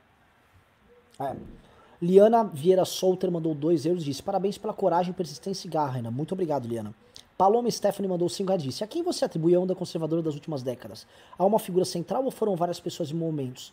é. 1.20 1.36
Liana 2.01 2.45
Vieira 2.45 2.84
Solter 2.84 3.30
mandou 3.30 3.55
2 3.55 3.86
euros 3.86 4.03
e 4.03 4.07
disse: 4.07 4.22
Parabéns 4.22 4.59
pela 4.59 4.72
coragem, 4.72 5.12
persistência 5.12 5.66
e 5.66 5.70
garra. 5.70 6.03
Muito 6.11 6.32
obrigado, 6.32 6.66
Liana. 6.66 6.95
Paloma 7.36 7.70
Stephanie 7.70 8.09
mandou 8.09 8.28
5 8.28 8.49
reais 8.49 8.62
e 8.62 8.66
disse: 8.68 8.84
A 8.84 8.86
quem 8.86 9.03
você 9.03 9.24
atribui 9.24 9.55
a 9.55 9.61
onda 9.61 9.74
conservadora 9.74 10.22
das 10.22 10.34
últimas 10.34 10.62
décadas? 10.62 11.07
A 11.36 11.45
uma 11.45 11.59
figura 11.59 11.84
central 11.84 12.24
ou 12.24 12.30
foram 12.30 12.55
várias 12.55 12.78
pessoas 12.78 13.11
e 13.11 13.14
momentos? 13.14 13.72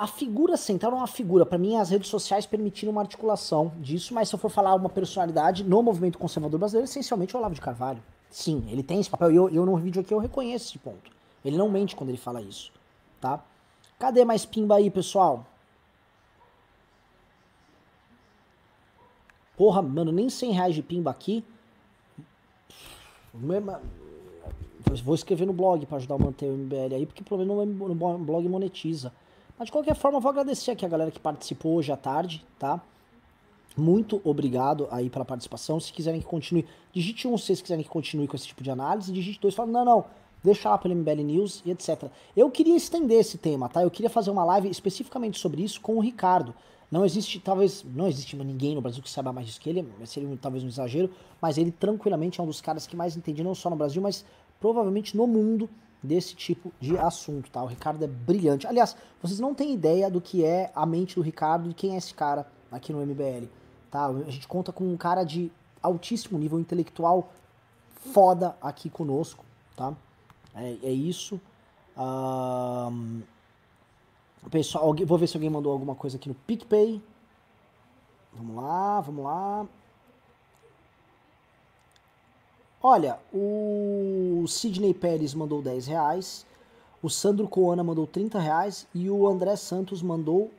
A 0.00 0.06
figura 0.06 0.56
central 0.56 0.92
é 0.92 0.94
uma 0.94 1.06
figura. 1.06 1.44
Para 1.44 1.58
mim, 1.58 1.76
as 1.76 1.90
redes 1.90 2.08
sociais 2.08 2.46
permitiram 2.46 2.90
uma 2.90 3.02
articulação 3.02 3.70
disso, 3.76 4.14
mas 4.14 4.30
se 4.30 4.34
eu 4.34 4.38
for 4.38 4.48
falar 4.48 4.74
uma 4.74 4.88
personalidade 4.88 5.62
no 5.62 5.82
movimento 5.82 6.16
conservador 6.16 6.58
brasileiro, 6.58 6.88
essencialmente 6.88 7.34
é 7.34 7.36
o 7.36 7.38
Olavo 7.38 7.54
de 7.54 7.60
Carvalho. 7.60 8.02
Sim, 8.30 8.64
ele 8.70 8.82
tem 8.82 8.98
esse 8.98 9.10
papel. 9.10 9.30
E 9.30 9.36
eu, 9.36 9.50
eu 9.50 9.66
no 9.66 9.76
vídeo 9.76 10.00
aqui 10.00 10.14
eu 10.14 10.18
reconheço 10.18 10.68
esse 10.68 10.78
ponto. 10.78 11.10
Ele 11.44 11.58
não 11.58 11.68
mente 11.68 11.94
quando 11.94 12.08
ele 12.08 12.16
fala 12.16 12.40
isso, 12.40 12.72
tá? 13.20 13.44
Cadê 13.98 14.24
mais 14.24 14.46
pimba 14.46 14.76
aí, 14.76 14.90
pessoal? 14.90 15.44
Porra, 19.54 19.82
mano, 19.82 20.10
nem 20.10 20.30
100 20.30 20.52
reais 20.52 20.74
de 20.74 20.82
pimba 20.82 21.10
aqui. 21.10 21.44
Vou 25.04 25.14
escrever 25.14 25.44
no 25.44 25.52
blog 25.52 25.84
para 25.84 25.98
ajudar 25.98 26.14
a 26.14 26.18
manter 26.18 26.46
o 26.46 26.56
MBL 26.56 26.94
aí, 26.94 27.04
porque 27.04 27.22
pelo 27.22 27.44
menos 27.44 27.76
no 27.76 27.94
blog 27.94 28.48
monetiza. 28.48 29.12
Mas 29.60 29.66
de 29.66 29.72
qualquer 29.72 29.94
forma, 29.94 30.18
vou 30.18 30.30
agradecer 30.30 30.70
aqui 30.70 30.86
a 30.86 30.88
galera 30.88 31.10
que 31.10 31.20
participou 31.20 31.74
hoje 31.74 31.92
à 31.92 31.96
tarde, 31.96 32.42
tá? 32.58 32.80
Muito 33.76 34.18
obrigado 34.24 34.88
aí 34.90 35.10
pela 35.10 35.22
participação. 35.22 35.78
Se 35.78 35.92
quiserem 35.92 36.18
que 36.18 36.26
continue, 36.26 36.66
digite 36.94 37.28
um 37.28 37.36
se 37.36 37.44
vocês 37.44 37.60
quiserem 37.60 37.84
que 37.84 37.90
continue 37.90 38.26
com 38.26 38.34
esse 38.34 38.46
tipo 38.46 38.62
de 38.62 38.70
análise, 38.70 39.12
digite 39.12 39.38
dois, 39.38 39.54
fala, 39.54 39.70
não, 39.70 39.84
não, 39.84 40.04
deixa 40.42 40.70
lá 40.70 40.78
pelo 40.78 40.94
MBL 40.94 41.22
News 41.24 41.62
e 41.66 41.72
etc. 41.72 42.04
Eu 42.34 42.50
queria 42.50 42.74
estender 42.74 43.20
esse 43.20 43.36
tema, 43.36 43.68
tá? 43.68 43.82
Eu 43.82 43.90
queria 43.90 44.08
fazer 44.08 44.30
uma 44.30 44.44
live 44.44 44.70
especificamente 44.70 45.38
sobre 45.38 45.62
isso 45.62 45.78
com 45.82 45.94
o 45.96 46.00
Ricardo. 46.00 46.54
Não 46.90 47.04
existe, 47.04 47.38
talvez, 47.38 47.84
não 47.84 48.08
existe 48.08 48.34
ninguém 48.36 48.74
no 48.74 48.80
Brasil 48.80 49.02
que 49.02 49.10
saiba 49.10 49.30
mais 49.30 49.46
disso 49.46 49.60
que 49.60 49.68
ele, 49.68 49.86
seria 50.06 50.38
talvez 50.40 50.64
um 50.64 50.68
exagero, 50.68 51.10
mas 51.38 51.58
ele 51.58 51.70
tranquilamente 51.70 52.40
é 52.40 52.42
um 52.42 52.46
dos 52.46 52.62
caras 52.62 52.86
que 52.86 52.96
mais 52.96 53.14
entende, 53.14 53.44
não 53.44 53.54
só 53.54 53.68
no 53.68 53.76
Brasil, 53.76 54.00
mas 54.00 54.24
provavelmente 54.58 55.14
no 55.14 55.26
mundo, 55.26 55.68
desse 56.02 56.34
tipo 56.34 56.72
de 56.80 56.96
assunto, 56.96 57.50
tá? 57.50 57.62
O 57.62 57.66
Ricardo 57.66 58.02
é 58.04 58.08
brilhante. 58.08 58.66
Aliás, 58.66 58.96
vocês 59.22 59.38
não 59.38 59.54
têm 59.54 59.74
ideia 59.74 60.10
do 60.10 60.20
que 60.20 60.44
é 60.44 60.70
a 60.74 60.86
mente 60.86 61.14
do 61.14 61.22
Ricardo 61.22 61.70
e 61.70 61.74
quem 61.74 61.94
é 61.94 61.98
esse 61.98 62.14
cara 62.14 62.46
aqui 62.70 62.92
no 62.92 63.04
MBL, 63.04 63.46
tá? 63.90 64.06
A 64.06 64.30
gente 64.30 64.48
conta 64.48 64.72
com 64.72 64.84
um 64.84 64.96
cara 64.96 65.24
de 65.24 65.52
altíssimo 65.82 66.38
nível 66.38 66.58
intelectual 66.58 67.30
foda 68.12 68.56
aqui 68.62 68.88
conosco, 68.88 69.44
tá? 69.76 69.94
É, 70.54 70.78
é 70.82 70.90
isso. 70.90 71.40
Um, 71.96 73.20
Pessoal, 74.48 74.94
vou 75.06 75.18
ver 75.18 75.26
se 75.26 75.36
alguém 75.36 75.50
mandou 75.50 75.70
alguma 75.70 75.94
coisa 75.94 76.16
aqui 76.16 76.28
no 76.28 76.34
PicPay. 76.34 77.02
Vamos 78.32 78.56
lá, 78.56 79.00
vamos 79.00 79.24
lá. 79.24 79.66
Olha, 82.82 83.18
o 83.32 84.44
Sidney 84.48 84.94
Pérez 84.94 85.34
mandou 85.34 85.60
10 85.60 85.86
reais, 85.86 86.46
o 87.02 87.10
Sandro 87.10 87.46
Coana 87.46 87.84
mandou 87.84 88.06
30 88.06 88.38
reais 88.38 88.86
e 88.94 89.10
o 89.10 89.26
André 89.26 89.54
Santos 89.56 90.00
mandou 90.00 90.50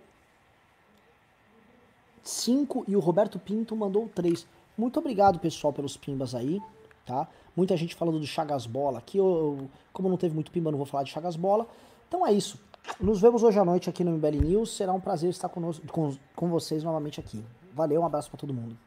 5 2.24 2.86
e 2.88 2.96
o 2.96 3.00
Roberto 3.00 3.40
Pinto 3.40 3.76
mandou 3.76 4.08
3. 4.14 4.46
Muito 4.78 5.00
obrigado, 5.00 5.40
pessoal, 5.40 5.74
pelos 5.74 5.98
pimbas 5.98 6.36
aí, 6.36 6.62
tá? 7.06 7.28
Muita 7.56 7.76
gente 7.76 7.96
falando 7.96 8.20
do 8.20 8.28
Chagas 8.28 8.68
Bola 8.68 9.00
aqui, 9.00 9.18
eu, 9.18 9.68
como 9.92 10.08
não 10.08 10.18
teve 10.18 10.36
muito 10.36 10.52
pimba, 10.52 10.70
não 10.70 10.78
vou 10.78 10.86
falar 10.86 11.04
de 11.04 11.12
Chagas 11.12 11.36
Bola. 11.36 11.68
Então 12.08 12.26
é 12.26 12.32
isso. 12.32 12.60
Nos 13.00 13.20
vemos 13.20 13.42
hoje 13.42 13.58
à 13.58 13.66
noite 13.66 13.90
aqui 13.90 14.04
no 14.04 14.12
MBL 14.12 14.42
News. 14.44 14.76
Será 14.76 14.94
um 14.94 15.00
prazer 15.00 15.30
estar 15.32 15.50
conosco, 15.50 15.86
com, 15.88 16.16
com 16.36 16.50
vocês 16.50 16.84
novamente 16.84 17.20
aqui. 17.20 17.44
Valeu, 17.74 18.02
um 18.02 18.06
abraço 18.06 18.30
para 18.30 18.40
todo 18.40 18.54
mundo. 18.54 18.78